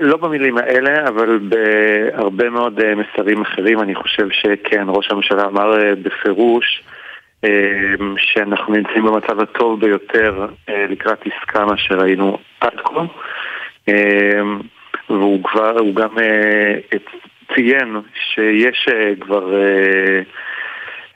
[0.00, 6.82] לא במילים האלה, אבל בהרבה מאוד מסרים אחרים אני חושב שכן, ראש הממשלה אמר בפירוש
[8.16, 13.00] שאנחנו נמצאים במצב הטוב ביותר לקראת עסקה מה שראינו עד כה.
[13.88, 14.60] אמ,
[15.10, 16.98] והוא כבר, הוא גם אה,
[17.54, 19.54] ציין שיש אה, כבר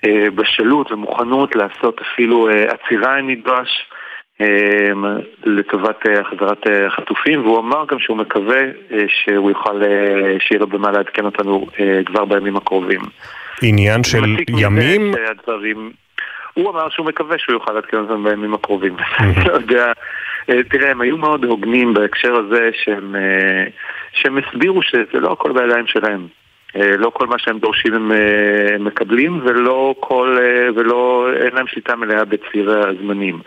[0.05, 3.87] אה, בשלות ומוכנות לעשות אפילו עצירה אם נדרש
[4.41, 5.05] אמ,
[5.45, 8.61] לטובת החזרת החטופים, והוא אמר גם שהוא מקווה
[9.07, 9.83] שהוא יוכל,
[10.39, 11.67] שיהיה לו במה לעדכן אותנו
[12.07, 13.01] כבר בימים הקרובים.
[13.63, 15.13] עניין של ימים?
[15.31, 15.93] הדברים,
[16.55, 18.97] הוא אמר שהוא מקווה שהוא יוכל לעדכן אותנו בימים הקרובים.
[19.19, 19.93] אני לא יודע
[20.71, 23.17] תראה, הם היו מאוד הוגנים בהקשר הזה שהם,
[24.13, 26.27] שהם הסבירו שזה לא הכל בידיים שלהם.
[26.75, 28.13] לא כל מה שהם דורשים הם
[28.85, 30.39] מקבלים ולא כל,
[30.75, 33.41] ולא, אין להם שליטה מלאה בציר הזמנים.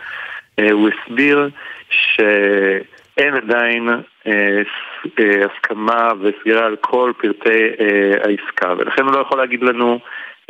[0.72, 1.48] הוא הסביר
[1.90, 3.88] שאין עדיין
[5.18, 7.70] הסכמה וסגירה על כל פרטי
[8.24, 10.00] העסקה ולכן הוא לא יכול להגיד לנו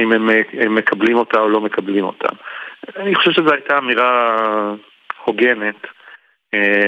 [0.00, 0.30] אם הם,
[0.74, 2.28] מקבלים אותה או לא מקבלים אותה.
[2.96, 4.36] אני חושב שזו הייתה אמירה
[5.24, 5.90] הוגנת, אה,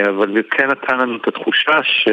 [0.09, 2.09] אבל זה כן נתן לנו את התחושה ש...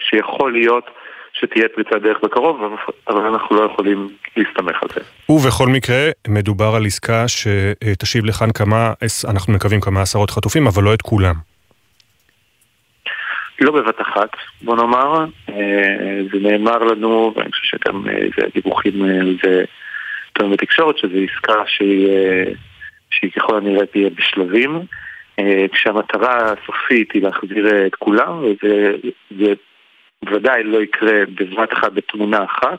[0.00, 0.90] שיכול להיות
[1.32, 2.78] שתהיה פריצת דרך בקרוב,
[3.08, 5.00] אבל אנחנו לא יכולים להסתמך על זה.
[5.28, 8.92] ובכל מקרה, מדובר על עסקה שתשיב לכאן כמה,
[9.28, 11.34] אנחנו מקווים כמה עשרות חטופים, אבל לא את כולם.
[13.60, 14.30] לא בבת אחת,
[14.62, 15.24] בוא נאמר.
[15.48, 19.64] אה, זה נאמר לנו, ואני חושב שגם אה, זה דיווחים על זה
[20.28, 22.08] יותר בתקשורת, שזו עסקה שהיא...
[23.10, 24.80] שהיא ככל הנראה תהיה בשלבים, אה,
[25.72, 29.52] כשהמטרה הסופית היא להחזיר אה, את כולם, וזה
[30.24, 32.78] בוודאי לא יקרה בבת אחת בתמונה אחת,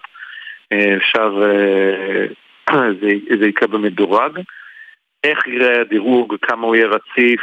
[0.72, 1.44] אה, אפשר,
[3.40, 4.40] זה יקרה במדורג.
[5.24, 7.42] איך יראה הדירוג, כמה הוא יהיה רציף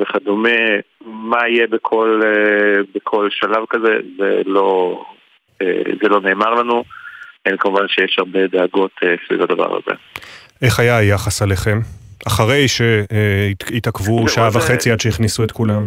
[0.00, 0.58] וכדומה,
[1.00, 2.22] מה יהיה בכל,
[2.94, 5.04] בכל שלב כזה, זה לא,
[6.02, 6.84] זה לא נאמר לנו.
[7.58, 8.90] כמובן שיש הרבה דאגות
[9.26, 9.96] סביב הדבר הזה.
[10.62, 12.03] איך היה היחס עליכם?
[12.26, 15.86] אחרי שהתעכבו שעה וחצי עד שהכניסו את כולם.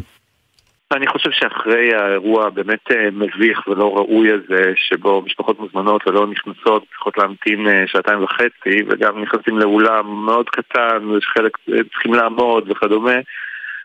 [0.92, 6.84] אני חושב שאחרי האירוע הבאמת אה, מביך ולא ראוי הזה, שבו משפחות מוזמנות ולא נכנסות,
[6.90, 13.16] צריכות להמתין אה, שעתיים וחצי, וגם נכנסים לאולם מאוד קטן, וחלק אה, צריכים לעמוד וכדומה,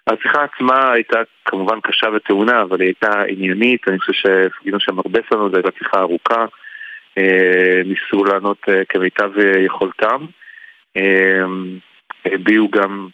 [0.06, 5.20] השיחה עצמה הייתה כמובן קשה וטעונה, אבל היא הייתה עניינית, אני חושב שהפגינו שם הרבה
[5.28, 6.46] סבלנות, זו הייתה שיחה ארוכה,
[7.84, 8.58] ניסו לענות
[8.88, 9.30] כמיטב
[9.64, 10.26] יכולתם.
[12.24, 13.08] הביעו גם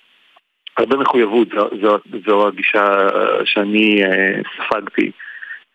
[0.76, 3.08] הרבה מחויבות, זו, זו, זו הגישה
[3.44, 5.10] שאני אה, ספגתי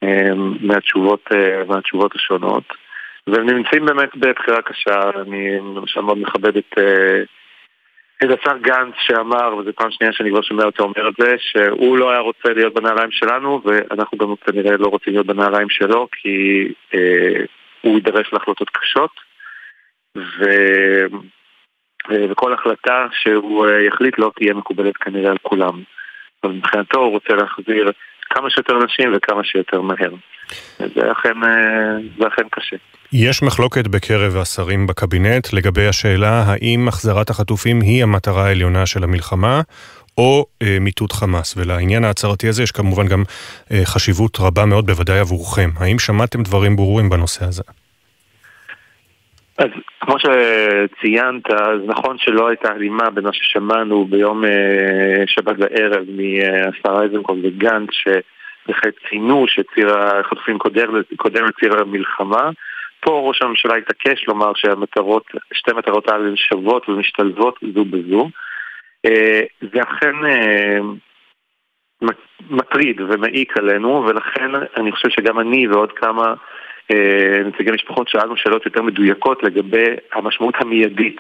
[0.04, 2.64] אה, מהתשובות, אה, מהתשובות השונות.
[3.28, 6.78] והם נמצאים באמת בבחירה קשה, אני למשל מאוד מכבד את
[8.22, 12.12] השר גנץ שאמר, וזו פעם שנייה שאני כבר שומע אותו אומר את זה, שהוא לא
[12.12, 17.46] היה רוצה להיות בנעליים שלנו, ואנחנו גם כנראה לא רוצים להיות בנעליים שלו, כי אה,
[17.82, 19.12] הוא יידרש להחלטות קשות.
[20.18, 20.44] ו...
[22.12, 25.84] אה, וכל החלטה שהוא אה, יחליט לא תהיה מקובלת כנראה על כולם.
[26.44, 27.92] אבל מבחינתו הוא רוצה להחזיר
[28.30, 30.14] כמה שיותר נשים וכמה שיותר מהר.
[30.80, 32.76] זה אכן, אה, זה אכן קשה.
[33.14, 39.62] יש מחלוקת בקרב השרים בקבינט לגבי השאלה האם החזרת החטופים היא המטרה העליונה של המלחמה
[40.18, 41.58] או אה, מיטוט חמאס.
[41.58, 43.24] ולעניין ההצהרתי הזה יש כמובן גם
[43.72, 45.70] אה, חשיבות רבה מאוד בוודאי עבורכם.
[45.80, 47.64] האם שמעתם דברים ברורים בנושא הזה?
[49.58, 49.70] אז
[50.00, 57.02] כמו שציינת, אז נכון שלא הייתה הלימה בין מה ששמענו ביום אה, שבת בערב מהשר
[57.02, 60.58] אייזנקוט וגנץ, שבהחלט ציינו שציר החטופים
[61.18, 62.50] קודם לציר המלחמה.
[63.00, 65.24] פה ראש הממשלה התעקש לומר שהמטרות,
[65.54, 68.30] שתי מטרות האלה הן שוות ומשתלבות זו בזו.
[69.06, 70.80] אה, זה אכן אה,
[72.50, 76.34] מטריד ומעיק עלינו, ולכן אני חושב שגם אני ועוד כמה
[77.46, 81.18] נציגי משפחות שאלנו שאלות יותר מדויקות לגבי המשמעות המיידית.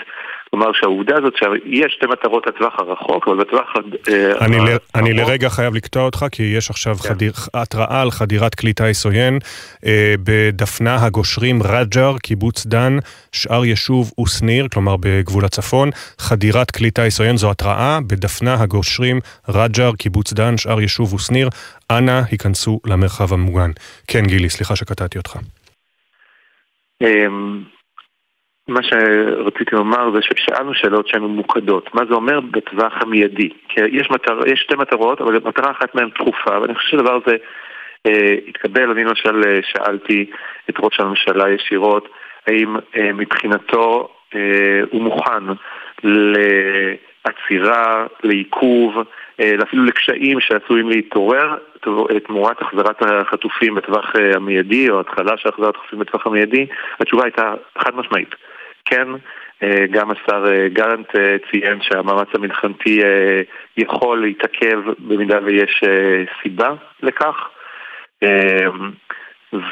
[0.54, 3.74] כלומר שהעובדה הזאת שיש שתי מטרות לטווח הרחוק, אבל בטווח...
[4.10, 4.82] אה, אני, הרחוק...
[4.96, 7.10] אני לרגע חייב לקטוע אותך, כי יש עכשיו כן.
[7.10, 9.40] חדיר, התראה על חדירת כלי טיס עוין
[9.86, 12.98] אה, בדפנה הגושרים רג'ר, קיבוץ דן,
[13.32, 15.90] שאר יישוב ושניר, כלומר בגבול הצפון.
[16.20, 19.20] חדירת כלי טיס עוין זו התראה בדפנה הגושרים
[19.50, 21.50] רג'ר, קיבוץ דן, שאר יישוב ושניר.
[21.92, 23.72] אנא, היכנסו למרחב המוגן.
[24.08, 25.38] כן, גילי, סליחה שקטעתי אותך.
[28.68, 31.96] מה שרציתי לומר זה ששאלנו שאלות שהן ממוקדות.
[31.96, 33.50] מה זה אומר בטווח המיידי?
[33.70, 37.36] כי יש, מטר, יש שתי מטרות, אבל מטרה אחת מהן דחופה, ואני חושב שהדבר הזה
[38.08, 38.92] אה, התקבל.
[38.92, 40.26] אני למשל אה, שאלתי
[40.70, 42.10] את ראש הממשלה ישירות,
[42.48, 45.44] האם אה, מבחינתו אה, הוא מוכן
[46.04, 48.96] לעצירה, לעיכוב,
[49.40, 51.56] אה, אפילו לקשיים שעשויים להתעורר
[52.28, 56.66] תמורת החזרת החטופים בטווח אה, המיידי, או התחלה של החזרת החטופים בטווח המיידי,
[57.00, 58.36] התשובה הייתה חד משמעית.
[58.86, 59.08] כן,
[59.64, 61.10] אה, גם השר גלנט
[61.52, 63.02] ציין שהמאמץ המלחמתי
[63.78, 65.84] יכול להתעכב במידה ויש
[66.42, 66.70] סיבה
[67.04, 67.50] לכך,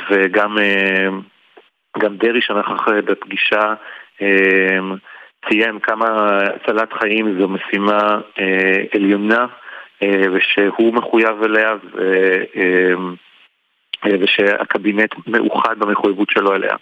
[0.10, 0.58] וגם
[2.00, 3.74] גם דרעי שנכח בפגישה
[5.50, 6.06] ציין כמה
[6.38, 9.46] הצלת חיים זו משימה אה, עליונה
[10.04, 11.70] אה, ושהוא מחויב אליה
[12.00, 12.44] אה,
[14.06, 16.76] אה, ושהקבינט מאוחד במחויבות שלו אליה.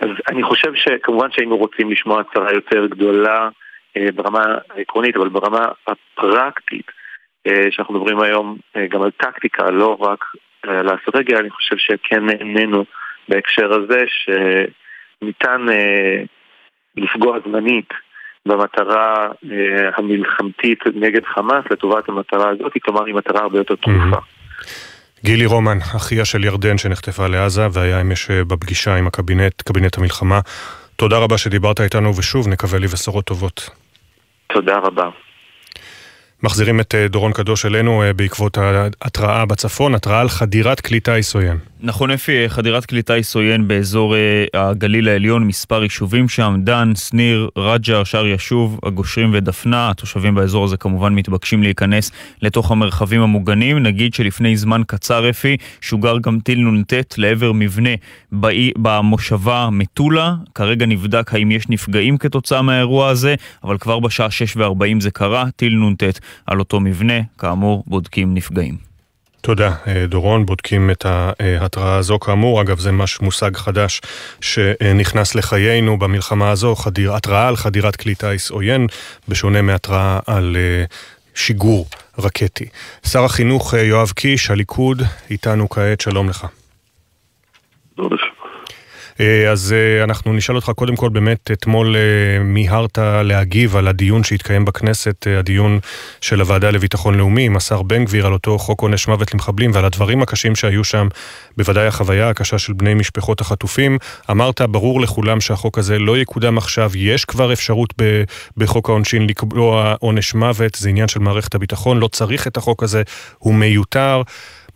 [0.00, 3.48] אז אני חושב שכמובן שהיינו רוצים לשמוע הצהרה יותר גדולה
[3.96, 6.90] אה, ברמה העקרונית, אבל ברמה הפרקטית
[7.70, 8.56] שאנחנו מדברים היום
[8.88, 10.24] גם על טקטיקה, לא רק
[10.62, 12.84] על האסטרטגיה, אני חושב שכן נהנינו
[13.28, 15.66] בהקשר הזה שניתן
[16.96, 17.88] לפגוע זמנית
[18.46, 19.28] במטרה
[19.96, 24.18] המלחמתית נגד חמאס לטובת המטרה הזאת, כלומר היא מטרה הרבה יותר תרופה.
[25.24, 30.40] גילי רומן, אחיה של ירדן שנחטפה לעזה והיה אמש בפגישה עם הקבינט, קבינט המלחמה.
[30.96, 33.70] תודה רבה שדיברת איתנו ושוב נקווה לבשורות טובות.
[34.52, 35.08] תודה רבה.
[36.42, 41.58] מחזירים את דורון קדוש אלינו בעקבות ההתראה בצפון, התראה על חדירת כלי טיס עוין.
[41.80, 44.14] נכון אפי, חדירת כלי טיס עוין באזור
[44.54, 49.90] הגליל העליון, מספר יישובים שם, דן, שניר, רג'ר, שער ישוב, הגושרים ודפנה.
[49.90, 52.10] התושבים באזור הזה כמובן מתבקשים להיכנס
[52.42, 53.78] לתוך המרחבים המוגנים.
[53.78, 57.90] נגיד שלפני זמן קצר אפי, שוגר גם טיל נ"ט לעבר מבנה
[58.32, 60.34] באי, במושבה מטולה.
[60.54, 63.34] כרגע נבדק האם יש נפגעים כתוצאה מהאירוע הזה,
[63.64, 66.02] אבל כבר בשעה 6 ו-40 זה קרה, טיל נ"ט
[66.46, 68.87] על אותו מבנה, כאמור בודקים נפגעים.
[69.40, 69.74] תודה,
[70.08, 70.46] דורון.
[70.46, 72.18] בודקים את ההתראה הזו.
[72.18, 74.00] כאמור, אגב, זה מש מושג חדש
[74.40, 78.86] שנכנס לחיינו במלחמה הזו, חדיר, התראה על חדירת כלי טיס עוין,
[79.28, 80.56] בשונה מהתראה על
[81.34, 81.86] שיגור
[82.18, 82.68] רקטי.
[83.06, 86.46] שר החינוך יואב קיש, הליכוד, איתנו כעת, שלום לך.
[89.50, 89.74] אז
[90.04, 91.96] אנחנו נשאל אותך קודם כל באמת, אתמול
[92.40, 95.78] מיהרת להגיב על הדיון שהתקיים בכנסת, הדיון
[96.20, 99.84] של הוועדה לביטחון לאומי עם השר בן גביר על אותו חוק עונש מוות למחבלים ועל
[99.84, 101.08] הדברים הקשים שהיו שם,
[101.56, 103.98] בוודאי החוויה הקשה של בני משפחות החטופים.
[104.30, 107.94] אמרת, ברור לכולם שהחוק הזה לא יקודם עכשיו, יש כבר אפשרות
[108.56, 113.02] בחוק העונשין לקבוע עונש מוות, זה עניין של מערכת הביטחון, לא צריך את החוק הזה,
[113.38, 114.22] הוא מיותר.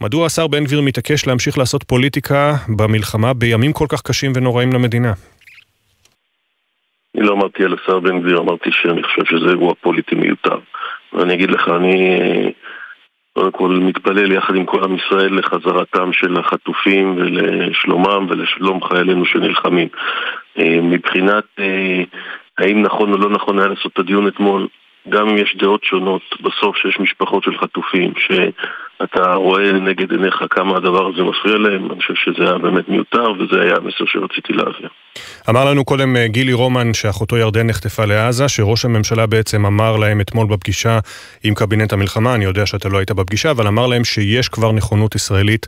[0.02, 5.12] מדוע השר בן גביר מתעקש להמשיך לעשות פוליטיקה במלחמה בימים כל כך קשים ונוראים למדינה?
[7.16, 10.58] אני לא אמרתי על השר בן גביר, אמרתי שאני חושב שזה אירוע פוליטי מיותר.
[11.12, 12.18] ואני אגיד לך, אני
[13.32, 19.88] קודם כל מתפלל יחד עם כל עם ישראל לחזרתם של החטופים ולשלומם ולשלום חיילינו שנלחמים.
[20.82, 21.44] מבחינת
[22.58, 24.66] האם נכון או לא נכון היה לעשות את הדיון אתמול,
[25.08, 28.12] גם אם יש דעות שונות, בסוף שיש משפחות של חטופים,
[29.02, 33.32] שאתה רואה לנגד עיניך כמה הדבר הזה מפריע להם, אני חושב שזה היה באמת מיותר,
[33.32, 34.88] וזה היה המסר שרציתי להעביר.
[35.48, 40.46] אמר לנו קודם גילי רומן שאחותו ירדן נחטפה לעזה, שראש הממשלה בעצם אמר להם אתמול
[40.46, 40.98] בפגישה
[41.44, 45.14] עם קבינט המלחמה, אני יודע שאתה לא היית בפגישה, אבל אמר להם שיש כבר נכונות
[45.14, 45.66] ישראלית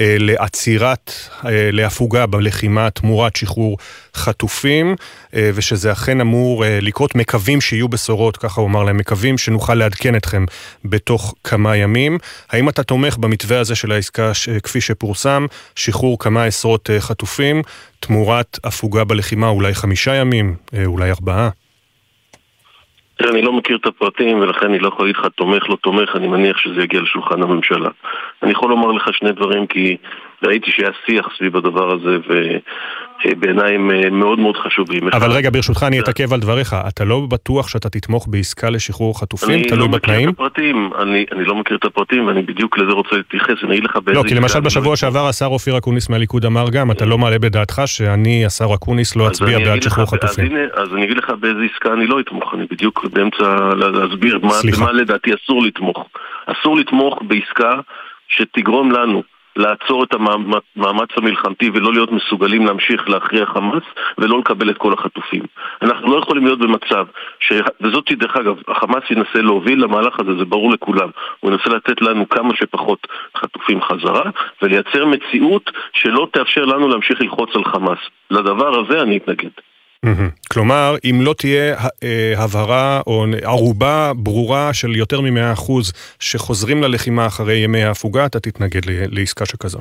[0.00, 1.12] אה, לעצירת,
[1.46, 3.78] אה, להפוגה בלחימה תמורת שחרור
[4.14, 4.96] חטופים,
[5.34, 9.74] אה, ושזה אכן אמור אה, לקרות, מקווים שיהיו בשורות, ככה הוא אמר להם, מקווים שנוכל
[9.74, 10.44] לעדכן אתכם
[10.84, 12.18] בתוך כמה ימים.
[12.50, 14.48] האם אתה תומך במתווה הזה של העסקה ש...
[14.48, 15.46] כפי שפורסם,
[15.76, 17.62] שחרור כמה עשרות אה, חטופים,
[18.00, 20.56] תמורת הפוגה בלחימה, אולי חמישה ימים,
[20.86, 21.48] אולי ארבעה?
[23.20, 26.28] אני לא מכיר את הפרטים ולכן אני לא יכול להגיד לך תומך לא תומך, אני
[26.28, 27.88] מניח שזה יגיע לשולחן הממשלה.
[28.42, 29.96] אני יכול לומר לך שני דברים כי
[30.42, 32.16] ראיתי שהיה שיח סביב הדבר הזה
[33.26, 35.08] ובעיניי הם מאוד מאוד חשובים.
[35.08, 36.76] אבל רגע, ברשותך אני אתעכב על דבריך.
[36.88, 39.62] אתה לא בטוח שאתה תתמוך בעסקה לשחרור חטופים?
[39.62, 40.28] תלוי בתנאים?
[40.28, 40.90] אני לא מכיר את הפרטים,
[41.32, 44.20] אני, לא מכיר את הפרטים ואני בדיוק לזה רוצה להתייחס, אני אגיד לך באיזה...
[44.22, 47.82] לא, כי למשל בשבוע שעבר השר אופיר אקוניס מהליכוד אמר גם, אתה לא מעלה בדעתך
[47.86, 50.52] שאני, השר אקוניס, לא אצביע בעד שחרור חטופים.
[50.74, 54.38] אז אני אגיד לך באיזה עסקה אני לא אתמוך, אני בדיוק באמצע להסביר
[54.78, 56.08] מה לדעתי אסור לתמוך.
[56.46, 57.72] אסור לתמוך בעסקה
[58.28, 59.22] שתגרום לנו
[59.56, 63.82] לעצור את המאמץ המלחמתי ולא להיות מסוגלים להמשיך להכריע חמאס
[64.18, 65.42] ולא לקבל את כל החטופים.
[65.82, 67.06] אנחנו לא יכולים להיות במצב,
[67.40, 67.52] ש...
[67.80, 71.08] וזאת דרך אגב, החמאס ינסה להוביל למהלך הזה, זה ברור לכולם.
[71.40, 73.06] הוא ינסה לתת לנו כמה שפחות
[73.36, 74.30] חטופים חזרה
[74.62, 77.98] ולייצר מציאות שלא תאפשר לנו להמשיך ללחוץ על חמאס.
[78.30, 79.50] לדבר הזה אני אתנגד.
[80.50, 81.76] כלומר, אם לא תהיה
[82.36, 85.72] הבהרה או ערובה ברורה של יותר מ-100%
[86.20, 89.78] שחוזרים ללחימה אחרי ימי ההפוגה, אתה תתנגד לעסקה שכזו.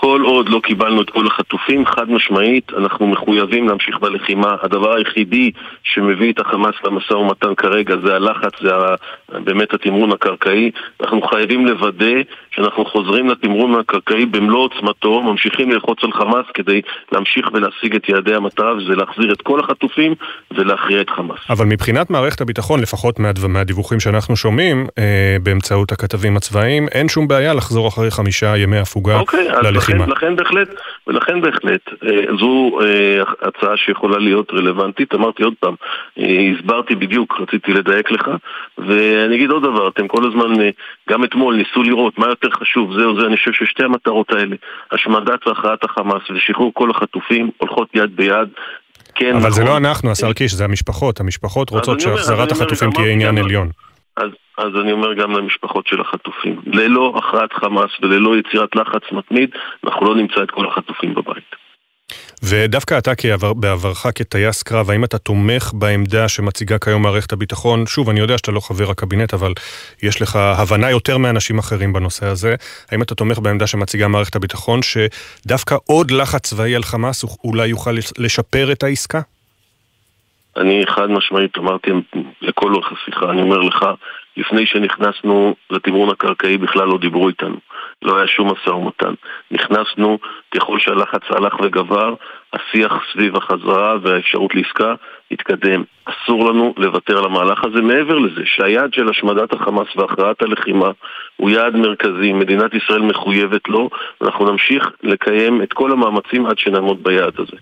[0.00, 4.56] כל עוד לא קיבלנו את כל החטופים, חד משמעית, אנחנו מחויבים להמשיך בלחימה.
[4.62, 5.50] הדבר היחידי
[5.82, 8.70] שמביא את החמאס למשא ומתן כרגע זה הלחץ, זה
[9.44, 10.70] באמת התמרון הקרקעי.
[11.00, 12.14] אנחנו חייבים לוודא
[12.50, 16.80] שאנחנו חוזרים לתמרון הקרקעי במלוא עוצמתו, ממשיכים ללחוץ על חמאס כדי
[17.12, 20.14] להמשיך ולהשיג את יעדי המטרה, וזה להחזיר את כל החטופים
[20.50, 21.38] ולהכריע את חמאס.
[21.50, 23.16] אבל מבחינת מערכת הביטחון, לפחות
[23.48, 29.18] מהדיווחים שאנחנו שומעים אה, באמצעות הכתבים הצבאיים, אין שום בעיה לחזור אחרי חמישה ימי הפוגה
[29.18, 29.89] אוקיי, ללחימה.
[29.98, 30.68] לכן, לכן בהחלט,
[31.06, 35.14] ולכן בהחלט, אה, זו אה, הצעה שיכולה להיות רלוונטית.
[35.14, 35.74] אמרתי עוד פעם,
[36.18, 38.30] אה, הסברתי בדיוק, רציתי לדייק לך,
[38.78, 40.70] ואני אגיד עוד דבר, אתם כל הזמן,
[41.10, 44.56] גם אתמול ניסו לראות מה יותר חשוב, זה או זה, אני חושב ששתי המטרות האלה,
[44.92, 48.48] השמדת והכרעת החמאס ושחרור כל החטופים, הולכות יד ביד.
[49.14, 49.50] כן, אבל נכון.
[49.50, 51.20] זה לא אנחנו, השר קיש, זה המשפחות.
[51.20, 53.68] המשפחות רוצות שהחזרת החטופים תהיה עניין עליון.
[54.20, 59.50] אז, אז אני אומר גם למשפחות של החטופים, ללא הכרעת חמאס וללא יצירת לחץ מתמיד,
[59.84, 61.50] אנחנו לא נמצא את כל החטופים בבית.
[62.42, 67.86] ודווקא אתה כעבר, בעברך כטייס קרב, האם אתה תומך בעמדה שמציגה כיום מערכת הביטחון?
[67.86, 69.52] שוב, אני יודע שאתה לא חבר הקבינט, אבל
[70.02, 72.54] יש לך הבנה יותר מאנשים אחרים בנושא הזה.
[72.90, 77.96] האם אתה תומך בעמדה שמציגה מערכת הביטחון, שדווקא עוד לחץ צבאי על חמאס אולי יוכל
[78.18, 79.20] לשפר את העסקה?
[80.60, 81.90] אני חד משמעית אמרתי
[82.42, 83.86] לכל אורך השיחה, אני אומר לך,
[84.36, 87.56] לפני שנכנסנו לתמרון הקרקעי בכלל לא דיברו איתנו.
[88.02, 89.14] לא היה שום משא ומתן.
[89.50, 90.18] נכנסנו,
[90.50, 92.14] ככל שהלחץ הלך וגבר,
[92.52, 94.94] השיח סביב החזרה והאפשרות לעסקה
[95.30, 95.84] התקדם.
[96.04, 97.80] אסור לנו לוותר על המהלך הזה.
[97.80, 100.90] מעבר לזה, שהיעד של השמדת החמאס והכרעת הלחימה
[101.36, 107.02] הוא יעד מרכזי, מדינת ישראל מחויבת לו, ואנחנו נמשיך לקיים את כל המאמצים עד שנעמוד
[107.02, 107.56] ביעד הזה.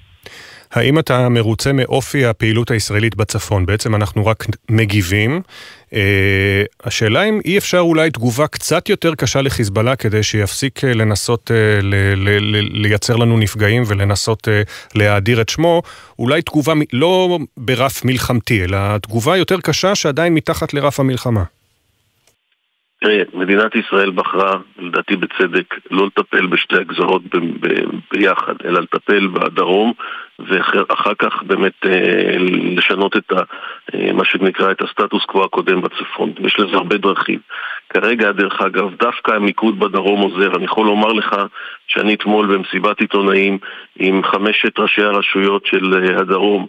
[0.73, 3.66] האם אתה מרוצה מאופי הפעילות הישראלית בצפון?
[3.66, 5.43] בעצם אנחנו רק מגיבים.
[5.90, 5.90] Uh,
[6.85, 11.82] השאלה אם אי אפשר אולי תגובה קצת יותר קשה לחיזבאללה כדי שיפסיק uh, לנסות uh,
[11.82, 15.82] ל- ל- ל- לייצר לנו נפגעים ולנסות uh, להאדיר את שמו,
[16.19, 21.43] אולי תגובה לא ברף מלחמתי, אלא תגובה יותר קשה שעדיין מתחת לרף המלחמה.
[23.01, 29.27] תראה, מדינת ישראל בחרה, לדעתי בצדק, לא לטפל בשתי הגזרות ב- ב- ביחד, אלא לטפל
[29.27, 29.93] בדרום
[30.39, 32.37] ואחר כך באמת אה,
[32.77, 33.41] לשנות את ה,
[33.95, 36.33] אה, מה שנקרא את הסטטוס קוו הקודם בצפון.
[36.41, 37.39] יש לזה הרבה דרכים.
[37.89, 40.57] כרגע, דרך אגב, דווקא המיקוד בדרום עוזר.
[40.57, 41.37] אני יכול לומר לך
[41.87, 43.59] שאני אתמול במסיבת עיתונאים
[43.99, 46.66] עם חמשת ראשי הרשויות של אה, הדרום,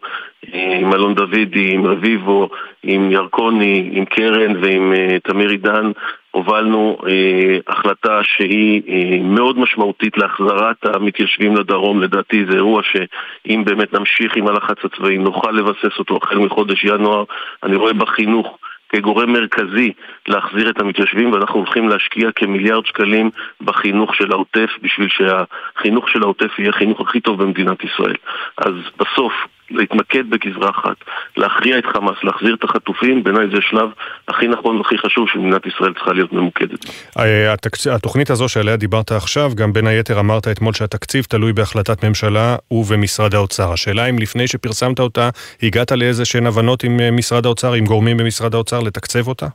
[0.54, 2.50] עם אלון דוידי, עם רביבו,
[2.84, 5.92] עם ירקוני, עם קרן ועם אה, תמיר עידן,
[6.32, 12.02] הובלנו אה, החלטה שהיא אה, מאוד משמעותית להחזרת המתיישבים לדרום.
[12.02, 17.24] לדעתי זה אירוע שאם באמת נמשיך עם הלחץ הצבאי נוכל לבסס אותו החל מחודש ינואר.
[17.64, 18.58] אני רואה בחינוך
[18.90, 19.94] כגורם מרכזי
[20.28, 23.30] להחזיר את המתיישבים ואנחנו הולכים להשקיע כמיליארד שקלים
[23.62, 28.16] בחינוך של העוטף בשביל שהחינוך של העוטף יהיה החינוך הכי טוב במדינת ישראל.
[28.58, 29.34] אז בסוף
[29.72, 30.96] להתמקד בגזרה אחת,
[31.38, 33.90] להכריע את חמאס, להחזיר את החטופים, בעיניי זה השלב
[34.28, 36.86] הכי נכון והכי חשוב שמדינת ישראל צריכה להיות ממוקדת.
[37.20, 37.54] אה,
[37.96, 43.36] התוכנית הזו שעליה דיברת עכשיו, גם בין היתר אמרת אתמול שהתקציב תלוי בהחלטת ממשלה ובמשרד
[43.36, 43.74] האוצר.
[43.74, 45.30] השאלה אם לפני שפרסמת אותה,
[45.64, 49.48] הגעת לאיזה שהן הבנות עם אה, משרד האוצר, עם גורמים במשרד האוצר, לתקצב אותה?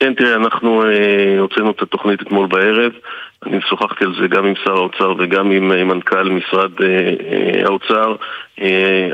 [0.00, 2.92] כן, תראה, אנחנו אה, הוצאנו את התוכנית אתמול בערב.
[3.46, 8.16] אני שוחחתי על זה גם עם שר האוצר וגם עם אה, מנכ"ל משרד אה, האוצר.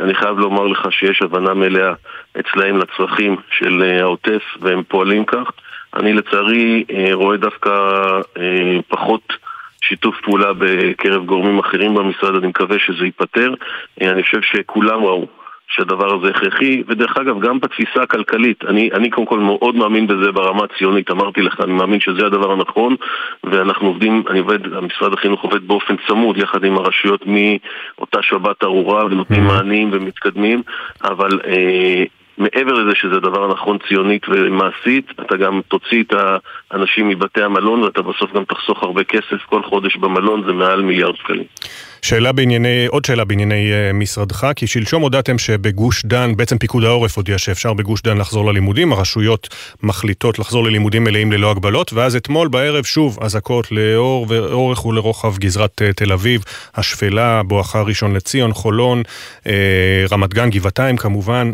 [0.02, 1.92] אני חייב לומר לך שיש הבנה מלאה
[2.40, 5.50] אצלהם לצרכים של העוטף והם פועלים כך.
[5.94, 7.70] אני לצערי אה, רואה דווקא
[8.88, 9.32] פחות
[9.80, 13.54] שיתוף פעולה בקרב גורמים אחרים במשרד, אני מקווה שזה ייפתר.
[14.00, 15.26] אני חושב שכולם ראו
[15.68, 20.32] שהדבר הזה הכרחי, ודרך אגב, גם בתפיסה הכלכלית, אני, אני קודם כל מאוד מאמין בזה
[20.32, 22.96] ברמה הציונית, אמרתי לך, אני מאמין שזה הדבר הנכון,
[23.44, 29.04] ואנחנו עובדים, אני עובד, המשרד החינוך עובד באופן צמוד יחד עם הרשויות מאותה שבת ארורה,
[29.04, 29.52] ונותנים mm-hmm.
[29.52, 30.62] מענים ומתקדמים,
[31.04, 32.04] אבל אה,
[32.38, 36.14] מעבר לזה שזה דבר נכון ציונית ומעשית, אתה גם תוציא את
[36.70, 41.16] האנשים מבתי המלון ואתה בסוף גם תחסוך הרבה כסף כל חודש במלון, זה מעל מיליארד
[41.16, 41.44] שקלים.
[42.06, 47.16] שאלה בענייני, עוד שאלה בענייני uh, משרדך, כי שלשום הודעתם שבגוש דן, בעצם פיקוד העורף
[47.16, 49.48] הודיע שאפשר בגוש דן לחזור ללימודים, הרשויות
[49.82, 55.82] מחליטות לחזור ללימודים מלאים ללא הגבלות, ואז אתמול בערב שוב אזעקות לאור ואורך ולרוחב גזרת
[55.82, 59.02] uh, תל אביב, השפלה, בואכה ראשון לציון, חולון,
[59.44, 59.48] uh,
[60.10, 61.52] רמת גן, גבעתיים כמובן.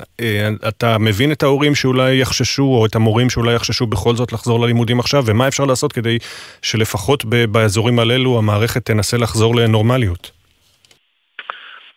[0.68, 5.00] אתה מבין את ההורים שאולי יחששו, או את המורים שאולי יחששו בכל זאת לחזור ללימודים
[5.00, 6.18] עכשיו, ומה אפשר לעשות כדי
[6.62, 10.41] שלפחות באזורים הללו המערכת תנסה לחזור לנורמליות?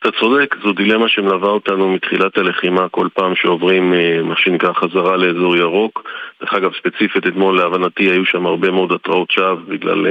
[0.08, 5.18] אתה צודק, זו דילמה שמלווה אותנו מתחילת הלחימה כל פעם שעוברים אה, מה שנקרא חזרה
[5.18, 6.10] לאזור ירוק.
[6.42, 10.10] דרך אגב, ספציפית אתמול להבנתי היו שם הרבה מאוד התראות שווא בגלל uh,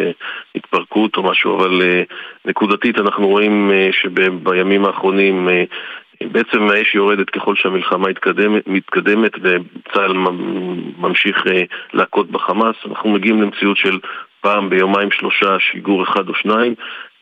[0.54, 2.14] התפרקות או משהו, אבל uh,
[2.44, 5.48] נקודתית אנחנו רואים שבימים האחרונים
[6.20, 10.12] בעצם האש יורדת ככל שהמלחמה מתקדמת, מתקדמת וצה"ל
[10.98, 11.44] ממשיך
[11.92, 12.76] להכות בחמאס.
[12.86, 13.98] אנחנו מגיעים למציאות של
[14.40, 17.13] פעם ביומיים שלושה שיגור אחד או שניים אה,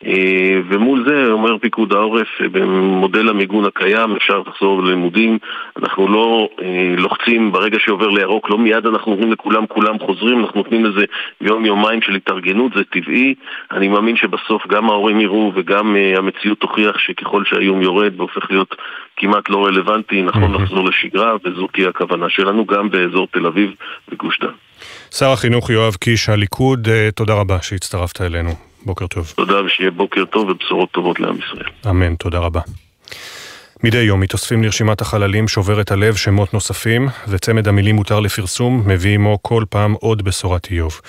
[0.69, 5.37] ומול זה אומר פיקוד העורף, אה, במודל המיגון הקיים אפשר לחזור ללימודים,
[5.77, 10.57] אנחנו לא אה, לוחצים ברגע שעובר לירוק, לא מיד אנחנו אומרים לכולם, כולם חוזרים, אנחנו
[10.59, 11.05] נותנים לזה
[11.41, 13.35] יום-יומיים של התארגנות, זה טבעי.
[13.71, 18.75] אני מאמין שבסוף גם ההורים יראו וגם המציאות תוכיח שככל שהאיום יורד והופך להיות
[19.17, 23.71] כמעט לא רלוונטי, נכון לחזור לשגרה, וזו תהיה הכוונה שלנו גם באזור תל אביב
[24.11, 24.47] וגוש דן.
[25.11, 28.72] שר החינוך יואב קיש, הליכוד, תודה רבה שהצטרפת אלינו.
[28.85, 29.33] בוקר טוב.
[29.35, 31.69] תודה ושיהיה בוקר טוב ובשורות טובות לעם ישראל.
[31.89, 32.61] אמן, תודה רבה.
[33.83, 39.39] מדי יום מתאספים לרשימת החללים שוברת הלב שמות נוספים, וצמד המילים מותר לפרסום מביא עמו
[39.41, 41.01] כל פעם עוד בשורת איוב.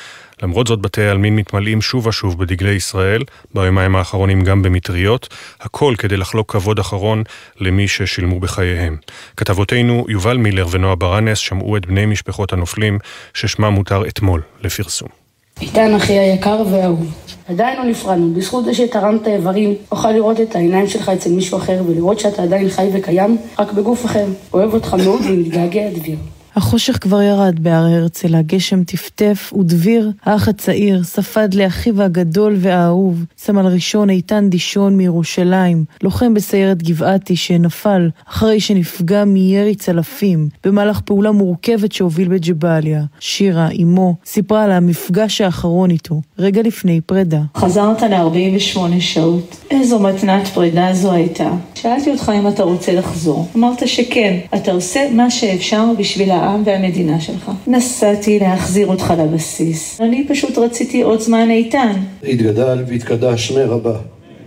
[0.43, 3.23] למרות זאת בתי העלמין מתמלאים שוב ושוב בדגלי ישראל,
[3.55, 7.23] ביומיים האחרונים גם במטריות, הכל כדי לחלוק כבוד אחרון
[7.61, 8.97] למי ששילמו בחייהם.
[9.37, 12.99] כתבותינו יובל מילר ונועה ברנס שמעו את בני משפחות הנופלים,
[13.35, 15.24] ששמם מותר אתמול לפרסום.
[15.61, 17.15] איתן אחי היקר והאהוב.
[17.49, 21.83] עדיין לא נפרדנו, בזכות זה שתרמת איברים, אוכל לראות את העיניים שלך אצל מישהו אחר
[21.87, 24.27] ולראות שאתה עדיין חי וקיים, רק בגוף אחר.
[24.53, 26.17] אוהב אותך מאוד ומתגעגע דביר.
[26.57, 33.67] החושך כבר ירד בהר הרצל, הגשם טפטף, ודביר, האח הצעיר, ספד לאחיו הגדול והאהוב, סמל
[33.67, 41.93] ראשון איתן דישון מירושלים, לוחם בסיירת גבעתי שנפל אחרי שנפגע מירי צלפים, במהלך פעולה מורכבת
[41.93, 43.05] שהוביל בג'באליה.
[43.21, 47.41] שירה, אמו, סיפרה על המפגש האחרון איתו, רגע לפני פרידה.
[47.57, 49.57] חזרת ל-48 שעות.
[49.71, 51.51] איזו מתנת פרידה זו הייתה.
[51.75, 53.49] שאלתי אותך אם אתה רוצה לחזור.
[53.57, 54.39] אמרת שכן.
[54.55, 57.51] אתה עושה מה שאפשר בשביל העם והמדינה שלך.
[57.67, 60.01] נסעתי להחזיר אותך לבסיס.
[60.01, 61.93] אני פשוט רציתי עוד זמן איתן.
[62.23, 63.95] התגדל והתקדש שמי רבה.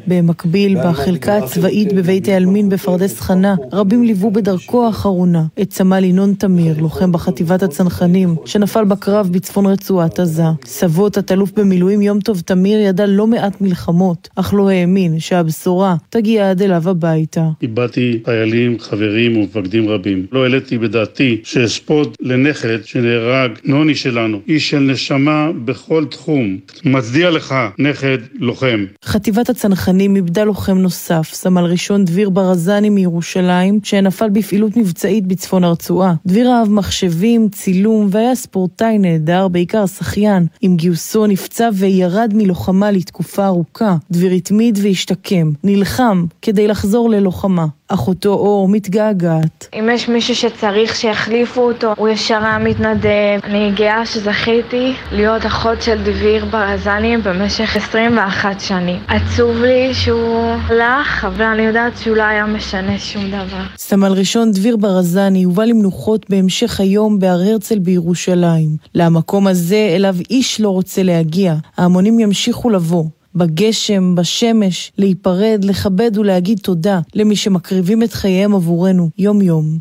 [0.08, 6.76] במקביל, בחלקה הצבאית בבית העלמין בפרדס חנה, רבים ליוו בדרכו האחרונה את סמל ינון תמיר,
[6.80, 10.44] לוחם בחטיבת הצנחנים, שנפל בקרב בצפון רצועת עזה.
[10.66, 16.50] סבו תת-אלוף במילואים יום טוב תמיר ידע לא מעט מלחמות, אך לא האמין שהבשורה תגיע
[16.50, 17.48] עד אליו הביתה.
[17.62, 20.26] איבדתי חיילים, חברים ומפקדים רבים.
[20.32, 26.58] לא העליתי בדעתי שאספוד לנכד שנהרג, נוני שלנו, איש של נשמה בכל תחום.
[26.86, 28.86] מצדיע לך, נכד לוחם.
[29.06, 35.64] חטיבת הצנחנים הצנחנים איבדה לוחם נוסף, סמל ראשון דביר ברזני מירושלים, שנפל בפעילות מבצעית בצפון
[35.64, 36.14] הרצועה.
[36.26, 40.48] דביר אהב מחשבים, צילום, והיה ספורטאי נהדר, בעיקר שחיין.
[40.61, 43.95] עם גיוסו נפצע וירד מלוחמה לתקופה ארוכה.
[44.11, 47.65] דביר התמיד והשתקם, נלחם כדי לחזור ללוחמה.
[47.88, 49.68] אחותו אור מתגעגעת.
[49.73, 53.39] אם יש מישהו שצריך שיחליפו אותו, הוא ישר היה מתנדב.
[53.43, 58.99] אני גאה שזכיתי להיות אחות של דביר ברזני במשך 21 שנים.
[59.07, 63.64] עצוב לי שהוא הלך, אבל אני יודעת שהוא לא היה משנה שום דבר.
[63.77, 68.69] סמל ראשון דביר ברזני הובא למנוחות בהמשך היום בהר הרצל בירושלים.
[68.95, 71.55] למקום הזה אליו איש לא רוצה להגיע.
[71.77, 73.03] ההמונים ימשיכו לבוא.
[73.38, 79.77] בגשם, בשמש, להיפרד, לכבד ולהגיד תודה למי שמקריבים את חייהם עבורנו יום-יום.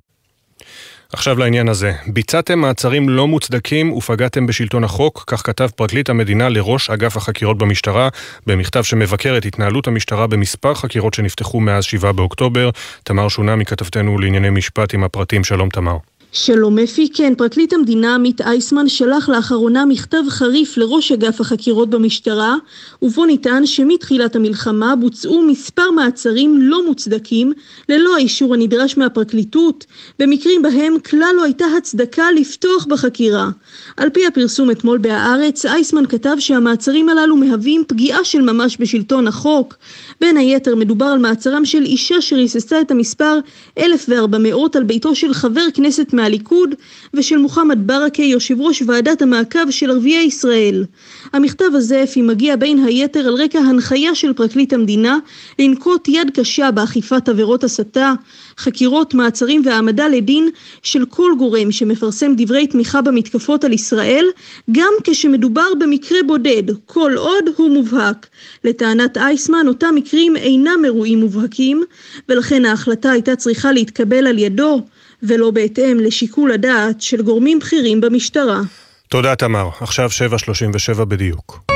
[1.12, 1.92] עכשיו לעניין הזה.
[2.06, 8.08] ביצעתם מעצרים לא מוצדקים ופגעתם בשלטון החוק, כך כתב פרקליט המדינה לראש אגף החקירות במשטרה,
[8.46, 12.70] במכתב שמבקר את התנהלות המשטרה במספר חקירות שנפתחו מאז 7 באוקטובר.
[13.04, 15.44] תמר שונה מכתבתנו לענייני משפט עם הפרטים.
[15.44, 15.96] שלום תמר.
[16.32, 22.57] שלום אפי, כן, פרקליט המדינה עמית אייסמן שלח לאחרונה מכתב חריף לראש אגף החקירות במשטרה,
[23.03, 27.53] ובו נטען שמתחילת המלחמה בוצעו מספר מעצרים לא מוצדקים,
[27.89, 29.86] ללא האישור הנדרש מהפרקליטות,
[30.19, 33.51] במקרים בהם כלל לא הייתה הצדקה לפתוח בחקירה.
[33.97, 39.74] על פי הפרסום אתמול בהארץ, אייסמן כתב שהמעצרים הללו מהווים פגיעה של ממש בשלטון החוק.
[40.20, 43.39] בין היתר מדובר על מעצרם של אישה שריססה את המספר
[43.78, 46.74] 1400 על ביתו של חבר כנסת מהליכוד
[47.14, 50.84] ושל מוחמד ברכה יושב ראש ועדת המעקב של ערביי ישראל.
[51.32, 55.18] המכתב הזה אפי מגיע בין היתר על רקע הנחיה של פרקליט המדינה
[55.59, 58.12] לנקוט יד קשה באכיפת עבירות הסתה,
[58.59, 60.51] חקירות, מעצרים והעמדה לדין
[60.82, 64.26] של כל גורם שמפרסם דברי תמיכה במתקפות על ישראל,
[64.72, 68.26] גם כשמדובר במקרה בודד, כל עוד הוא מובהק.
[68.64, 71.82] לטענת אייסמן, אותם מקרים אינם אירועים מובהקים,
[72.28, 74.82] ולכן ההחלטה הייתה צריכה להתקבל על ידו,
[75.27, 78.61] ולא בהתאם לשיקול הדעת של גורמים בכירים במשטרה.
[79.09, 80.11] תודה תמר, עכשיו
[80.90, 81.76] 7.37 בדיוק.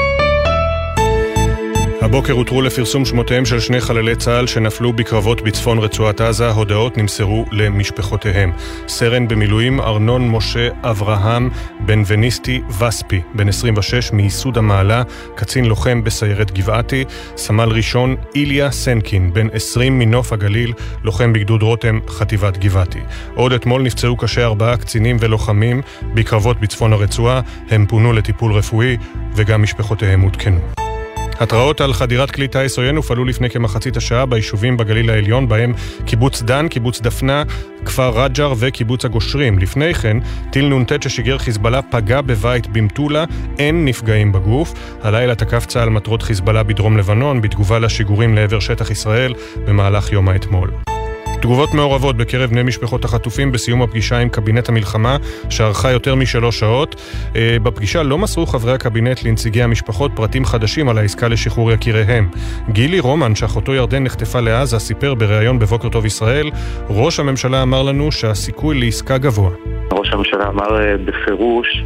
[2.02, 7.44] הבוקר הותרו לפרסום שמותיהם של שני חללי צה"ל שנפלו בקרבות בצפון רצועת עזה, הודעות נמסרו
[7.52, 8.52] למשפחותיהם.
[8.88, 11.50] סרן במילואים ארנון משה אברהם
[11.80, 15.02] בן וניסטי וספי, בן 26 מייסוד המעלה,
[15.34, 17.04] קצין לוחם בסיירת גבעתי,
[17.36, 20.72] סמל ראשון איליה סנקין, בן 20 מנוף הגליל,
[21.04, 23.00] לוחם בגדוד רותם, חטיבת גבעתי.
[23.34, 25.82] עוד אתמול נפצעו קשה ארבעה קצינים ולוחמים
[26.14, 27.40] בקרבות בצפון הרצועה,
[27.70, 28.96] הם פונו לטיפול רפואי
[29.34, 30.79] וגם משפחותיהם עודכנו.
[31.40, 35.72] התראות על חדירת כלי טיס עוין הופעלו לפני כמחצית השעה ביישובים בגליל העליון, בהם
[36.06, 37.42] קיבוץ דן, קיבוץ דפנה,
[37.84, 39.58] כפר רג'ר וקיבוץ הגושרים.
[39.58, 40.16] לפני כן,
[40.52, 43.24] טיל נ"ט ששיגר חיזבאללה פגע בבית במטולה,
[43.58, 44.74] אין נפגעים בגוף.
[45.02, 49.34] הלילה תקף צה"ל מטרות חיזבאללה בדרום לבנון, בתגובה לשיגורים לעבר שטח ישראל
[49.66, 50.70] במהלך יום האתמול.
[51.40, 55.16] תגובות מעורבות בקרב בני משפחות החטופים בסיום הפגישה עם קבינט המלחמה,
[55.50, 57.02] שארכה יותר משלוש שעות.
[57.36, 62.28] אה, בפגישה לא מסרו חברי הקבינט לנציגי המשפחות פרטים חדשים על העסקה לשחרור יקיריהם.
[62.68, 66.50] גילי רומן, שאחותו ירדן נחטפה לעזה, סיפר בריאיון בבוקר טוב ישראל,
[66.90, 69.50] ראש הממשלה אמר לנו שהסיכוי לעסקה גבוה.
[69.92, 71.84] ראש הממשלה אמר אה, בפירוש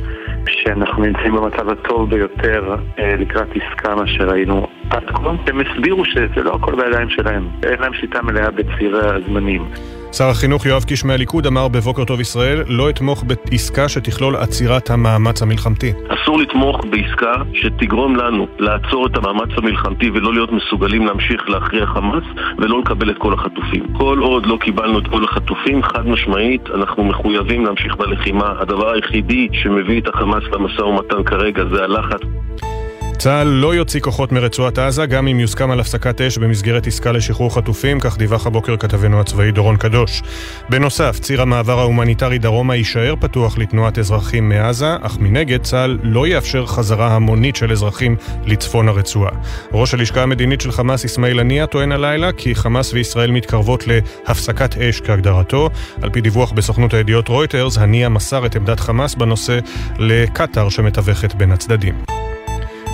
[0.48, 5.30] שאנחנו נמצאים במצב הטוב ביותר אה, לקראת עסקה מאשר היינו עד כה.
[5.46, 9.68] הם הסבירו שזה לא הכל בידיים שלהם, אין להם שליטה מלאה בציר הזמנים.
[10.16, 15.42] שר החינוך יואב קיש מהליכוד אמר בבוקר טוב ישראל לא אתמוך בעסקה שתכלול עצירת המאמץ
[15.42, 15.92] המלחמתי.
[16.08, 22.24] אסור לתמוך בעסקה שתגרום לנו לעצור את המאמץ המלחמתי ולא להיות מסוגלים להמשיך להכריע חמאס
[22.58, 23.92] ולא לקבל את כל החטופים.
[23.98, 28.54] כל עוד לא קיבלנו את כל החטופים, חד משמעית אנחנו מחויבים להמשיך בלחימה.
[28.58, 32.20] הדבר היחידי שמביא את החמאס למשא ומתן כרגע זה הלחץ.
[33.18, 37.54] צה"ל לא יוציא כוחות מרצועת עזה, גם אם יוסכם על הפסקת אש במסגרת עסקה לשחרור
[37.54, 40.22] חטופים, כך דיווח הבוקר כתבנו הצבאי דורון קדוש.
[40.68, 46.66] בנוסף, ציר המעבר ההומניטרי דרומה יישאר פתוח לתנועת אזרחים מעזה, אך מנגד צה"ל לא יאפשר
[46.66, 48.16] חזרה המונית של אזרחים
[48.46, 49.32] לצפון הרצועה.
[49.72, 55.00] ראש הלשכה המדינית של חמאס, אסמאעיל הנייה, טוען הלילה כי חמאס וישראל מתקרבות להפסקת אש
[55.00, 55.70] כהגדרתו.
[56.02, 59.58] על פי דיווח בסוכנות הידיעות רויטרס, הנייה מסר את עמדת חמאס בנושא
[61.52, 61.94] הצדדים.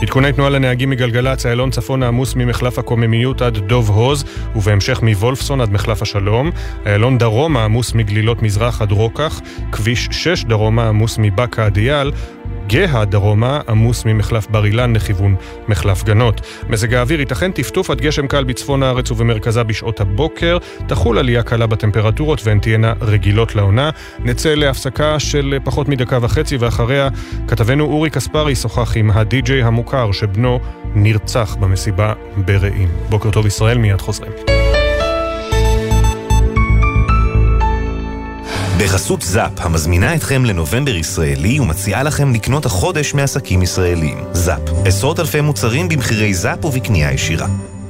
[0.02, 4.24] עדכוני תנועה לנהגים מגלגלצ, איילון צפון העמוס ממחלף הקוממיות עד דוב הוז,
[4.56, 6.50] ובהמשך מוולפסון עד מחלף השלום.
[6.86, 9.40] איילון דרומה עמוס מגלילות מזרח עד רוקח,
[9.72, 12.12] כביש 6 דרומה עמוס מבאקה עד אייל,
[12.70, 15.34] גאה דרומה עמוס ממחלף בר אילן לכיוון
[15.68, 16.40] מחלף גנות.
[16.68, 21.66] מזג האוויר ייתכן טפטוף עד גשם קל בצפון הארץ ובמרכזה בשעות הבוקר, תחול עלייה קלה
[21.66, 23.90] בטמפרטורות והן תהיינה רגילות לעונה.
[24.24, 27.08] נצא להפסקה של פחות מדקה וחצי ואחריה
[27.48, 30.60] כתבנו אורי קספרי שוחח עם הדי-ג'יי המוכר שבנו
[30.94, 32.88] נרצח במסיבה ברעים.
[33.08, 34.32] בוקר טוב ישראל, מיד חוזרים.
[38.80, 44.18] בחסות זאפ, המזמינה אתכם לנובמבר ישראלי ומציעה לכם לקנות החודש מעסקים ישראלים.
[44.32, 47.46] זאפ, עשרות אלפי מוצרים במחירי זאפ ובקנייה ישירה.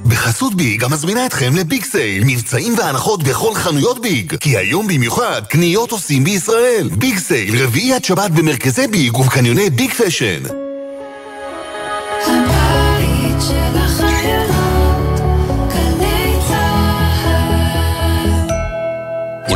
[0.07, 5.43] בחסות ביג המזמינה אתכם ל Big Sale, מבצעים והנחות בכל חנויות ביג, כי היום במיוחד
[5.49, 6.89] קניות עושים בישראל.
[6.93, 10.70] Big Sale, רביעי עד שבת במרכזי ביג ובקניוני ביג פשן.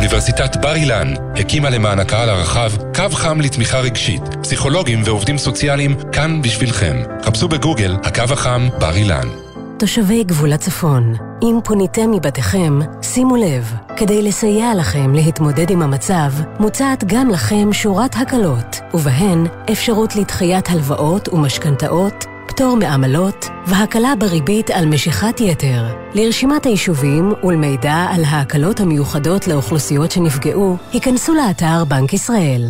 [0.05, 4.21] אוניברסיטת בר אילן הקימה למען הקהל הרחב קו חם לתמיכה רגשית.
[4.41, 6.95] פסיכולוגים ועובדים סוציאליים כאן בשבילכם.
[7.23, 9.27] חפשו בגוגל הקו החם בר אילן.
[9.79, 11.13] תושבי גבול הצפון,
[11.43, 18.15] אם פוניתם מבתיכם, שימו לב, כדי לסייע לכם להתמודד עם המצב, מוצעת גם לכם שורת
[18.15, 22.25] הקלות, ובהן אפשרות לדחיית הלוואות ומשכנתאות,
[22.55, 25.83] פטור מעמלות והקלה בריבית על משיכת יתר.
[26.13, 32.61] לרשימת היישובים ולמידע על ההקלות המיוחדות לאוכלוסיות שנפגעו, היכנסו לאתר בנק ישראל.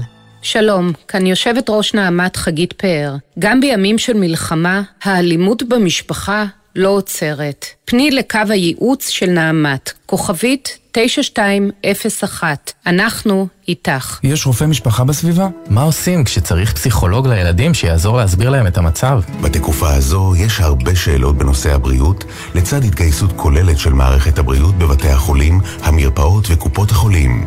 [0.41, 3.15] שלום, כאן יושבת ראש נעמת חגית פאר.
[3.39, 6.45] גם בימים של מלחמה, האלימות במשפחה
[6.75, 7.65] לא עוצרת.
[7.85, 12.73] פני לקו הייעוץ של נעמת, כוכבית 9201.
[12.87, 14.19] אנחנו איתך.
[14.23, 15.47] יש רופא משפחה בסביבה?
[15.69, 19.21] מה עושים כשצריך פסיכולוג לילדים שיעזור להסביר להם את המצב?
[19.41, 22.23] בתקופה הזו יש הרבה שאלות בנושא הבריאות,
[22.55, 27.45] לצד התגייסות כוללת של מערכת הבריאות בבתי החולים, המרפאות וקופות החולים.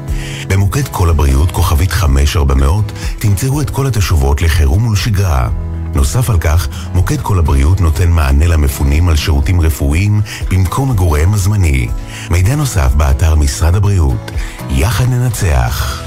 [0.49, 2.85] במוקד כל הבריאות, כוכבית 5400,
[3.19, 5.68] תמצאו את כל התשובות לחירום ולשגרה.
[5.94, 10.20] נוסף על כך, מוקד כל הבריאות נותן מענה למפונים על שירותים רפואיים
[10.51, 11.89] במקום מגוריהם הזמני.
[12.31, 14.31] מידע נוסף באתר משרד הבריאות.
[14.70, 16.02] יחד ננצח.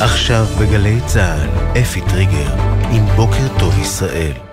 [0.00, 1.48] עכשיו בגלי צה"ל,
[1.82, 2.54] אפי טריגר,
[2.90, 4.51] עם בוקר טוב ישראל.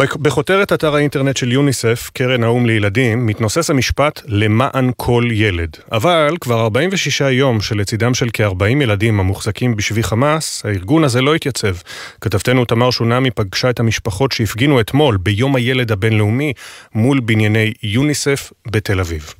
[0.00, 5.76] בכותרת אתר האינטרנט של יוניסף, קרן האו"ם לילדים, מתנוסס המשפט למען כל ילד.
[5.92, 11.74] אבל כבר 46 יום שלצידם של כ-40 ילדים המוחזקים בשבי חמאס, הארגון הזה לא התייצב.
[12.20, 16.52] כתבתנו תמר שונמי פגשה את המשפחות שהפגינו אתמול, ביום הילד הבינלאומי,
[16.94, 19.34] מול בנייני יוניסף בתל אביב.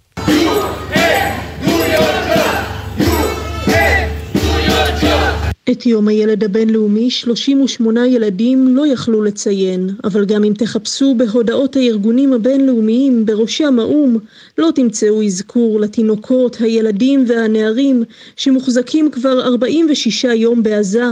[5.68, 12.32] את יום הילד הבינלאומי 38 ילדים לא יכלו לציין, אבל גם אם תחפשו בהודעות הארגונים
[12.32, 14.18] הבינלאומיים בראשם האו"ם,
[14.58, 18.04] לא תמצאו אזכור לתינוקות, הילדים והנערים
[18.36, 21.04] שמוחזקים כבר 46 יום בעזה,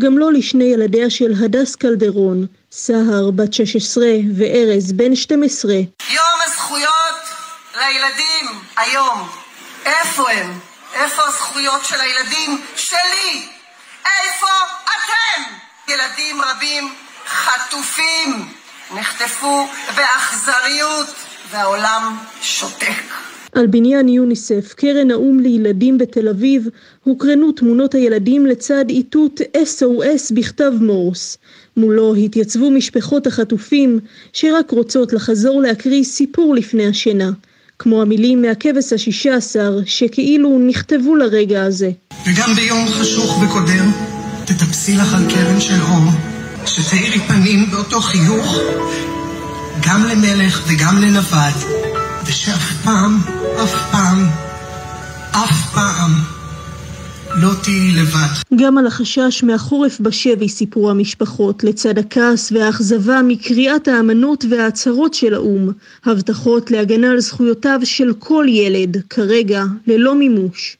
[0.00, 4.06] גם לא לשני ילדיה של הדס קלדרון, סהר בת 16
[4.36, 5.74] וארז בן 12.
[5.74, 7.16] יום הזכויות
[7.76, 9.28] לילדים היום.
[9.84, 10.58] איפה הם?
[10.94, 13.55] איפה הזכויות של הילדים שלי?
[14.24, 14.46] איפה
[14.84, 15.42] אתם?
[15.92, 16.94] ילדים רבים
[17.26, 18.48] חטופים,
[18.94, 19.66] נחטפו
[19.96, 21.14] באכזריות,
[21.50, 23.02] והעולם שותק.
[23.52, 26.68] על בניין יוניסף, קרן האו"ם לילדים בתל אביב,
[27.04, 31.38] הוקרנו תמונות הילדים לצד איתות SOS בכתב מורס.
[31.76, 34.00] מולו התייצבו משפחות החטופים
[34.32, 37.30] שרק רוצות לחזור להקריא סיפור לפני השינה.
[37.78, 41.90] כמו המילים מהכבש השישה עשר שכאילו נכתבו לרגע הזה.
[42.26, 43.84] וגם ביום חשוך וקודר,
[44.44, 46.10] תטפסי לך על קרן של אור,
[46.66, 48.58] שתאירי פנים באותו חיוך,
[49.88, 51.54] גם למלך וגם לנווד,
[52.26, 53.20] ושאף פעם,
[53.62, 54.26] אף פעם,
[55.32, 56.35] אף פעם
[57.42, 58.56] לא תהיי לבד.
[58.56, 65.70] גם על החשש מהחורף בשבי סיפרו המשפחות, לצד הכעס והאכזבה מקריאת האמנות וההצהרות של האו"ם,
[66.04, 70.76] הבטחות להגנה על זכויותיו של כל ילד, כרגע ללא מימוש.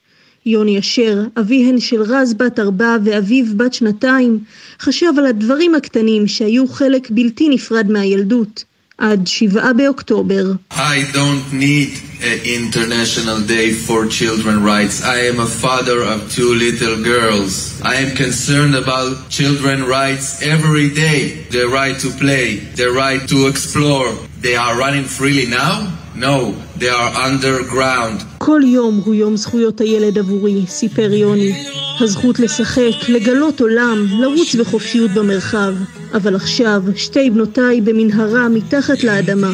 [0.47, 4.39] יוני אשר, אביהן של רז בת ארבע ואביו בת שנתיים,
[4.81, 8.65] חשב על הדברים הקטנים שהיו חלק בלתי נפרד מהילדות.
[8.98, 10.52] עד שבעה באוקטובר.
[10.72, 11.90] I don't need
[12.22, 15.04] an international day for children rights.
[15.04, 17.82] I am a father of two little girls.
[17.94, 21.20] I am concerned about children rights every day.
[21.56, 22.46] Their right to play,
[22.80, 24.10] their right to explore.
[24.46, 25.76] They are running freely now?
[26.19, 28.25] No, they are underground.
[28.39, 31.65] כל יום הוא יום זכויות הילד עבורי, סיפר יוני.
[32.01, 35.75] הזכות לשחק, לגלות עולם, לרוץ בחופשיות במרחב.
[36.15, 39.51] אבל עכשיו, שתי בנותיי במנהרה מתחת לאדמה.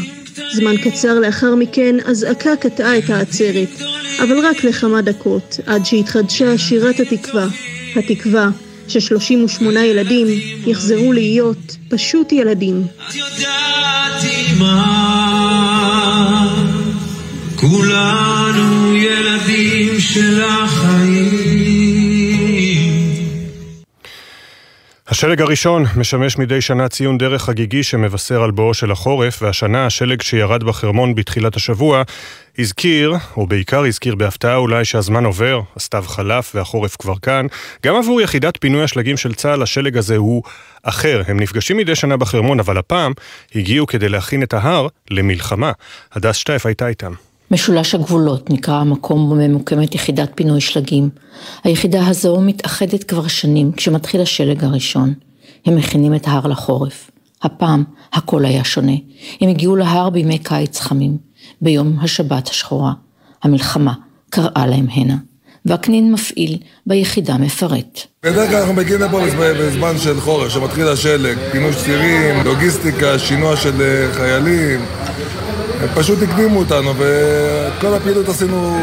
[0.53, 3.69] זמן קצר לאחר מכן, אזעקה קטעה את העצרת.
[4.23, 7.49] אבל רק לכמה דקות, עד שהתחדשה שירת התקווה.
[7.97, 8.49] התקווה
[8.89, 10.27] ש-38 ילדים
[10.67, 12.87] יחזרו להיות פשוט ילדים.
[17.63, 21.33] כולנו ילדים של החיים.
[25.09, 30.23] השלג הראשון משמש מדי שנה ציון דרך חגיגי שמבשר על בואו של החורף, והשנה השלג
[30.23, 32.03] שירד בחרמון בתחילת השבוע
[32.59, 37.47] הזכיר, או בעיקר הזכיר בהפתעה אולי שהזמן עובר, הסתיו חלף והחורף כבר כאן.
[37.87, 40.43] גם עבור יחידת פינוי השלגים של צה"ל השלג הזה הוא
[40.83, 41.23] אחר.
[41.27, 43.13] הם נפגשים מדי שנה בחרמון, אבל הפעם
[43.55, 45.73] הגיעו כדי להכין את ההר למלחמה.
[46.13, 47.13] הדס שטייף הייתה איתם.
[47.53, 51.11] משולש הגבולות נקרא המקום בו ממוקמת יחידת פינוי שלגים.
[51.65, 55.15] היחידה הזו מתאחדת כבר שנים כשמתחיל השלג הראשון.
[55.67, 57.11] הם מכינים את ההר לחורף.
[57.43, 58.93] הפעם הכל היה שונה.
[59.41, 61.17] הם הגיעו להר בימי קיץ חמים,
[61.61, 62.93] ביום השבת השחורה.
[63.43, 63.93] המלחמה
[64.31, 65.17] קראה להם הנה.
[65.67, 68.01] וקנין מפעיל ביחידה מפרט.
[68.23, 73.83] בדרך כלל אנחנו מגיעים לפה בזמן של חורף, שמתחיל השלג, פינוי צירים, לוגיסטיקה, שינוע של
[73.83, 74.81] אה, חיילים.
[75.83, 78.79] הם פשוט הקדימו אותנו, ואת כל הפעילות עשינו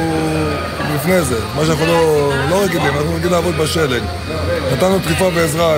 [0.96, 1.36] לפני זה.
[1.56, 4.02] מה שאנחנו לא, לא רגילים, אנחנו רגילים לעבוד בשלג.
[4.74, 5.78] נתנו דחיפה ועזרה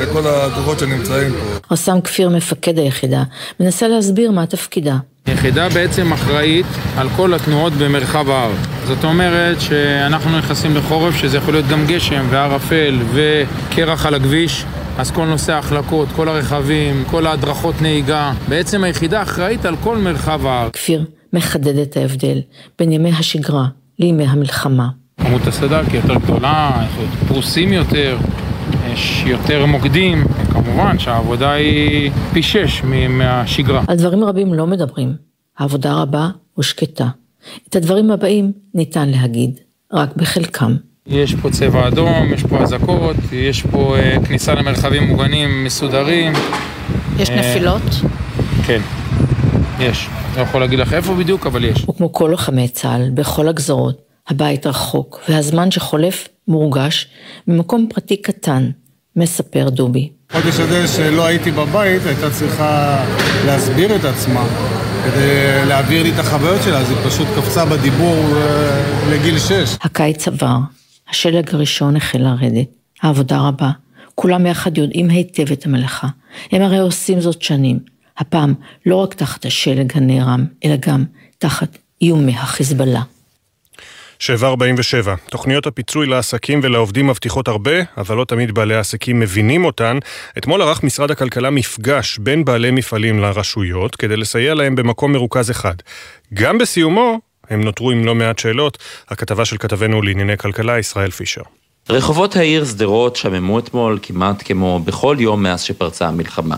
[0.00, 1.74] לכל הכוחות שנמצאים פה.
[1.74, 3.22] רס"מ כפיר מפקד היחידה
[3.60, 4.96] מנסה להסביר מה תפקידה.
[5.26, 6.66] היחידה בעצם אחראית
[6.96, 8.50] על כל התנועות במרחב ההר.
[8.86, 14.64] זאת אומרת שאנחנו נכנסים לחורף, שזה יכול להיות גם גשם וערפל וקרח על הכביש.
[14.98, 20.46] אז כל נושא ההחלקות, כל הרכבים, כל ההדרכות נהיגה, בעצם היחידה אחראית על כל מרחב
[20.46, 20.70] ההר.
[20.70, 22.40] כפיר מחדד את ההבדל
[22.78, 23.66] בין ימי השגרה
[23.98, 24.88] לימי המלחמה.
[25.20, 28.18] כמות הסד"כ היא יותר גדולה, אנחנו פרוסים יותר,
[28.92, 33.82] יש יותר מוקדים, כמובן שהעבודה היא פי שש מהשגרה.
[33.88, 35.14] על דברים רבים לא מדברים,
[35.58, 37.08] העבודה רבה ושקטה.
[37.68, 39.60] את הדברים הבאים ניתן להגיד,
[39.92, 40.76] רק בחלקם.
[41.10, 46.32] יש פה צבע אדום, יש פה אזעקות, יש פה אה, כניסה למרחבים מוגנים מסודרים.
[47.18, 47.82] יש אה, נפילות?
[48.66, 48.80] כן,
[49.80, 50.08] יש.
[50.36, 51.84] לא יכול להגיד לך איפה בדיוק, אבל יש.
[51.88, 57.08] וכמו כל לוחמי צה"ל, בכל הגזרות, הבית רחוק, והזמן שחולף מורגש
[57.46, 58.70] במקום פרטי קטן,
[59.16, 60.08] מספר דובי.
[60.32, 63.04] חודש הזה שלא הייתי בבית, הייתה צריכה
[63.46, 64.44] להסביר את עצמה
[65.04, 69.76] כדי להעביר לי את החוויות שלה, אז היא פשוט קפצה בדיבור אה, לגיל שש.
[69.82, 70.56] הקיץ עבר,
[71.10, 72.68] השלג הראשון החל לרדת,
[73.02, 73.70] העבודה רבה,
[74.14, 76.08] כולם יחד יודעים היטב את המלאכה.
[76.52, 77.78] הם הרי עושים זאת שנים,
[78.18, 78.54] הפעם
[78.86, 81.04] לא רק תחת השלג הנערם, אלא גם
[81.38, 83.02] תחת איומי החיזבאללה.
[84.18, 85.14] 747.
[85.30, 89.98] תוכניות הפיצוי לעסקים ולעובדים מבטיחות הרבה, אבל לא תמיד בעלי העסקים מבינים אותן.
[90.38, 95.74] אתמול ערך משרד הכלכלה מפגש בין בעלי מפעלים לרשויות, כדי לסייע להם במקום מרוכז אחד.
[96.34, 97.20] גם בסיומו,
[97.50, 98.78] הם נותרו עם לא מעט שאלות.
[99.08, 101.42] הכתבה של כתבנו לענייני כלכלה, ישראל פישר.
[101.90, 106.56] רחובות העיר שדרות שממו אתמול כמעט כמו בכל יום מאז שפרצה המלחמה.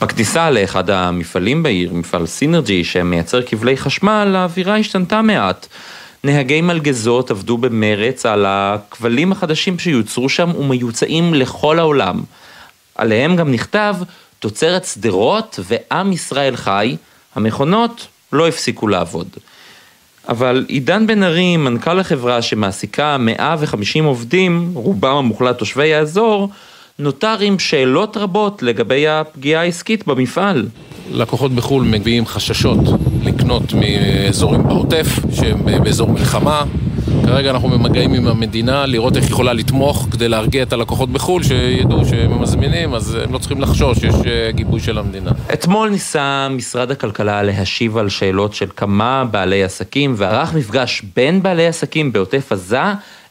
[0.00, 5.66] בכניסה לאחד המפעלים בעיר, מפעל סינרג'י שמייצר כבלי חשמל, האווירה השתנתה מעט.
[6.24, 12.22] נהגי מלגזות עבדו במרץ על הכבלים החדשים שיוצרו שם ומיוצאים לכל העולם.
[12.94, 13.96] עליהם גם נכתב
[14.38, 16.96] תוצרת שדרות ועם ישראל חי,
[17.34, 19.28] המכונות לא הפסיקו לעבוד.
[20.28, 26.48] אבל עידן בן ארי, מנכ"ל החברה שמעסיקה 150 עובדים, רובם המוחלט תושבי האזור,
[26.98, 30.66] נותר עם שאלות רבות לגבי הפגיעה העסקית במפעל.
[31.12, 32.78] לקוחות בחו"ל מביאים חששות
[33.24, 36.64] לקנות מאזורים בעוטף, שהם באזור מלחמה.
[37.26, 42.04] כרגע אנחנו במגעים עם המדינה לראות איך יכולה לתמוך כדי להרגיע את הלקוחות בחו"ל, שידעו
[42.04, 45.30] שהם מזמינים, אז הם לא צריכים לחשוש, יש אה, גיבוי של המדינה.
[45.52, 51.66] אתמול ניסה משרד הכלכלה להשיב על שאלות של כמה בעלי עסקים וערך מפגש בין בעלי
[51.66, 52.82] עסקים בעוטף עזה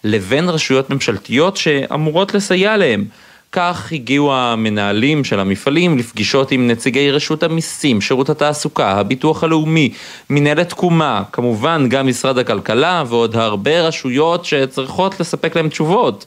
[0.04, 3.06] לבין רשויות ממשלתיות שאמורות לסייע להם.
[3.52, 9.90] כך הגיעו המנהלים של המפעלים לפגישות עם נציגי רשות המיסים, שירות התעסוקה, הביטוח הלאומי,
[10.30, 16.26] מנהלת תקומה, כמובן גם משרד הכלכלה ועוד הרבה רשויות שצריכות לספק להם תשובות.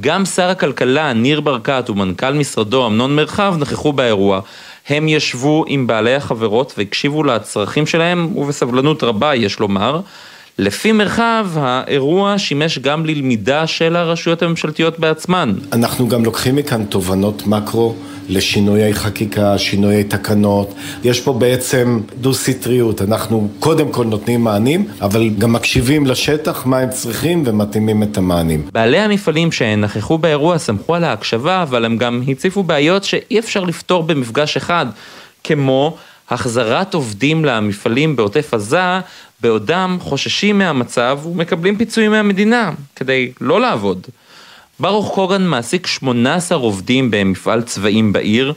[0.00, 4.40] גם שר הכלכלה ניר ברקת ומנכ"ל משרדו אמנון מרחב נכחו באירוע.
[4.88, 10.00] הם ישבו עם בעלי החברות והקשיבו לצרכים שלהם ובסבלנות רבה יש לומר.
[10.58, 15.54] לפי מרחב, האירוע שימש גם ללמידה של הרשויות הממשלתיות בעצמן.
[15.72, 17.94] אנחנו גם לוקחים מכאן תובנות מקרו
[18.28, 20.74] לשינויי חקיקה, שינויי תקנות.
[21.04, 26.90] יש פה בעצם דו-סטריות, אנחנו קודם כל נותנים מענים, אבל גם מקשיבים לשטח מה הם
[26.90, 28.62] צריכים ומתאימים את המענים.
[28.72, 34.02] בעלי המפעלים שנכחו באירוע סמכו על ההקשבה, אבל הם גם הציפו בעיות שאי אפשר לפתור
[34.02, 34.86] במפגש אחד,
[35.44, 35.96] כמו
[36.30, 39.00] החזרת עובדים למפעלים בעוטף עזה,
[39.40, 44.06] בעודם חוששים מהמצב ומקבלים פיצויים מהמדינה, כדי לא לעבוד.
[44.80, 48.52] ברוך קוגן מעסיק 18 עובדים במפעל צבעים בעיר,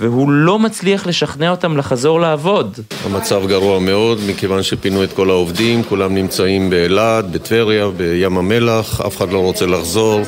[0.00, 2.78] והוא לא מצליח לשכנע אותם לחזור לעבוד.
[3.04, 9.16] המצב גרוע מאוד, מכיוון שפינו את כל העובדים, כולם נמצאים באילת, בטבריה, בים המלח, אף
[9.16, 10.20] אחד לא רוצה לחזור.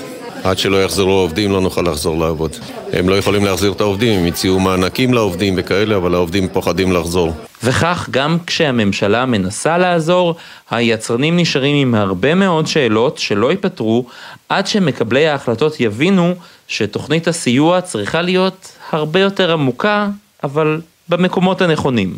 [0.44, 2.56] עד שלא יחזרו העובדים לא נוכל לחזור לעבוד.
[2.92, 7.32] הם לא יכולים להחזיר את העובדים, הם הציעו מענקים לעובדים וכאלה, אבל העובדים פוחדים לחזור.
[7.64, 10.34] וכך גם כשהממשלה מנסה לעזור,
[10.70, 14.06] היצרנים נשארים עם הרבה מאוד שאלות שלא ייפתרו
[14.48, 16.34] עד שמקבלי ההחלטות יבינו
[16.68, 20.08] שתוכנית הסיוע צריכה להיות הרבה יותר עמוקה,
[20.42, 22.16] אבל במקומות הנכונים.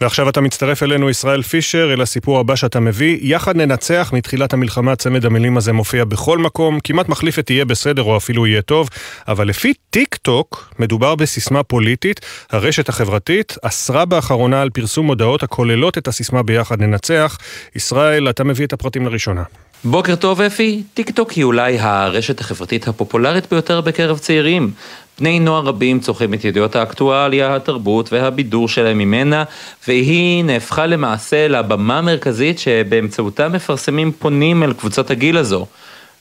[0.00, 3.18] ועכשיו אתה מצטרף אלינו, ישראל פישר, אל הסיפור הבא שאתה מביא.
[3.22, 8.02] יחד ננצח, מתחילת המלחמה צמד המילים הזה מופיע בכל מקום, כמעט מחליף את יהיה בסדר
[8.02, 8.88] או אפילו יהיה טוב,
[9.28, 12.20] אבל לפי טיק טוק מדובר בסיסמה פוליטית.
[12.50, 17.38] הרשת החברתית אסרה באחרונה על פרסום הודעות הכוללות את הסיסמה ביחד ננצח.
[17.76, 19.42] ישראל, אתה מביא את הפרטים לראשונה.
[19.84, 24.70] בוקר טוב אפי, טיק טוק היא אולי הרשת החברתית הפופולרית ביותר בקרב צעירים.
[25.18, 29.44] בני נוער רבים צורכים את ידיעות האקטואליה, התרבות והבידור שלהם ממנה,
[29.88, 35.66] והיא נהפכה למעשה לבמה המרכזית שבאמצעותה מפרסמים פונים אל קבוצת הגיל הזו.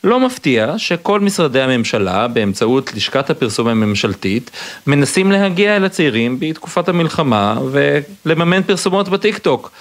[0.03, 4.51] לא מפתיע שכל משרדי הממשלה, באמצעות לשכת הפרסום הממשלתית,
[4.87, 9.71] מנסים להגיע אל הצעירים בתקופת המלחמה ולממן פרסומות בטיקטוק.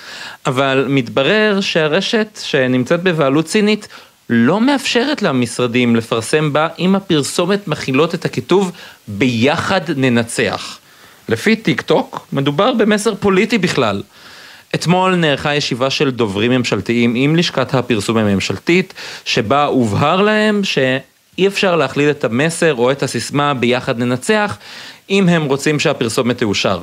[0.47, 3.88] אבל מתברר שהרשת שנמצאת בבעלות סינית
[4.30, 8.72] לא מאפשרת למשרדים לפרסם בה אם הפרסומות מכילות את הכיתוב
[9.09, 10.78] ביחד ננצח.
[11.28, 14.02] לפי טיק טוק מדובר במסר פוליטי בכלל.
[14.74, 18.94] אתמול נערכה ישיבה של דוברים ממשלתיים עם לשכת הפרסום הממשלתית,
[19.24, 24.56] שבה הובהר להם שאי אפשר להכליל את המסר או את הסיסמה ביחד ננצח,
[25.10, 26.80] אם הם רוצים שהפרסומת תאושר.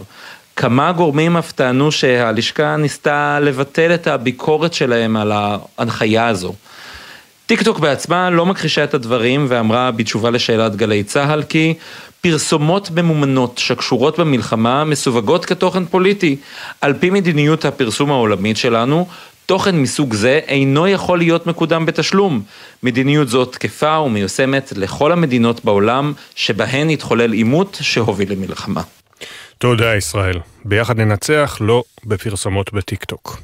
[0.56, 6.54] כמה גורמים אף טענו שהלשכה ניסתה לבטל את הביקורת שלהם על ההנחיה הזו.
[7.46, 11.74] טיקטוק בעצמה לא מכחישה את הדברים ואמרה בתשובה לשאלת גלי צה"ל כי
[12.24, 16.36] פרסומות ממומנות שקשורות במלחמה מסווגות כתוכן פוליטי.
[16.82, 19.08] על פי מדיניות הפרסום העולמית שלנו,
[19.46, 22.42] תוכן מסוג זה אינו יכול להיות מקודם בתשלום.
[22.84, 28.82] מדיניות זו תקפה ומיושמת לכל המדינות בעולם שבהן התחולל עימות שהוביל למלחמה.
[29.58, 30.40] תודה ישראל.
[30.66, 33.38] ביחד ננצח, לא בפרסומות בטיקטוק.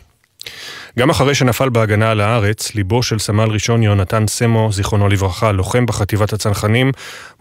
[0.99, 5.85] גם אחרי שנפל בהגנה על הארץ, ליבו של סמל ראשון יונתן סמו, זיכרונו לברכה, לוחם
[5.85, 6.91] בחטיבת הצנחנים,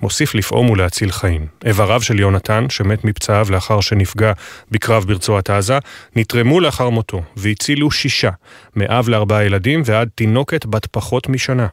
[0.02, 1.46] מוסיף לפעום ולהציל חיים.
[1.64, 4.32] איבריו של יונתן, שמת מפצעיו לאחר שנפגע
[4.70, 5.78] בקרב ברצועת עזה,
[6.16, 8.30] נתרמו לאחר מותו, והצילו שישה,
[8.76, 11.66] מאב לארבעה ילדים ועד תינוקת בת פחות משנה.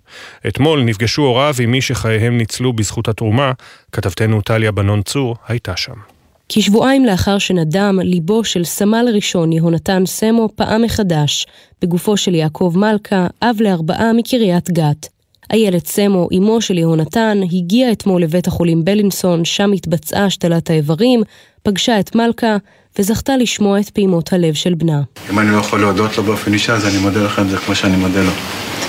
[0.48, 3.52] אתמול נפגשו הוריו עם מי שחייהם ניצלו בזכות התרומה,
[3.92, 6.15] כתבתנו טליה בנון צור הייתה שם.
[6.50, 11.48] כשבועיים לאחר שנדם, ליבו של סמל ראשון יהונתן סמו פעם מחדש,
[11.82, 15.15] בגופו של יעקב מלכה, אב לארבעה מקריית גת.
[15.54, 21.24] איילת סמו, אמו של יהונתן, הגיעה אתמול לבית החולים בלינסון, שם התבצעה השתלת האיברים,
[21.64, 22.58] פגשה את מלכה,
[23.00, 25.02] וזכתה לשמוע את פעימות הלב של בנה.
[25.30, 27.96] אם אני לא יכול להודות לו באופן אישי, אז אני מודה לכם, זה כמו שאני
[27.98, 28.32] מודה לו.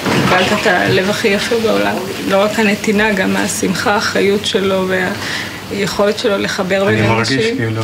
[0.05, 1.97] קיבלת את הלב הכי יפה בעולם.
[2.28, 4.89] לא רק הנתינה, גם השמחה, האחריות שלו
[5.70, 7.37] והיכולת שלו לחבר בין אני אנשים.
[7.39, 7.83] מרגיש כאילו...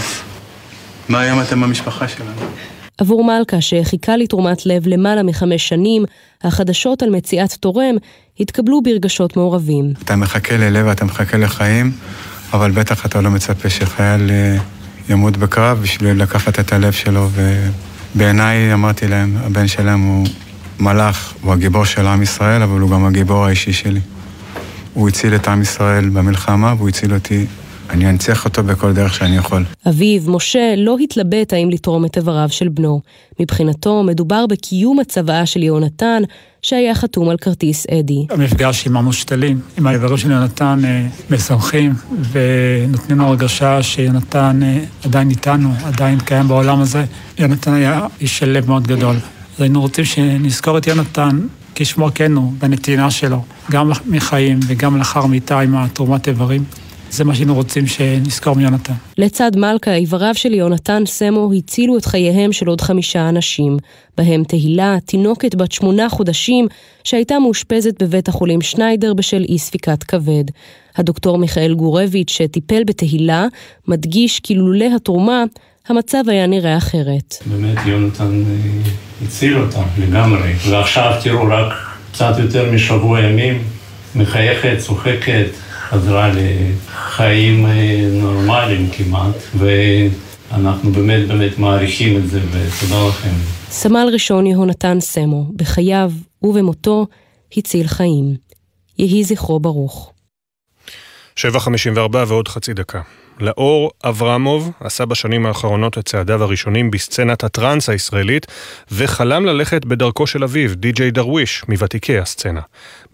[1.08, 2.30] מה היום אתם המשפחה שלנו?
[3.02, 6.04] עבור מלכה, שחיכה לתרומת לב למעלה מחמש שנים,
[6.42, 7.94] החדשות על מציאת תורם
[8.40, 9.92] התקבלו ברגשות מעורבים.
[10.04, 11.92] אתה מחכה ללב, אתה מחכה לחיים,
[12.52, 14.56] אבל בטח אתה לא מצפה שחייל אה,
[15.08, 17.28] ימות בקרב בשביל לקחת את הלב שלו,
[18.14, 20.26] ובעיניי, אמרתי להם, הבן שלהם הוא
[20.80, 24.00] מלאך, הוא הגיבור של עם ישראל, אבל הוא גם הגיבור האישי שלי.
[24.94, 27.46] הוא הציל את עם ישראל במלחמה, והוא הציל אותי
[27.92, 29.64] אני אנציח אותו בכל דרך שאני יכול.
[29.88, 33.00] אביו, משה, לא התלבט האם לתרום את איבריו של בנו.
[33.40, 36.22] מבחינתו, מדובר בקיום הצוואה של יהונתן,
[36.62, 38.26] שהיה חתום על כרטיס אדי.
[38.30, 41.94] המפגש עם המושתלים, עם האיברים של יונתן, אה, משמחים
[42.32, 47.04] ונותנים לו הרגשה שיונתן אה, עדיין איתנו, עדיין קיים בעולם הזה.
[47.38, 49.16] יונתן היה איש של לב מאוד גדול.
[49.56, 51.40] אז היינו רוצים שנזכור את יונתן
[51.74, 56.64] כשמו כן הוא, בנתינה שלו, גם מחיים וגם לאחר מיתה עם התרומת איברים.
[57.12, 58.92] זה מה שהיינו רוצים שנזכור מיונתן.
[59.18, 63.76] לצד מלכה, איבריו של יונתן סמו הצילו את חייהם של עוד חמישה אנשים,
[64.16, 66.68] בהם תהילה, תינוקת בת שמונה חודשים,
[67.04, 70.44] שהייתה מאושפזת בבית החולים שניידר בשל אי ספיקת כבד.
[70.96, 73.46] הדוקטור מיכאל גורביץ', שטיפל בתהילה,
[73.88, 75.44] מדגיש כי לולא התרומה,
[75.88, 77.34] המצב היה נראה אחרת.
[77.46, 81.72] באמת יונתן אה, הציל אותה לגמרי, ועכשיו תראו רק
[82.12, 83.62] קצת יותר משבוע ימים,
[84.16, 85.46] מחייכת, צוחקת,
[85.92, 93.34] חזרה לחיים אה, נורמליים כמעט, ואנחנו באמת באמת מעריכים את זה, ותודה לכם.
[93.70, 96.10] סמל ראשון יהונתן סמו, בחייו
[96.42, 97.06] ובמותו,
[97.56, 98.36] הציל חיים.
[98.98, 100.12] יהי זכרו ברוך.
[101.38, 103.00] 7.54 ועוד חצי דקה.
[103.40, 108.46] לאור אברמוב עשה בשנים האחרונות את צעדיו הראשונים בסצנת הטראנס הישראלית,
[108.92, 112.60] וחלם ללכת בדרכו של אביו, די.ג'יי דרוויש, מוותיקי הסצנה.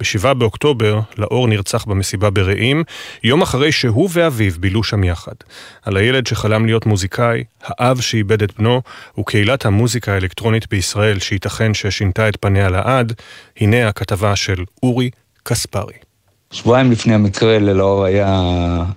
[0.00, 2.84] ב-7 באוקטובר, לאור נרצח במסיבה ברעים,
[3.24, 5.34] יום אחרי שהוא ואביו בילו שם יחד.
[5.82, 8.82] על הילד שחלם להיות מוזיקאי, האב שאיבד את בנו,
[9.18, 13.12] וקהילת המוזיקה האלקטרונית בישראל שייתכן ששינתה את פניה לעד,
[13.60, 15.10] הנה הכתבה של אורי
[15.42, 16.07] קספרי.
[16.52, 18.42] שבועיים לפני המקרה ללאור היה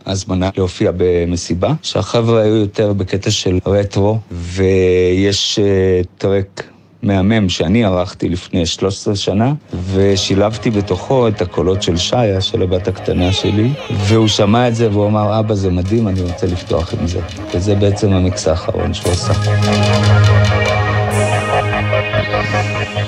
[0.06, 6.64] הזמנה להופיע במסיבה, שהחבר'ה היו יותר בקטע של רטרו, ויש uh, טרק
[7.03, 9.53] מהמם שאני ערכתי לפני 13 שנה,
[9.94, 15.07] ושילבתי בתוכו את הקולות של שיה, של הבת הקטנה שלי, והוא שמע את זה והוא
[15.07, 17.19] אמר, אבא, זה מדהים, אני רוצה לפתוח עם זה.
[17.56, 19.34] וזה בעצם המקס האחרון שהוא עשה.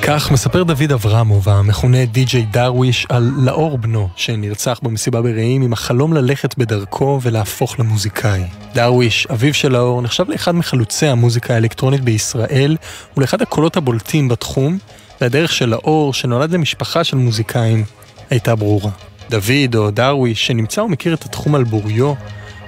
[0.08, 6.14] כך מספר דוד אברמוב, המכונה די.ג'יי דרוויש, על לאור בנו, שנרצח במסיבה ברעים עם החלום
[6.14, 8.44] ללכת בדרכו ולהפוך למוזיקאי.
[8.74, 12.78] דרוויש, אביו של לאור, נחשב לאחד מחלוצי המוזיקה האלקטרונית בישראל,
[13.18, 14.78] ולאחד הקולות הבולטים בתחום,
[15.22, 17.84] והדרך של לאור, שנולד למשפחה של מוזיקאים,
[18.30, 18.92] הייתה ברורה.
[19.30, 22.14] דוד, או דרוויש, שנמצא ומכיר את התחום על בוריו,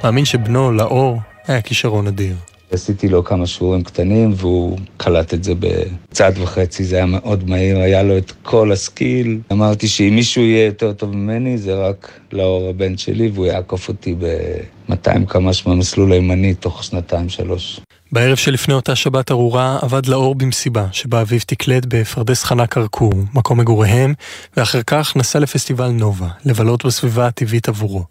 [0.04, 2.36] מאמין שבנו, לאור, היה כישרון אדיר.
[2.76, 7.78] עשיתי לו כמה שיעורים קטנים והוא קלט את זה בצעד וחצי, זה היה מאוד מהיר,
[7.78, 9.40] היה לו את כל הסקיל.
[9.52, 14.16] אמרתי שאם מישהו יהיה יותר טוב ממני זה רק לאור הבן שלי והוא יעקוף אותי
[14.20, 17.80] ב-200 קמ"ש מהמסלול הימני תוך שנתיים-שלוש.
[18.12, 23.60] בערב שלפני אותה שבת ארורה עבד לאור במסיבה שבה אביו תקלט בפרדס חנה כרכור, מקום
[23.60, 24.14] מגוריהם,
[24.58, 28.04] ואחר כך נסע לפסטיבל נובה, לבלות בסביבה הטבעית עבורו.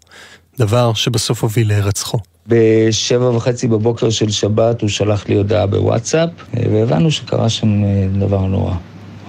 [0.57, 2.34] דבר שבסוף הוביל להירצחו.
[2.47, 8.41] בשבע וחצי בבוקר של שבת הוא שלח לי הודעה בוואטסאפ, והבנו שקרה שם אה, דבר
[8.45, 8.73] נורא.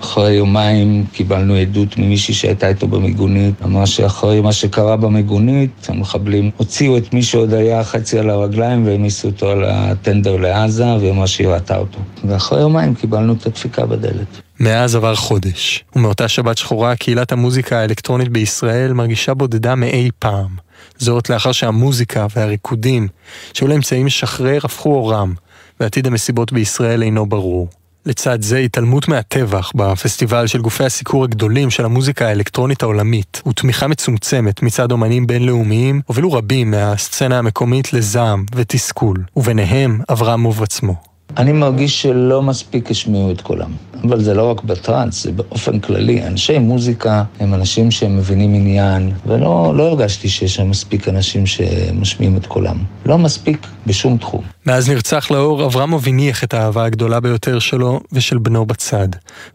[0.01, 6.97] אחרי יומיים קיבלנו עדות ממישהי שהייתה איתו במיגונית, אמרה שאחרי מה שקרה במיגונית, המחבלים הוציאו
[6.97, 11.49] את מי שעוד היה חצי על הרגליים והעמיסו אותו על הטנדר לעזה, והיא אמרה שהיא
[11.49, 11.99] ראתה אותו.
[12.25, 14.27] ואחרי יומיים קיבלנו את הדפיקה בדלת.
[14.61, 20.57] מאז עבר חודש, ומאותה שבת שחורה קהילת המוזיקה האלקטרונית בישראל מרגישה בודדה מאי פעם.
[20.99, 23.09] זאת לאחר שהמוזיקה והריקודים
[23.53, 25.35] שהיו לאמצעים לשחרר הפכו אורם,
[25.81, 27.69] ועתיד המסיבות בישראל אינו ברור.
[28.07, 34.63] לצד זה התעלמות מהטבח בפסטיבל של גופי הסיקור הגדולים של המוזיקה האלקטרונית העולמית ותמיכה מצומצמת
[34.63, 41.16] מצד אומנים בינלאומיים הובילו רבים מהסצנה המקומית לזעם ותסכול, וביניהם אברמוב עצמו.
[41.37, 43.71] אני מרגיש שלא מספיק השמיעו את קולם.
[44.03, 46.27] אבל זה לא רק בטראנס, זה באופן כללי.
[46.27, 52.37] אנשי מוזיקה הם אנשים שהם מבינים עניין, ולא לא הרגשתי שיש שם מספיק אנשים שמשמיעים
[52.37, 52.77] את קולם.
[53.07, 54.43] לא מספיק בשום תחום.
[54.67, 59.09] מאז נרצח לאור, אברמוב הניח את האהבה הגדולה ביותר שלו ושל בנו בצד,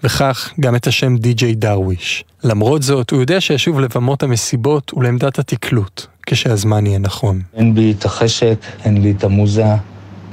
[0.03, 2.23] וכך גם את השם די.ג'יי דרוויש.
[2.43, 7.41] למרות זאת, הוא יודע שישוב לבמות המסיבות ולעמדת התקלוט, כשהזמן יהיה נכון.
[7.53, 9.65] אין בי את החשק, אין לי את המוזה,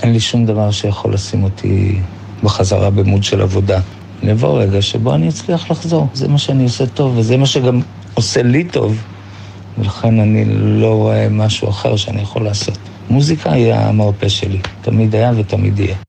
[0.03, 2.01] אין לי שום דבר שיכול לשים אותי
[2.43, 3.81] בחזרה במוד של עבודה.
[4.23, 6.09] לבוא רגע שבו אני אצליח לחזור.
[6.15, 7.81] זה מה שאני עושה טוב, וזה מה שגם
[8.15, 9.03] עושה לי טוב,
[9.79, 10.45] ולכן אני
[10.81, 12.79] לא רואה משהו אחר שאני יכול לעשות.
[13.11, 16.08] מוזיקה היא המרפא שלי, תמיד היה ותמיד יהיה.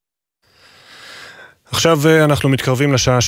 [1.71, 3.19] עכשיו אה, אנחנו מתקרבים לשעה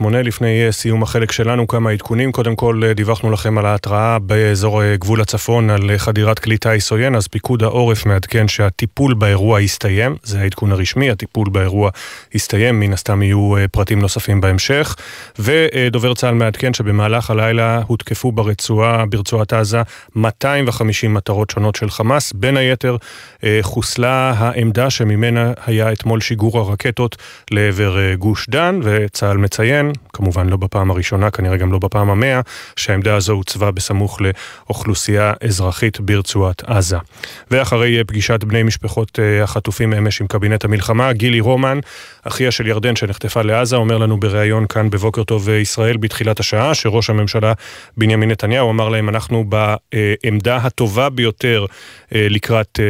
[0.00, 2.32] 7.58 לפני אה, סיום החלק שלנו, כמה עדכונים.
[2.32, 7.14] קודם כל אה, דיווחנו לכם על ההתראה באזור גבול הצפון על חדירת כלי טיס עוין,
[7.14, 11.90] אז פיקוד העורף מעדכן שהטיפול באירוע הסתיים, זה העדכון הרשמי, הטיפול באירוע
[12.34, 14.96] הסתיים, מן הסתם יהיו פרטים נוספים בהמשך.
[15.38, 19.82] ודובר צה"ל מעדכן שבמהלך הלילה הותקפו ברצועה, ברצועת עזה
[20.16, 22.96] 250 מטרות שונות של חמאס, בין היתר
[23.62, 27.16] חוסלה העמדה שממנה היה אתמול שיגור הרקטות
[27.62, 32.40] לעבר אה, גוש דן, וצה"ל מציין, כמובן לא בפעם הראשונה, כנראה גם לא בפעם המאה,
[32.76, 36.96] שהעמדה הזו הוצבה בסמוך לאוכלוסייה אזרחית ברצועת עזה.
[37.50, 41.78] ואחרי אה, פגישת בני משפחות אה, החטופים אמש עם קבינט המלחמה, גילי רומן,
[42.22, 47.10] אחיה של ירדן שנחטפה לעזה, אומר לנו בריאיון כאן בבוקר טוב ישראל בתחילת השעה, שראש
[47.10, 47.52] הממשלה
[47.96, 51.66] בנימין נתניהו אמר להם, אנחנו בעמדה הטובה ביותר
[52.12, 52.80] לקראת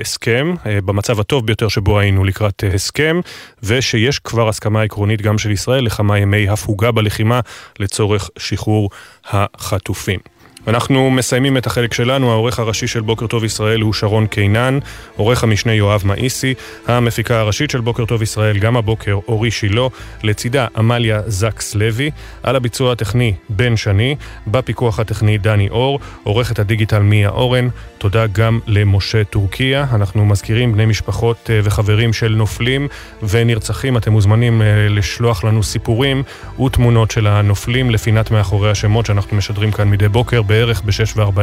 [0.00, 0.54] הסכם,
[0.84, 3.20] במצב הטוב ביותר שבו היינו לקראת הסכם,
[3.62, 7.40] ושיש כבר הסכמה עקרונית גם של ישראל לכמה ימי הפוגה בלחימה
[7.78, 8.90] לצורך שחרור
[9.24, 10.20] החטופים.
[10.66, 14.78] אנחנו מסיימים את החלק שלנו, העורך הראשי של בוקר טוב ישראל הוא שרון קינן,
[15.16, 16.54] עורך המשנה יואב מאיסי,
[16.86, 19.86] המפיקה הראשית של בוקר טוב ישראל גם הבוקר אורי שילה,
[20.22, 22.10] לצידה עמליה זקס לוי,
[22.42, 24.16] על הביצוע הטכני בן שני,
[24.46, 27.68] בפיקוח הטכני דני אור, עורכת הדיגיטל מיה אורן,
[28.00, 32.88] תודה גם למשה טורקיה, אנחנו מזכירים בני משפחות אה, וחברים של נופלים
[33.22, 36.22] ונרצחים, אתם מוזמנים אה, לשלוח לנו סיפורים
[36.66, 40.42] ותמונות של הנופלים לפינת מאחורי השמות שאנחנו משדרים כאן מדי בוקר.
[40.42, 41.40] בערך ב-6.40.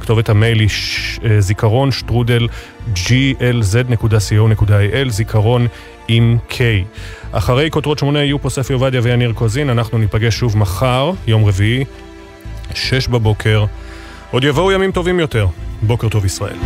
[0.00, 0.68] כתובת המייל היא.
[1.24, 2.48] אה, זיכרון שטרודל
[2.94, 5.66] glz.co.il, זיכרון
[6.08, 6.54] עם K.
[7.32, 11.84] אחרי כותרות שמונה יהיו פה ספי עובדיה ויניר קוזין, אנחנו ניפגש שוב מחר, יום רביעי,
[12.74, 13.64] שש בבוקר.
[14.32, 15.46] עוד יבואו ימים טובים יותר.
[15.82, 16.56] בוקר טוב ישראל.